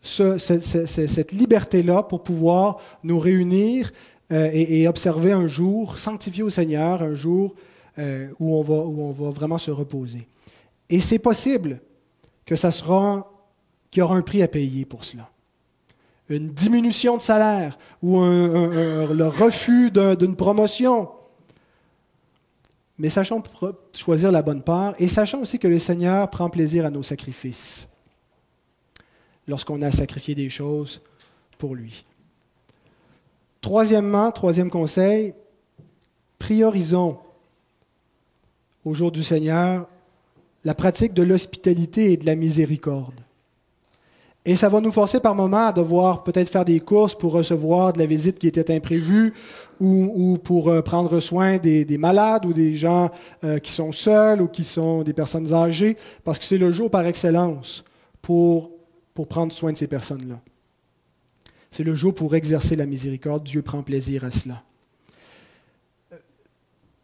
cette, 0.00 1.32
liberté-là 1.32 2.02
pour 2.02 2.22
pouvoir 2.22 2.78
nous 3.02 3.18
réunir 3.18 3.92
euh, 4.32 4.50
et, 4.52 4.86
observer 4.88 5.32
un 5.32 5.48
jour 5.48 5.98
sanctifié 5.98 6.42
au 6.42 6.50
Seigneur, 6.50 7.02
un 7.02 7.14
jour 7.14 7.54
euh, 7.98 8.28
où, 8.38 8.56
on 8.56 8.62
va, 8.62 8.74
où 8.74 9.02
on 9.02 9.12
va 9.12 9.30
vraiment 9.30 9.58
se 9.58 9.70
reposer. 9.70 10.28
Et 10.90 11.00
c'est 11.00 11.18
possible 11.18 11.80
que 12.44 12.56
ça 12.56 12.70
sera, 12.70 13.30
qu'il 13.90 14.00
y 14.00 14.02
aura 14.02 14.16
un 14.16 14.22
prix 14.22 14.42
à 14.42 14.48
payer 14.48 14.84
pour 14.84 15.04
cela. 15.04 15.28
Une 16.28 16.50
diminution 16.50 17.16
de 17.16 17.22
salaire 17.22 17.78
ou 18.02 18.20
le 18.20 19.26
refus 19.26 19.90
d'une 19.90 20.36
promotion 20.36 21.08
mais 22.98 23.08
sachons 23.08 23.42
choisir 23.94 24.32
la 24.32 24.42
bonne 24.42 24.62
part 24.62 24.94
et 24.98 25.08
sachons 25.08 25.42
aussi 25.42 25.58
que 25.58 25.68
le 25.68 25.78
Seigneur 25.78 26.28
prend 26.30 26.50
plaisir 26.50 26.84
à 26.84 26.90
nos 26.90 27.02
sacrifices 27.02 27.88
lorsqu'on 29.46 29.80
a 29.82 29.90
sacrifié 29.90 30.34
des 30.34 30.50
choses 30.50 31.00
pour 31.56 31.74
lui. 31.74 32.04
Troisièmement, 33.60 34.30
troisième 34.30 34.70
conseil, 34.70 35.34
priorisons 36.38 37.18
au 38.84 38.94
jour 38.94 39.10
du 39.10 39.24
Seigneur 39.24 39.88
la 40.64 40.74
pratique 40.74 41.14
de 41.14 41.22
l'hospitalité 41.22 42.12
et 42.12 42.16
de 42.16 42.26
la 42.26 42.34
miséricorde. 42.34 43.20
Et 44.44 44.56
ça 44.56 44.68
va 44.68 44.80
nous 44.80 44.92
forcer 44.92 45.20
par 45.20 45.34
moments 45.34 45.66
à 45.66 45.72
devoir 45.72 46.24
peut-être 46.24 46.48
faire 46.48 46.64
des 46.64 46.80
courses 46.80 47.14
pour 47.14 47.32
recevoir 47.32 47.92
de 47.92 47.98
la 47.98 48.06
visite 48.06 48.38
qui 48.38 48.46
était 48.46 48.74
imprévue 48.74 49.34
ou, 49.80 50.38
pour 50.42 50.68
euh, 50.68 50.82
prendre 50.82 51.20
soin 51.20 51.58
des, 51.58 51.98
malades 51.98 52.46
ou 52.46 52.52
des 52.52 52.74
gens 52.74 53.10
euh, 53.44 53.58
qui 53.58 53.70
sont 53.72 53.92
seuls 53.92 54.42
ou 54.42 54.48
qui 54.48 54.64
sont 54.64 55.02
des 55.02 55.12
personnes 55.12 55.52
âgées, 55.54 55.96
parce 56.24 56.38
que 56.38 56.44
c'est 56.44 56.58
le 56.58 56.72
jour 56.72 56.90
par 56.90 57.06
excellence 57.06 57.84
pour, 58.22 58.70
pour 59.14 59.28
prendre 59.28 59.52
soin 59.52 59.72
de 59.72 59.76
ces 59.76 59.86
personnes-là. 59.86 60.40
C'est 61.70 61.84
le 61.84 61.94
jour 61.94 62.14
pour 62.14 62.34
exercer 62.34 62.74
la 62.74 62.86
miséricorde. 62.86 63.44
Dieu 63.44 63.62
prend 63.62 63.82
plaisir 63.82 64.24
à 64.24 64.30
cela. 64.30 64.62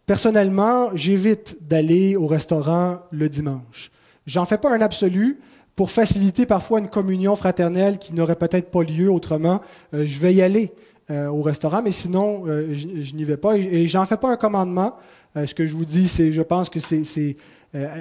Personnellement, 0.07 0.91
j'évite 0.95 1.57
d'aller 1.67 2.17
au 2.17 2.27
restaurant 2.27 3.01
le 3.11 3.29
dimanche. 3.29 3.91
J'en 4.27 4.45
fais 4.47 4.59
pas 4.59 4.75
un 4.75 4.81
absolu, 4.81 5.41
pour 5.77 5.91
faciliter 5.91 6.47
parfois 6.47 6.79
une 6.79 6.89
communion 6.89 7.35
fraternelle 7.37 7.99
qui 7.99 8.15
n'aurait 8.15 8.37
peut-être 8.37 8.71
pas 8.71 8.83
lieu 8.83 9.11
autrement, 9.11 9.61
euh, 9.93 10.05
je 10.07 10.19
vais 10.21 10.33
y 10.35 10.43
aller 10.43 10.73
euh, 11.11 11.27
au 11.27 11.43
restaurant, 11.43 11.83
mais 11.83 11.91
sinon, 11.91 12.45
euh, 12.47 12.75
je, 12.75 13.15
n'y 13.15 13.25
vais 13.25 13.37
pas. 13.37 13.57
Et, 13.59 13.89
j'en 13.89 14.07
fais 14.07 14.17
pas 14.17 14.31
un 14.31 14.37
commandement. 14.37 14.95
ce 15.35 15.53
que 15.55 15.67
je 15.67 15.75
vous 15.75 15.85
dis, 15.85 16.09
c'est, 16.09 16.33
je 16.33 16.43
pense 16.43 16.71
que 16.71 16.81
c'est, 16.81 17.37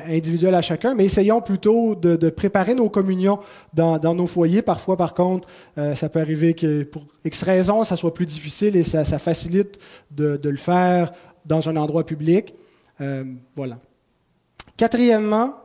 individuel 0.07 0.53
à 0.53 0.61
chacun, 0.61 0.93
mais 0.93 1.05
essayons 1.05 1.41
plutôt 1.41 1.95
de, 1.95 2.29
préparer 2.29 2.75
nos 2.75 2.91
communions 2.91 3.39
dans, 3.73 4.13
nos 4.13 4.27
foyers. 4.27 4.61
Parfois, 4.61 4.97
par 4.97 5.15
contre, 5.15 5.49
ça 5.95 6.09
peut 6.09 6.19
arriver 6.19 6.53
que 6.53 6.83
pour 6.83 7.07
X 7.25 7.41
raisons, 7.41 7.83
ça 7.83 7.95
soit 7.95 8.13
plus 8.13 8.27
difficile 8.27 8.75
et 8.75 8.83
ça, 8.83 9.03
facilite 9.17 9.79
de, 10.11 10.37
de, 10.37 10.49
le 10.49 10.57
faire 10.57 11.11
dans 11.47 11.69
un 11.69 11.75
endroit 11.75 12.05
public. 12.05 12.53
voilà. 13.55 13.79
Quatrièmement, 14.77 15.55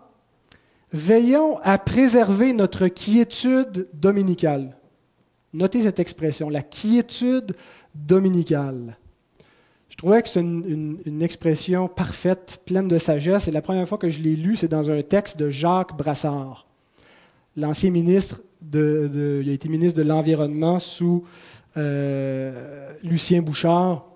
Veillons 0.93 1.59
à 1.63 1.79
préserver 1.79 2.53
notre 2.53 2.89
quiétude 2.89 3.89
dominicale. 3.93 4.77
Notez 5.53 5.83
cette 5.83 5.99
expression, 5.99 6.49
la 6.49 6.63
quiétude 6.63 7.55
dominicale. 7.95 8.97
Je 9.89 9.97
trouvais 9.97 10.23
que 10.23 10.29
c'est 10.29 10.41
une, 10.41 11.23
expression 11.23 11.89
parfaite, 11.89 12.61
pleine 12.65 12.89
de 12.89 12.99
sagesse, 12.99 13.49
et 13.49 13.51
la 13.51 13.63
première 13.63 13.89
fois 13.89 13.99
que 13.99 14.11
je 14.11 14.21
l'ai 14.21 14.37
lu, 14.37 14.57
c'est 14.57 14.69
dans 14.69 14.91
un 14.91 15.03
texte 15.03 15.37
de 15.37 15.51
Jacques 15.51 15.97
Brassard, 15.97 16.67
l'ancien 17.57 17.91
ministre 17.91 18.43
de, 18.63 19.41
il 19.43 19.51
a 19.51 19.53
été 19.53 19.69
ministre 19.69 19.99
de 19.99 20.07
l'Environnement 20.07 20.79
sous 20.79 21.25
euh, 21.77 22.93
Lucien 23.03 23.43
Bouchard, 23.43 24.07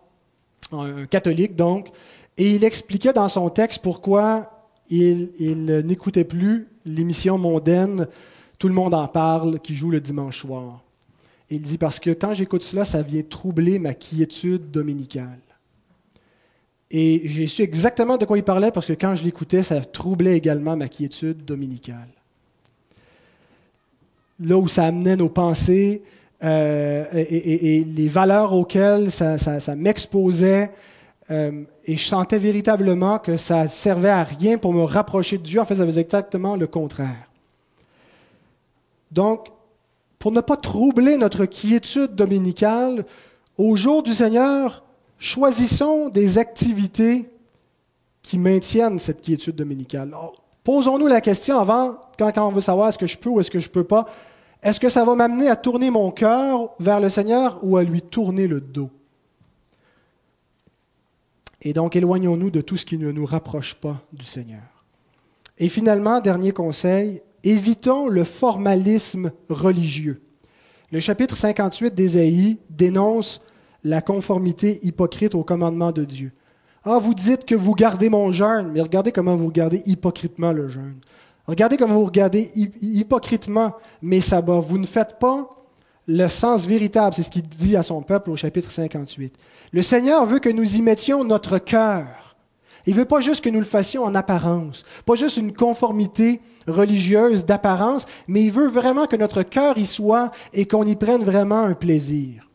un 0.70 1.06
catholique 1.06 1.56
donc, 1.56 1.90
et 2.38 2.50
il 2.50 2.64
expliquait 2.64 3.12
dans 3.12 3.28
son 3.28 3.50
texte 3.50 3.82
pourquoi 3.82 4.61
il, 4.92 5.64
n'écoutait 5.84 6.24
plus 6.24 6.68
l'émission 6.84 7.38
mondaine 7.38 8.06
Tout 8.58 8.68
le 8.68 8.74
monde 8.74 8.94
en 8.94 9.08
parle 9.08 9.60
qui 9.60 9.74
joue 9.74 9.90
le 9.90 10.00
dimanche 10.00 10.40
soir. 10.40 10.82
il 11.50 11.62
dit 11.62 11.78
parce 11.78 11.98
que 11.98 12.10
quand 12.10 12.34
j'écoute 12.34 12.62
cela, 12.62 12.84
ça 12.84 13.02
vient 13.02 13.22
troubler 13.22 13.78
ma 13.78 13.94
quiétude 13.94 14.70
dominicale. 14.70 15.38
Et 16.90 17.22
j'ai 17.24 17.46
su 17.46 17.62
exactement 17.62 18.18
de 18.18 18.26
quoi 18.26 18.36
il 18.36 18.44
parlait 18.44 18.70
parce 18.70 18.84
que 18.84 18.92
quand 18.92 19.14
je 19.14 19.24
l'écoutais, 19.24 19.62
ça 19.62 19.80
troublait 19.80 20.36
également 20.36 20.76
ma 20.76 20.88
quiétude 20.88 21.44
dominicale. 21.44 22.08
Là 24.40 24.58
où 24.58 24.68
ça 24.68 24.84
amenait 24.84 25.16
nos 25.16 25.30
pensées 25.30 26.02
euh, 26.44 27.06
et, 27.14 27.84
les 27.84 28.08
valeurs 28.08 28.52
auxquelles 28.52 29.10
ça, 29.10 29.36
m'exposait, 29.74 30.70
euh, 31.30 31.62
et 31.84 31.96
je 31.96 32.06
sentais 32.06 32.38
véritablement 32.38 33.18
que 33.18 33.36
ça 33.36 33.68
servait 33.68 34.10
à 34.10 34.22
rien 34.22 34.58
pour 34.58 34.72
me 34.72 34.84
rapprocher 34.84 35.38
de 35.38 35.42
Dieu. 35.42 35.60
En 35.60 35.64
fait, 35.64 35.74
ça 35.74 35.86
faisait 35.86 36.00
exactement 36.00 36.56
le 36.56 36.66
contraire. 36.66 37.30
Donc, 39.10 39.48
pour 40.18 40.32
ne 40.32 40.40
pas 40.40 40.56
troubler 40.56 41.16
notre 41.16 41.44
quiétude 41.44 42.14
dominicale, 42.14 43.04
au 43.58 43.76
jour 43.76 44.02
du 44.02 44.14
Seigneur, 44.14 44.84
choisissons 45.18 46.08
des 46.08 46.38
activités 46.38 47.28
qui 48.22 48.38
maintiennent 48.38 48.98
cette 48.98 49.20
quiétude 49.20 49.56
dominicale. 49.56 50.14
Posons-nous 50.64 51.08
la 51.08 51.20
question 51.20 51.58
avant, 51.58 51.96
quand, 52.18 52.32
on 52.38 52.50
veut 52.50 52.60
savoir 52.60 52.88
est-ce 52.88 52.98
que 52.98 53.06
je 53.06 53.18
peux 53.18 53.30
ou 53.30 53.40
est-ce 53.40 53.50
que 53.50 53.58
je 53.58 53.68
ne 53.68 53.72
peux 53.72 53.84
pas, 53.84 54.06
est-ce 54.62 54.78
que 54.78 54.88
ça 54.88 55.04
va 55.04 55.16
m'amener 55.16 55.48
à 55.48 55.56
tourner 55.56 55.90
mon 55.90 56.12
cœur 56.12 56.70
vers 56.78 57.00
le 57.00 57.10
Seigneur 57.10 57.58
ou 57.62 57.76
à 57.76 57.82
lui 57.82 58.00
tourner 58.00 58.46
le 58.46 58.60
dos? 58.60 58.90
Et 61.62 61.72
donc, 61.72 61.96
éloignons-nous 61.96 62.50
de 62.50 62.60
tout 62.60 62.76
ce 62.76 62.84
qui 62.84 62.98
ne 62.98 63.12
nous 63.12 63.24
rapproche 63.24 63.74
pas 63.74 64.02
du 64.12 64.24
Seigneur. 64.24 64.62
Et 65.58 65.68
finalement, 65.68 66.20
dernier 66.20 66.52
conseil, 66.52 67.22
évitons 67.44 68.08
le 68.08 68.24
formalisme 68.24 69.30
religieux. 69.48 70.22
Le 70.90 70.98
chapitre 70.98 71.36
58 71.36 71.94
d'Ésaïe 71.94 72.58
dénonce 72.68 73.40
la 73.84 74.00
conformité 74.00 74.80
hypocrite 74.82 75.34
au 75.34 75.44
commandement 75.44 75.92
de 75.92 76.04
Dieu. 76.04 76.32
Ah, 76.84 76.98
vous 76.98 77.14
dites 77.14 77.44
que 77.44 77.54
vous 77.54 77.74
gardez 77.74 78.08
mon 78.08 78.32
jeûne, 78.32 78.72
mais 78.72 78.80
regardez 78.80 79.12
comment 79.12 79.36
vous 79.36 79.46
regardez 79.46 79.82
hypocritement 79.86 80.52
le 80.52 80.68
jeûne. 80.68 80.96
Regardez 81.46 81.76
comment 81.76 81.94
vous 81.94 82.06
regardez 82.06 82.50
hypocritement 82.80 83.74
mes 84.00 84.20
sabbats. 84.20 84.58
Vous 84.60 84.78
ne 84.78 84.86
faites 84.86 85.18
pas 85.18 85.48
le 86.06 86.28
sens 86.28 86.66
véritable, 86.66 87.14
c'est 87.14 87.22
ce 87.22 87.30
qu'il 87.30 87.42
dit 87.42 87.76
à 87.76 87.82
son 87.82 88.02
peuple 88.02 88.30
au 88.30 88.36
chapitre 88.36 88.70
58. 88.70 89.34
Le 89.72 89.82
Seigneur 89.82 90.26
veut 90.26 90.40
que 90.40 90.48
nous 90.48 90.76
y 90.76 90.82
mettions 90.82 91.24
notre 91.24 91.58
cœur. 91.58 92.36
Il 92.86 92.94
ne 92.94 92.98
veut 92.98 93.04
pas 93.04 93.20
juste 93.20 93.44
que 93.44 93.50
nous 93.50 93.60
le 93.60 93.64
fassions 93.64 94.02
en 94.02 94.14
apparence, 94.14 94.84
pas 95.06 95.14
juste 95.14 95.36
une 95.36 95.52
conformité 95.52 96.40
religieuse 96.66 97.44
d'apparence, 97.44 98.06
mais 98.26 98.42
il 98.42 98.50
veut 98.50 98.66
vraiment 98.66 99.06
que 99.06 99.14
notre 99.14 99.44
cœur 99.44 99.78
y 99.78 99.86
soit 99.86 100.32
et 100.52 100.66
qu'on 100.66 100.84
y 100.84 100.96
prenne 100.96 101.22
vraiment 101.22 101.62
un 101.62 101.74
plaisir. 101.74 102.48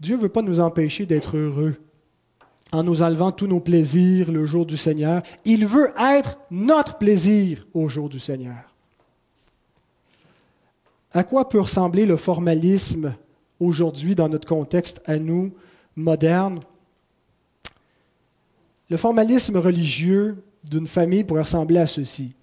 Dieu 0.00 0.16
ne 0.16 0.22
veut 0.22 0.28
pas 0.28 0.42
nous 0.42 0.58
empêcher 0.58 1.06
d'être 1.06 1.36
heureux 1.36 1.76
en 2.72 2.82
nous 2.82 3.02
enlevant 3.02 3.30
tous 3.30 3.46
nos 3.46 3.60
plaisirs 3.60 4.32
le 4.32 4.44
jour 4.44 4.66
du 4.66 4.76
Seigneur. 4.76 5.22
Il 5.44 5.64
veut 5.66 5.92
être 6.00 6.38
notre 6.50 6.98
plaisir 6.98 7.64
au 7.72 7.88
jour 7.88 8.08
du 8.08 8.18
Seigneur. 8.18 8.73
À 11.16 11.22
quoi 11.22 11.48
peut 11.48 11.60
ressembler 11.60 12.06
le 12.06 12.16
formalisme 12.16 13.14
aujourd'hui 13.60 14.16
dans 14.16 14.28
notre 14.28 14.48
contexte 14.48 15.00
à 15.06 15.16
nous, 15.16 15.52
moderne? 15.94 16.58
Le 18.90 18.96
formalisme 18.96 19.56
religieux 19.56 20.42
d'une 20.64 20.88
famille 20.88 21.22
pourrait 21.22 21.42
ressembler 21.42 21.78
à 21.78 21.86
ceci. 21.86 22.34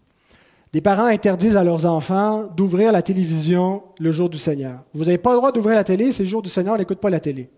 Des 0.71 0.79
parents 0.79 1.05
interdisent 1.05 1.57
à 1.57 1.65
leurs 1.65 1.85
enfants 1.85 2.47
d'ouvrir 2.47 2.93
la 2.93 3.01
télévision 3.01 3.83
le 3.99 4.13
jour 4.13 4.29
du 4.29 4.37
Seigneur. 4.37 4.85
Vous 4.93 5.03
n'avez 5.03 5.17
pas 5.17 5.31
le 5.31 5.37
droit 5.37 5.51
d'ouvrir 5.51 5.75
la 5.75 5.83
télé, 5.83 6.13
c'est 6.13 6.23
le 6.23 6.29
jour 6.29 6.41
du 6.41 6.49
Seigneur, 6.49 6.75
on 6.75 6.77
n'écoute 6.77 7.01
pas 7.01 7.09
la 7.09 7.19
télé. 7.19 7.49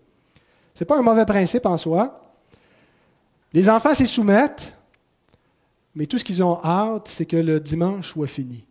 Ce 0.74 0.82
n'est 0.82 0.86
pas 0.86 0.98
un 0.98 1.02
mauvais 1.02 1.24
principe 1.24 1.64
en 1.66 1.76
soi. 1.76 2.20
Les 3.52 3.70
enfants 3.70 3.94
s'y 3.94 4.08
soumettent, 4.08 4.76
mais 5.94 6.06
tout 6.06 6.18
ce 6.18 6.24
qu'ils 6.24 6.42
ont 6.42 6.58
hâte, 6.64 7.06
c'est 7.06 7.24
que 7.24 7.36
le 7.36 7.60
dimanche 7.60 8.10
soit 8.10 8.26
fini. 8.26 8.64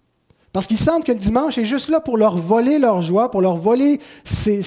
Parce 0.53 0.67
qu'ils 0.67 0.77
sentent 0.77 1.03
que 1.03 1.11
le 1.11 1.17
dimanche 1.17 1.57
est 1.57 1.65
juste 1.65 1.89
là 1.89 1.99
pour 1.99 2.15
leur 2.15 2.37
voler 2.37 2.79
leur 2.79 3.01
joie, 3.01 3.29
pour 3.31 3.41
leur 3.41 3.57
voler 3.57 3.99
ces, 4.23 4.61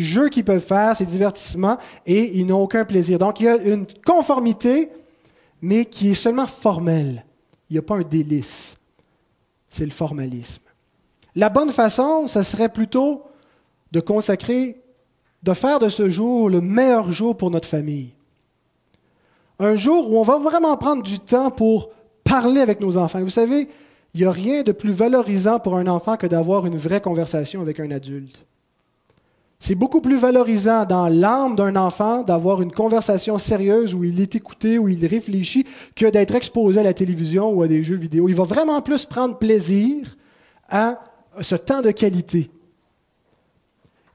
jeux 0.00 0.28
qu'ils 0.28 0.44
peuvent 0.44 0.64
faire, 0.64 0.94
ces 0.94 1.06
divertissements, 1.06 1.78
et 2.06 2.38
ils 2.38 2.46
n'ont 2.46 2.62
aucun 2.62 2.84
plaisir. 2.84 3.18
Donc 3.18 3.40
il 3.40 3.44
y 3.44 3.48
a 3.48 3.56
une 3.56 3.86
conformité, 4.04 4.90
mais 5.62 5.86
qui 5.86 6.10
est 6.10 6.14
seulement 6.14 6.46
formelle. 6.46 7.24
Il 7.70 7.72
n'y 7.72 7.78
a 7.78 7.82
pas 7.82 7.96
un 7.96 8.02
délice 8.02 8.76
c'est 9.72 9.86
le 9.86 9.90
formalisme. 9.90 10.62
La 11.34 11.48
bonne 11.48 11.72
façon, 11.72 12.28
ce 12.28 12.42
serait 12.42 12.68
plutôt 12.68 13.22
de 13.90 14.00
consacrer, 14.00 14.82
de 15.42 15.54
faire 15.54 15.78
de 15.78 15.88
ce 15.88 16.10
jour 16.10 16.50
le 16.50 16.60
meilleur 16.60 17.10
jour 17.10 17.36
pour 17.36 17.50
notre 17.50 17.68
famille. 17.68 18.12
Un 19.58 19.76
jour 19.76 20.10
où 20.10 20.18
on 20.18 20.22
va 20.22 20.38
vraiment 20.38 20.76
prendre 20.76 21.02
du 21.02 21.18
temps 21.18 21.50
pour 21.50 21.88
parler 22.22 22.60
avec 22.60 22.80
nos 22.80 22.98
enfants. 22.98 23.20
Vous 23.20 23.30
savez, 23.30 23.68
il 24.14 24.20
n'y 24.20 24.26
a 24.26 24.30
rien 24.30 24.62
de 24.62 24.72
plus 24.72 24.92
valorisant 24.92 25.58
pour 25.58 25.76
un 25.76 25.86
enfant 25.86 26.16
que 26.16 26.26
d'avoir 26.26 26.66
une 26.66 26.76
vraie 26.76 27.00
conversation 27.00 27.60
avec 27.60 27.80
un 27.80 27.90
adulte. 27.90 28.44
C'est 29.58 29.76
beaucoup 29.76 30.00
plus 30.00 30.18
valorisant 30.18 30.84
dans 30.84 31.06
l'âme 31.06 31.54
d'un 31.54 31.76
enfant 31.76 32.24
d'avoir 32.24 32.62
une 32.62 32.72
conversation 32.72 33.38
sérieuse 33.38 33.94
où 33.94 34.02
il 34.02 34.20
est 34.20 34.34
écouté, 34.34 34.76
où 34.76 34.88
il 34.88 35.06
réfléchit, 35.06 35.64
que 35.94 36.10
d'être 36.10 36.34
exposé 36.34 36.80
à 36.80 36.82
la 36.82 36.92
télévision 36.92 37.48
ou 37.50 37.62
à 37.62 37.68
des 37.68 37.84
jeux 37.84 37.96
vidéo. 37.96 38.28
Il 38.28 38.34
va 38.34 38.42
vraiment 38.42 38.82
plus 38.82 39.06
prendre 39.06 39.38
plaisir 39.38 40.16
à 40.68 40.98
ce 41.40 41.54
temps 41.54 41.80
de 41.80 41.92
qualité. 41.92 42.50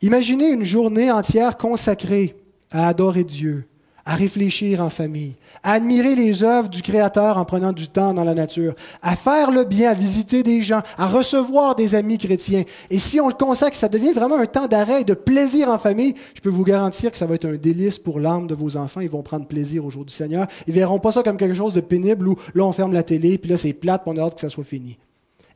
Imaginez 0.01 0.49
une 0.49 0.65
journée 0.65 1.09
entière 1.09 1.57
consacrée 1.57 2.35
à 2.69 2.89
adorer 2.89 3.23
Dieu, 3.23 3.65
à 4.05 4.15
réfléchir 4.15 4.81
en 4.81 4.89
famille, 4.89 5.35
à 5.67 5.73
admirer 5.73 6.15
les 6.15 6.45
œuvres 6.45 6.69
du 6.69 6.81
Créateur 6.81 7.37
en 7.37 7.43
prenant 7.43 7.73
du 7.73 7.89
temps 7.89 8.13
dans 8.13 8.23
la 8.23 8.33
nature, 8.33 8.73
à 9.01 9.17
faire 9.17 9.51
le 9.51 9.65
bien, 9.65 9.91
à 9.91 9.93
visiter 9.93 10.41
des 10.41 10.61
gens, 10.61 10.81
à 10.97 11.07
recevoir 11.07 11.75
des 11.75 11.93
amis 11.93 12.17
chrétiens. 12.17 12.63
Et 12.89 12.99
si 12.99 13.19
on 13.19 13.27
le 13.27 13.33
consacre, 13.33 13.75
ça 13.75 13.89
devient 13.89 14.13
vraiment 14.13 14.37
un 14.37 14.45
temps 14.45 14.67
d'arrêt 14.67 15.03
de 15.03 15.13
plaisir 15.13 15.67
en 15.67 15.77
famille, 15.77 16.13
je 16.35 16.39
peux 16.39 16.49
vous 16.49 16.63
garantir 16.63 17.11
que 17.11 17.17
ça 17.17 17.25
va 17.25 17.35
être 17.35 17.43
un 17.43 17.57
délice 17.57 17.99
pour 17.99 18.21
l'âme 18.21 18.47
de 18.47 18.55
vos 18.55 18.77
enfants. 18.77 19.01
Ils 19.01 19.09
vont 19.09 19.23
prendre 19.23 19.45
plaisir 19.45 19.83
au 19.85 19.89
jour 19.89 20.05
du 20.05 20.13
Seigneur. 20.13 20.47
Ils 20.67 20.73
verront 20.73 20.99
pas 20.99 21.11
ça 21.11 21.21
comme 21.21 21.35
quelque 21.35 21.53
chose 21.53 21.73
de 21.73 21.81
pénible 21.81 22.29
où 22.29 22.37
là 22.55 22.63
on 22.63 22.71
ferme 22.71 22.93
la 22.93 23.03
télé, 23.03 23.37
puis 23.37 23.49
là 23.49 23.57
c'est 23.57 23.73
plate, 23.73 24.03
puis 24.05 24.13
on 24.15 24.17
a 24.17 24.25
hâte 24.25 24.35
que 24.35 24.41
ça 24.41 24.47
soit 24.49 24.63
fini. 24.63 24.97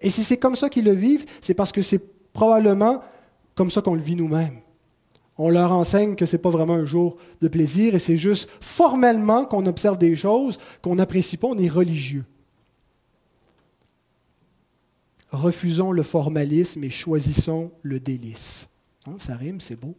Et 0.01 0.09
si 0.09 0.25
c'est 0.25 0.35
comme 0.35 0.57
ça 0.57 0.67
qu'ils 0.67 0.83
le 0.83 0.91
vivent, 0.91 1.23
c'est 1.39 1.53
parce 1.53 1.71
que 1.71 1.81
c'est 1.81 2.01
probablement 2.33 2.99
comme 3.55 3.71
ça 3.71 3.81
qu'on 3.81 3.95
le 3.95 4.01
vit 4.01 4.17
nous-mêmes 4.17 4.59
on 5.43 5.49
leur 5.49 5.71
enseigne 5.71 6.15
que 6.15 6.27
ce 6.27 6.35
n'est 6.35 6.41
pas 6.41 6.51
vraiment 6.51 6.75
un 6.75 6.85
jour 6.85 7.17
de 7.41 7.47
plaisir 7.47 7.95
et 7.95 7.99
c'est 7.99 8.15
juste 8.15 8.47
formellement 8.61 9.43
qu'on 9.45 9.65
observe 9.65 9.97
des 9.97 10.15
choses 10.15 10.59
qu'on 10.83 10.93
n'apprécie 10.93 11.35
pas, 11.35 11.47
on 11.47 11.57
est 11.57 11.67
religieux. 11.67 12.25
Refusons 15.31 15.93
le 15.93 16.03
formalisme 16.03 16.83
et 16.83 16.91
choisissons 16.91 17.71
le 17.81 17.99
délice. 17.99 18.67
Hein, 19.07 19.15
ça 19.17 19.35
rime, 19.35 19.59
c'est 19.59 19.75
beau. 19.75 19.95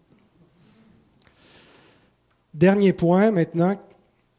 Dernier 2.55 2.93
point 2.93 3.33
maintenant, 3.33 3.75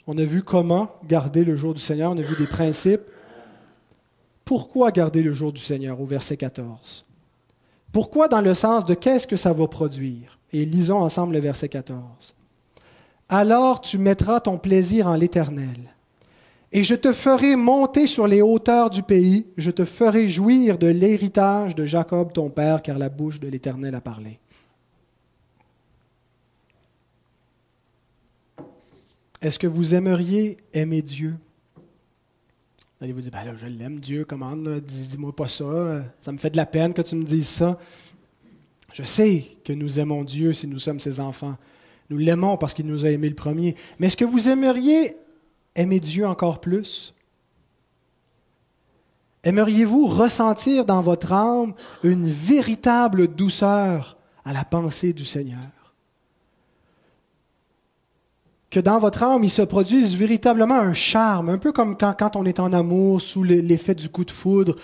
on 0.08 0.18
a 0.18 0.24
vu 0.24 0.41
comment 0.41 0.88
garder 1.06 1.43
le 1.43 1.58
jour 1.58 1.74
du 1.74 1.82
Seigneur, 1.82 2.14
on 2.14 2.18
a 2.18 2.22
vu 2.22 2.38
des 2.38 2.47
principes. 2.47 3.01
Pourquoi 4.45 4.91
garder 4.91 5.22
le 5.22 5.34
jour 5.34 5.51
du 5.51 5.62
Seigneur 5.62 5.99
au 5.99 6.06
verset 6.06 6.38
14 6.38 7.04
Pourquoi 7.91 8.30
dans 8.30 8.41
le 8.41 8.54
sens 8.54 8.86
de 8.86 8.93
qu'est-ce 8.93 9.28
que 9.28 9.36
ça 9.36 9.51
va 9.51 9.68
produire? 9.68 10.39
Et 10.54 10.66
lisons 10.66 10.99
ensemble 10.99 11.34
le 11.34 11.39
verset 11.39 11.68
14. 11.68 12.36
Alors 13.28 13.82
tu 13.82 13.97
mettras 13.97 14.39
ton 14.39 14.58
plaisir 14.58 15.08
en 15.08 15.16
l'Éternel. 15.16 15.93
Et 16.72 16.82
je 16.82 16.95
te 16.95 17.14
ferai 17.14 17.56
monter 17.56 18.08
sur 18.08 18.26
les 18.26 18.41
hauteurs 18.41 18.89
du 18.89 19.04
pays, 19.04 19.45
je 19.58 19.70
te 19.70 19.86
ferai 19.86 20.28
jouir 20.28 20.80
de 20.80 20.88
l'héritage 20.88 21.76
de 21.76 21.86
Jacob 21.86 22.34
ton 22.34 22.49
père, 22.49 22.82
car 22.82 22.97
la 22.97 23.10
bouche 23.10 23.39
de 23.39 23.47
l'Éternel 23.47 23.93
a 23.93 24.01
parlé. 24.01 24.39
Est-ce 29.39 29.60
que 29.60 29.68
vous 29.68 29.93
aimeriez 29.93 30.58
aimer 30.74 31.01
Dieu? 31.01 31.36
Allez 33.01 33.12
vous 33.12 33.22
dire, 33.22 33.32
ben 33.32 33.56
je 33.56 33.68
l'aime, 33.68 33.99
Dieu, 33.99 34.26
comment, 34.26 34.56
dis-moi 34.56 35.36
pas 35.36 35.49
ça, 35.49 36.04
ça 36.22 36.32
me 36.32 36.38
fait 36.38 36.49
de 36.49 36.58
la 36.58 36.66
peine 36.66 36.93
que 36.93 37.01
tu 37.01 37.16
me 37.16 37.26
dises 37.26 37.49
ça. 37.49 37.78
Je 38.93 39.01
sais 39.01 39.43
que 39.65 39.73
nous 39.73 39.99
aimons 39.99 40.23
Dieu 40.23 40.53
si 40.53 40.67
nous 40.67 40.77
sommes 40.77 40.99
ses 40.99 41.19
enfants. 41.19 41.57
Nous 42.11 42.17
l'aimons 42.17 42.57
parce 42.57 42.75
qu'il 42.75 42.85
nous 42.85 43.05
a 43.05 43.09
aimés 43.09 43.27
le 43.29 43.35
premier. 43.35 43.75
Mais 43.97 44.07
est-ce 44.07 44.17
que 44.17 44.23
vous 44.23 44.47
aimeriez 44.49 45.17
aimer 45.75 45.99
Dieu 45.99 46.27
encore 46.27 46.61
plus? 46.61 47.15
Aimeriez-vous 49.43 50.05
ressentir 50.05 50.85
dans 50.85 51.01
votre 51.01 51.33
âme 51.33 51.73
une 52.03 52.29
véritable 52.29 53.27
douceur 53.27 54.17
à 54.45 54.53
la 54.53 54.63
pensée 54.63 55.11
du 55.11 55.25
Seigneur? 55.25 55.59
Que 58.69 58.79
dans 58.79 58.99
votre 58.99 59.23
âme, 59.23 59.43
il 59.43 59.49
se 59.49 59.63
produise 59.63 60.15
véritablement 60.15 60.75
un 60.75 60.93
charme, 60.93 61.49
un 61.49 61.57
peu 61.57 61.71
comme 61.71 61.97
quand, 61.97 62.35
on 62.35 62.45
est 62.45 62.59
en 62.59 62.73
amour, 62.73 63.21
sous 63.21 63.43
l'effet 63.43 63.95
du 63.95 64.09
coup 64.09 64.23
de 64.23 64.31
foudre, 64.31 64.75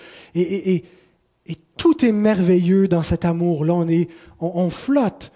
tout 1.76 2.04
est 2.04 2.12
merveilleux 2.12 2.88
dans 2.88 3.02
cet 3.02 3.24
amour-là, 3.24 3.74
on, 3.74 3.88
on, 3.88 4.06
on 4.40 4.70
flotte. 4.70 5.32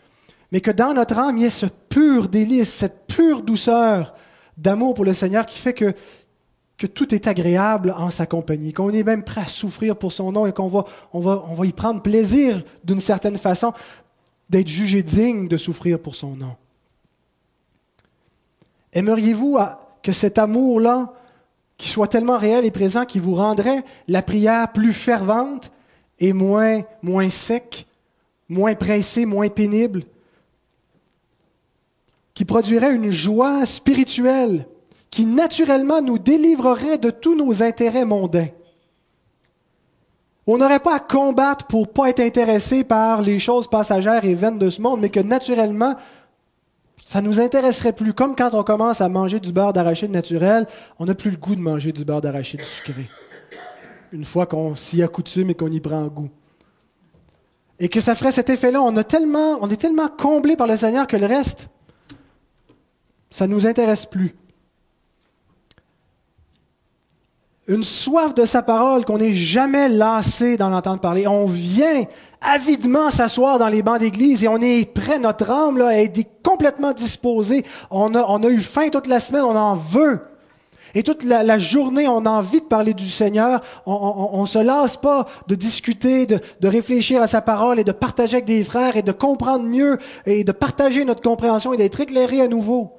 Mais 0.53 0.61
que 0.61 0.71
dans 0.71 0.93
notre 0.93 1.19
âme, 1.19 1.39
il 1.39 1.43
y 1.43 1.47
ait 1.47 1.51
ce 1.51 1.67
pur 1.67 2.29
délice, 2.29 2.69
cette 2.73 3.07
pure 3.07 3.43
douceur 3.43 4.15
d'amour 4.57 4.95
pour 4.95 5.05
le 5.05 5.15
Seigneur 5.15 5.47
qui 5.47 5.59
fait 5.59 5.73
que 5.73 5.95
tout 6.87 7.15
est 7.15 7.27
agréable 7.27 7.95
en 7.97 8.11
sa 8.11 8.27
compagnie, 8.27 8.73
qu'on 8.73 8.91
est 8.91 9.03
même 9.03 9.25
prêt 9.25 9.41
à 9.41 9.47
souffrir 9.47 9.97
pour 9.97 10.13
son 10.13 10.33
nom 10.33 10.47
et 10.47 10.53
qu'on 10.53 10.69
va, 10.69 10.85
va 11.13 11.67
y 11.67 11.73
prendre 11.73 12.03
plaisir 12.03 12.63
d'une 12.85 13.01
certaine 13.01 13.39
façon 13.39 13.73
d'être 14.51 14.69
jugé 14.69 15.03
digne 15.03 15.49
de 15.49 15.57
souffrir 15.57 15.99
pour 15.99 16.15
son 16.15 16.37
nom. 16.37 16.57
Aimeriez-vous 18.93 19.59
que 20.03 20.13
cet 20.13 20.39
amour-là, 20.39 21.13
qui 21.79 21.89
soit 21.89 22.09
tellement 22.09 22.39
réel 22.39 22.65
et 22.65 22.71
présent, 22.71 23.05
qui 23.05 23.19
vous 23.19 23.35
rendrait 23.35 23.83
la 24.07 24.23
prière 24.23 24.71
plus 24.73 24.93
fervente 24.93 25.73
et 26.19 26.33
moins, 26.33 26.83
moins 27.03 27.29
sec, 27.29 27.87
moins 28.49 28.75
pressée, 28.75 29.27
moins 29.27 29.49
pénible, 29.49 30.05
qui 32.35 32.45
produirait 32.45 32.95
une 32.95 33.11
joie 33.11 33.65
spirituelle 33.67 34.67
qui 35.11 35.27
naturellement 35.27 36.03
nous 36.03 36.19
délivrerait 36.19 36.99
de 36.99 37.11
tous 37.11 37.37
nos 37.37 37.63
intérêts 37.63 38.05
mondains. 38.05 38.49
On 40.47 40.59
n'aurait 40.59 40.81
pas 40.81 40.97
à 40.97 41.01
combattre 41.01 41.67
pour 41.67 41.93
pas 41.93 42.11
être 42.11 42.19
intéressé 42.19 42.83
par 42.83 43.23
les 43.23 43.39
choses 43.39 43.69
passagères 43.69 44.25
et 44.25 44.35
vaines 44.35 44.59
de 44.59 44.69
ce 44.69 44.83
monde, 44.83 45.01
mais 45.01 45.11
que 45.11 45.21
naturellement, 45.21 45.95
ça 46.99 47.23
nous 47.23 47.39
intéresserait 47.39 47.93
plus. 47.93 48.13
Comme 48.13 48.35
quand 48.35 48.55
on 48.55 48.65
commence 48.65 49.01
à 49.01 49.09
manger 49.09 49.39
du 49.39 49.53
beurre 49.53 49.73
d'arachide 49.73 50.11
naturel, 50.11 50.67
on 50.99 51.07
n'a 51.07 51.15
plus 51.15 51.31
le 51.31 51.37
goût 51.37 51.55
de 51.55 51.61
manger 51.61 51.93
du 51.93 52.05
beurre 52.05 52.21
d'arachide 52.21 52.63
sucré. 52.63 53.09
Une 54.15 54.25
fois 54.25 54.47
qu'on 54.47 54.77
s'y 54.77 55.03
accoutume 55.03 55.51
et 55.51 55.55
qu'on 55.55 55.73
y 55.73 55.81
prend 55.81 56.07
goût. 56.07 56.31
Et 57.81 57.89
que 57.89 58.01
ça 58.01 58.15
ferait 58.15 58.31
cet 58.31 58.49
effet-là. 58.49 58.81
On, 58.81 58.97
est 58.97 59.03
tellement 59.77 60.09
comblé 60.17 60.55
par 60.55 60.69
le 60.69 60.77
Seigneur 60.77 61.09
que 61.09 61.17
le 61.17 61.27
reste, 61.27 61.69
ça 63.29 63.49
ne 63.49 63.55
nous 63.55 63.67
intéresse 63.67 64.07
plus. 64.07 64.37
une 67.67 67.83
soif 67.83 68.35
de 68.35 68.45
sa 68.45 68.63
parole 68.63 69.05
qu'on 69.05 69.19
n'est 69.19 69.33
jamais 69.33 69.89
lassé 69.89 70.57
d'en 70.59 70.73
entendre 70.73 71.01
parler. 71.01 71.27
On 71.27 71.47
vient 71.47 72.05
avidement 72.43 73.11
s'asseoir 73.11 73.59
dans 73.59 73.69
les 73.69 73.83
bancs 73.83 73.99
d'église 73.99 74.45
et 74.45 74.49
on 74.49 74.59
est 74.59 74.85
prêt, 74.85 75.19
notre 75.19 75.51
âme 75.51 75.79
là, 75.79 75.99
est 75.99 76.29
complètement 76.43 76.93
disposée. 76.93 77.65
On 77.91 78.15
a, 78.15 78.23
on 78.29 78.43
a 78.45 78.49
eu 78.49 78.61
faim 78.61 78.91
toute 78.91 79.07
la 79.07 79.19
semaine, 79.19 79.43
on 79.43 79.57
en 79.57 79.75
veut. 79.75 80.21
Et 80.95 81.03
toute 81.03 81.25
la, 81.25 81.59
journée, 81.59 82.07
on 82.07 82.25
a 82.25 82.31
envie 82.31 82.61
de 82.61 82.67
parler 82.67 82.95
du 82.95 83.09
Seigneur. 83.09 83.61
On 83.85 84.43
ne 84.43 84.47
se 84.47 84.61
lasse 84.61 84.97
pas 84.97 85.27
de 85.49 85.55
discuter, 85.55 86.27
de, 86.27 86.41
réfléchir 86.63 87.21
à 87.21 87.27
sa 87.27 87.41
parole 87.41 87.81
et 87.81 87.85
de 87.85 87.93
partager 87.93 88.35
avec 88.35 88.45
des 88.45 88.63
frères 88.63 88.97
et 88.97 89.03
de 89.03 89.13
comprendre 89.13 89.65
mieux 89.65 89.99
et 90.27 90.45
de 90.45 90.53
partager 90.53 91.05
notre 91.05 91.23
compréhension 91.23 91.73
et 91.73 91.77
d'être 91.77 92.01
éclairé 92.01 92.41
à 92.41 92.49
nouveau 92.49 92.93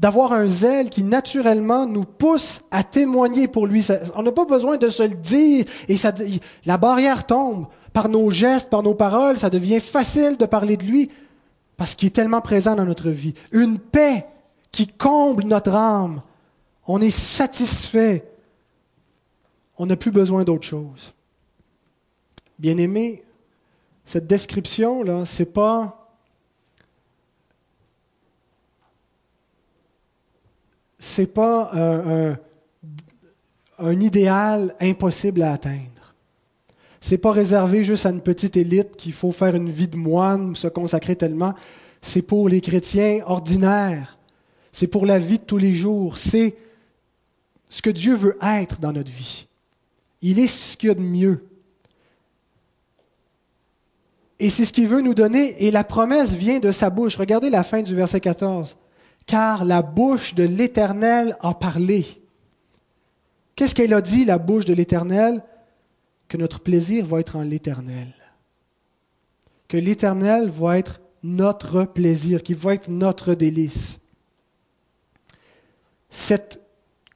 d'avoir 0.00 0.32
un 0.32 0.48
zèle 0.48 0.90
qui 0.90 1.04
naturellement 1.04 1.86
nous 1.86 2.04
pousse 2.04 2.62
à 2.72 2.82
témoigner 2.82 3.46
pour 3.46 3.66
lui. 3.66 3.86
On 4.16 4.22
n'a 4.22 4.32
pas 4.32 4.44
besoin 4.44 4.76
de 4.76 4.88
se 4.88 5.04
le 5.04 5.14
dire 5.14 5.64
et 5.88 5.96
la 6.66 6.76
barrière 6.76 7.24
tombe. 7.24 7.66
Par 7.92 8.08
nos 8.08 8.28
gestes, 8.30 8.70
par 8.70 8.82
nos 8.82 8.94
paroles, 8.94 9.38
ça 9.38 9.50
devient 9.50 9.78
facile 9.78 10.36
de 10.36 10.46
parler 10.46 10.76
de 10.76 10.82
lui 10.82 11.10
parce 11.76 11.94
qu'il 11.94 12.08
est 12.08 12.10
tellement 12.10 12.40
présent 12.40 12.74
dans 12.74 12.84
notre 12.84 13.08
vie. 13.08 13.34
Une 13.52 13.78
paix 13.78 14.26
qui 14.74 14.88
comble 14.88 15.44
notre 15.44 15.72
âme. 15.72 16.20
On 16.88 17.00
est 17.00 17.12
satisfait. 17.12 18.28
On 19.78 19.86
n'a 19.86 19.94
plus 19.94 20.10
besoin 20.10 20.42
d'autre 20.42 20.64
chose. 20.64 21.14
Bien 22.58 22.76
aimé, 22.78 23.22
cette 24.04 24.26
description-là, 24.26 25.26
c'est 25.26 25.52
pas 25.52 26.10
c'est 30.98 31.28
pas 31.28 31.70
un, 31.72 32.36
un, 33.78 34.00
idéal 34.00 34.74
impossible 34.80 35.42
à 35.42 35.52
atteindre. 35.52 36.14
C'est 37.00 37.18
pas 37.18 37.30
réservé 37.30 37.84
juste 37.84 38.06
à 38.06 38.10
une 38.10 38.22
petite 38.22 38.56
élite 38.56 38.96
qu'il 38.96 39.12
faut 39.12 39.30
faire 39.30 39.54
une 39.54 39.70
vie 39.70 39.88
de 39.88 39.96
moine, 39.96 40.56
se 40.56 40.66
consacrer 40.66 41.14
tellement. 41.14 41.54
C'est 42.02 42.22
pour 42.22 42.48
les 42.48 42.60
chrétiens 42.60 43.20
ordinaires. 43.26 44.13
C'est 44.74 44.88
pour 44.88 45.06
la 45.06 45.18
vie 45.18 45.38
de 45.38 45.44
tous 45.44 45.56
les 45.56 45.74
jours. 45.74 46.18
C'est 46.18 46.56
ce 47.70 47.80
que 47.80 47.90
Dieu 47.90 48.14
veut 48.14 48.36
être 48.42 48.80
dans 48.80 48.92
notre 48.92 49.10
vie. 49.10 49.46
Il 50.20 50.38
est 50.38 50.48
ce 50.48 50.76
qu'il 50.76 50.88
y 50.88 50.92
a 50.92 50.94
de 50.94 51.00
mieux. 51.00 51.46
Et 54.40 54.50
c'est 54.50 54.64
ce 54.64 54.72
qu'il 54.72 54.88
veut 54.88 55.00
nous 55.00 55.14
donner. 55.14 55.64
Et 55.64 55.70
la 55.70 55.84
promesse 55.84 56.34
vient 56.34 56.58
de 56.58 56.72
sa 56.72 56.90
bouche. 56.90 57.16
Regardez 57.16 57.50
la 57.50 57.62
fin 57.62 57.82
du 57.82 57.94
verset 57.94 58.20
14 58.20 58.76
car 59.26 59.64
la 59.64 59.82
bouche 59.82 60.34
de 60.34 60.42
l'Éternel 60.42 61.36
a 61.40 61.54
parlé. 61.54 62.04
Qu'est-ce 63.56 63.74
qu'elle 63.74 63.94
a 63.94 64.00
dit, 64.00 64.24
la 64.24 64.38
bouche 64.38 64.64
de 64.64 64.74
l'Éternel? 64.74 65.42
Que 66.28 66.36
notre 66.36 66.60
plaisir 66.60 67.06
va 67.06 67.20
être 67.20 67.36
en 67.36 67.42
l'Éternel. 67.42 68.12
Que 69.68 69.76
l'Éternel 69.76 70.50
va 70.50 70.78
être 70.78 71.00
notre 71.22 71.84
plaisir, 71.84 72.42
qu'il 72.42 72.56
va 72.56 72.74
être 72.74 72.88
notre 72.88 73.34
délice. 73.34 73.98
Cette 76.14 76.60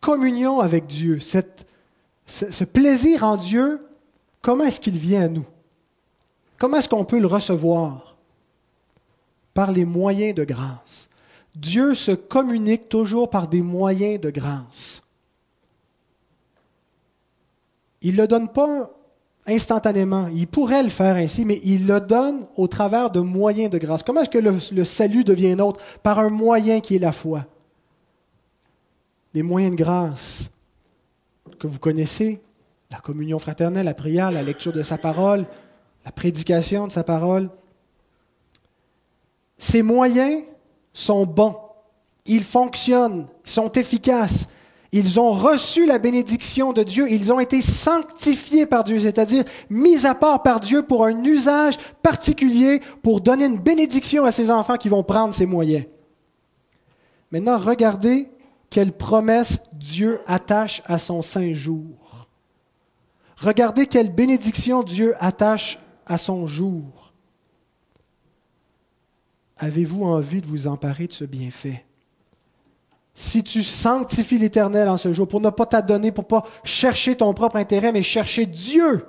communion 0.00 0.58
avec 0.58 0.88
Dieu, 0.88 1.20
ce, 1.20 2.64
plaisir 2.64 3.22
en 3.22 3.36
Dieu, 3.36 3.80
comment 4.42 4.64
est-ce 4.64 4.80
qu'il 4.80 4.98
vient 4.98 5.22
à 5.22 5.28
nous? 5.28 5.46
Comment 6.58 6.78
est-ce 6.78 6.88
qu'on 6.88 7.04
peut 7.04 7.20
le 7.20 7.28
recevoir? 7.28 8.16
Par 9.54 9.70
les 9.70 9.84
moyens 9.84 10.34
de 10.34 10.42
grâce. 10.42 11.08
Dieu 11.54 11.94
se 11.94 12.10
communique 12.10 12.88
toujours 12.88 13.30
par 13.30 13.46
des 13.46 13.62
moyens 13.62 14.20
de 14.20 14.30
grâce. 14.30 15.00
Il 18.02 18.16
ne 18.16 18.22
le 18.22 18.26
donne 18.26 18.48
pas 18.48 18.90
instantanément. 19.46 20.26
Il 20.34 20.48
pourrait 20.48 20.82
le 20.82 20.88
faire 20.88 21.14
ainsi, 21.14 21.44
mais 21.44 21.60
il 21.62 21.86
le 21.86 22.00
donne 22.00 22.46
au 22.56 22.66
travers 22.66 23.10
de 23.10 23.20
moyens 23.20 23.70
de 23.70 23.78
grâce. 23.78 24.02
Comment 24.02 24.22
est-ce 24.22 24.30
que 24.30 24.38
le, 24.74 24.84
salut 24.84 25.22
devient 25.22 25.54
nôtre 25.54 25.80
Par 26.02 26.18
un 26.18 26.30
moyen 26.30 26.80
qui 26.80 26.96
est 26.96 27.00
la 27.00 27.12
foi. 27.12 27.46
Les 29.38 29.44
moyens 29.44 29.76
de 29.76 29.80
grâce 29.80 30.50
que 31.60 31.68
vous 31.68 31.78
connaissez, 31.78 32.40
la 32.90 32.98
communion 32.98 33.38
fraternelle, 33.38 33.84
la 33.84 33.94
prière, 33.94 34.32
la 34.32 34.42
lecture 34.42 34.72
de 34.72 34.82
sa 34.82 34.98
parole, 34.98 35.46
la 36.04 36.10
prédication 36.10 36.88
de 36.88 36.92
sa 36.92 37.04
parole. 37.04 37.48
Ces 39.56 39.82
moyens 39.82 40.42
sont 40.92 41.24
bons, 41.24 41.54
ils 42.26 42.42
fonctionnent, 42.42 43.28
sont 43.44 43.70
efficaces. 43.70 44.48
Ils 44.90 45.20
ont 45.20 45.30
reçu 45.30 45.86
la 45.86 46.00
bénédiction 46.00 46.72
de 46.72 46.82
Dieu, 46.82 47.08
ils 47.08 47.32
ont 47.32 47.38
été 47.38 47.62
sanctifiés 47.62 48.66
par 48.66 48.82
Dieu, 48.82 48.98
c'est-à-dire 48.98 49.44
mis 49.70 50.04
à 50.04 50.16
part 50.16 50.42
par 50.42 50.58
Dieu 50.58 50.82
pour 50.82 51.04
un 51.04 51.22
usage 51.22 51.78
particulier, 52.02 52.82
pour 53.04 53.20
donner 53.20 53.44
une 53.44 53.60
bénédiction 53.60 54.24
à 54.24 54.32
ses 54.32 54.50
enfants 54.50 54.78
qui 54.78 54.88
vont 54.88 55.04
prendre 55.04 55.32
ces 55.32 55.46
moyens. 55.46 55.84
Maintenant, 57.30 57.58
regardez 57.58 58.28
quelle 58.70 58.92
promesse 58.92 59.60
Dieu 59.72 60.20
attache 60.26 60.82
à 60.86 60.98
son 60.98 61.22
saint 61.22 61.52
jour. 61.52 62.28
Regardez 63.38 63.86
quelle 63.86 64.12
bénédiction 64.12 64.82
Dieu 64.82 65.14
attache 65.20 65.78
à 66.06 66.18
son 66.18 66.46
jour. 66.46 67.12
Avez-vous 69.56 70.04
envie 70.04 70.40
de 70.40 70.46
vous 70.46 70.66
emparer 70.66 71.06
de 71.06 71.12
ce 71.12 71.24
bienfait? 71.24 71.84
Si 73.14 73.42
tu 73.42 73.64
sanctifies 73.64 74.38
l'Éternel 74.38 74.88
en 74.88 74.96
ce 74.96 75.12
jour, 75.12 75.26
pour 75.26 75.40
ne 75.40 75.50
pas 75.50 75.66
t'adonner, 75.66 76.12
pour 76.12 76.24
ne 76.24 76.28
pas 76.28 76.44
chercher 76.62 77.16
ton 77.16 77.34
propre 77.34 77.56
intérêt, 77.56 77.90
mais 77.90 78.04
chercher 78.04 78.46
Dieu, 78.46 79.04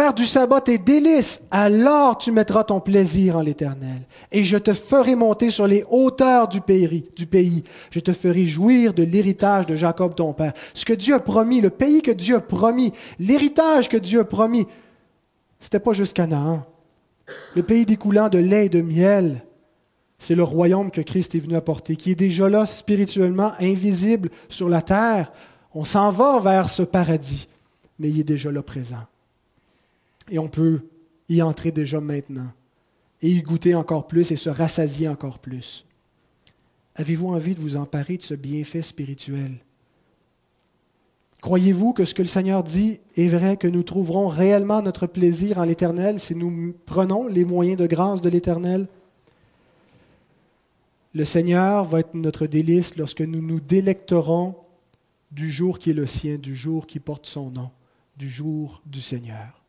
faire 0.00 0.14
du 0.14 0.24
sabbat 0.24 0.62
tes 0.62 0.78
délices, 0.78 1.42
alors 1.50 2.16
tu 2.16 2.32
mettras 2.32 2.64
ton 2.64 2.80
plaisir 2.80 3.36
en 3.36 3.42
l'Éternel. 3.42 4.00
Et 4.32 4.44
je 4.44 4.56
te 4.56 4.72
ferai 4.72 5.14
monter 5.14 5.50
sur 5.50 5.66
les 5.66 5.84
hauteurs 5.90 6.48
du 6.48 6.62
pays, 6.62 7.04
du 7.14 7.26
pays. 7.26 7.64
Je 7.90 8.00
te 8.00 8.14
ferai 8.14 8.46
jouir 8.46 8.94
de 8.94 9.02
l'héritage 9.02 9.66
de 9.66 9.76
Jacob 9.76 10.14
ton 10.14 10.32
père. 10.32 10.54
Ce 10.72 10.86
que 10.86 10.94
Dieu 10.94 11.14
a 11.14 11.20
promis, 11.20 11.60
le 11.60 11.68
pays 11.68 12.00
que 12.00 12.12
Dieu 12.12 12.36
a 12.36 12.40
promis, 12.40 12.94
l'héritage 13.18 13.90
que 13.90 13.98
Dieu 13.98 14.20
a 14.20 14.24
promis, 14.24 14.66
ce 15.60 15.66
n'était 15.66 15.80
pas 15.80 15.92
juste 15.92 16.16
Canaan. 16.16 16.64
Le 17.54 17.62
pays 17.62 17.84
découlant 17.84 18.30
de 18.30 18.38
lait 18.38 18.66
et 18.66 18.70
de 18.70 18.80
miel, 18.80 19.44
c'est 20.18 20.34
le 20.34 20.44
royaume 20.44 20.90
que 20.90 21.02
Christ 21.02 21.34
est 21.34 21.40
venu 21.40 21.56
apporter, 21.56 21.96
qui 21.96 22.12
est 22.12 22.14
déjà 22.14 22.48
là 22.48 22.64
spirituellement, 22.64 23.52
invisible 23.60 24.30
sur 24.48 24.70
la 24.70 24.80
terre. 24.80 25.30
On 25.74 25.84
s'en 25.84 26.10
va 26.10 26.38
vers 26.40 26.70
ce 26.70 26.84
paradis, 26.84 27.48
mais 27.98 28.08
il 28.08 28.20
est 28.20 28.24
déjà 28.24 28.50
là 28.50 28.62
présent. 28.62 29.09
Et 30.30 30.38
on 30.38 30.48
peut 30.48 30.80
y 31.28 31.42
entrer 31.42 31.70
déjà 31.70 32.00
maintenant, 32.00 32.48
et 33.20 33.28
y 33.28 33.42
goûter 33.42 33.74
encore 33.74 34.06
plus 34.06 34.30
et 34.30 34.36
se 34.36 34.48
rassasier 34.48 35.08
encore 35.08 35.38
plus. 35.38 35.84
Avez-vous 36.94 37.28
envie 37.28 37.54
de 37.54 37.60
vous 37.60 37.76
emparer 37.76 38.16
de 38.16 38.22
ce 38.22 38.34
bienfait 38.34 38.82
spirituel? 38.82 39.58
Croyez-vous 41.40 41.92
que 41.92 42.04
ce 42.04 42.14
que 42.14 42.22
le 42.22 42.28
Seigneur 42.28 42.62
dit 42.62 43.00
est 43.16 43.28
vrai, 43.28 43.56
que 43.56 43.68
nous 43.68 43.82
trouverons 43.82 44.28
réellement 44.28 44.82
notre 44.82 45.06
plaisir 45.06 45.58
en 45.58 45.64
l'Éternel 45.64 46.20
si 46.20 46.34
nous 46.34 46.74
prenons 46.84 47.26
les 47.26 47.44
moyens 47.44 47.78
de 47.78 47.86
grâce 47.86 48.20
de 48.20 48.28
l'Éternel? 48.28 48.86
Le 51.14 51.24
Seigneur 51.24 51.84
va 51.84 52.00
être 52.00 52.14
notre 52.14 52.46
délice 52.46 52.96
lorsque 52.96 53.22
nous 53.22 53.40
nous 53.40 53.60
délecterons 53.60 54.54
du 55.32 55.50
jour 55.50 55.78
qui 55.78 55.90
est 55.90 55.94
le 55.94 56.06
sien, 56.06 56.36
du 56.36 56.54
jour 56.54 56.86
qui 56.86 57.00
porte 57.00 57.26
son 57.26 57.50
nom, 57.50 57.70
du 58.16 58.28
jour 58.28 58.82
du 58.84 59.00
Seigneur. 59.00 59.59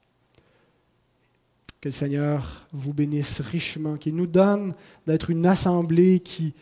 Que 1.82 1.90
le 1.90 1.94
Seigneur 1.94 2.68
vous 2.72 2.94
bénisse 2.94 3.42
richement, 3.42 3.98
qu'il 3.98 4.16
nous 4.16 4.28
donne 4.28 4.76
d'être 5.08 5.32
une 5.32 5.48
assemblée 5.48 6.20
qui, 6.20 6.54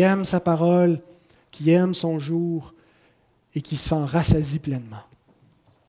aime 0.00 0.24
sa 0.24 0.40
parole, 0.40 1.00
qui 1.52 1.70
aime 1.70 1.94
son 1.94 2.18
jour, 2.18 2.74
et 3.54 3.60
qui 3.60 3.76
s'en 3.76 4.04
rassasie 4.04 4.58
pleinement. 4.58 5.04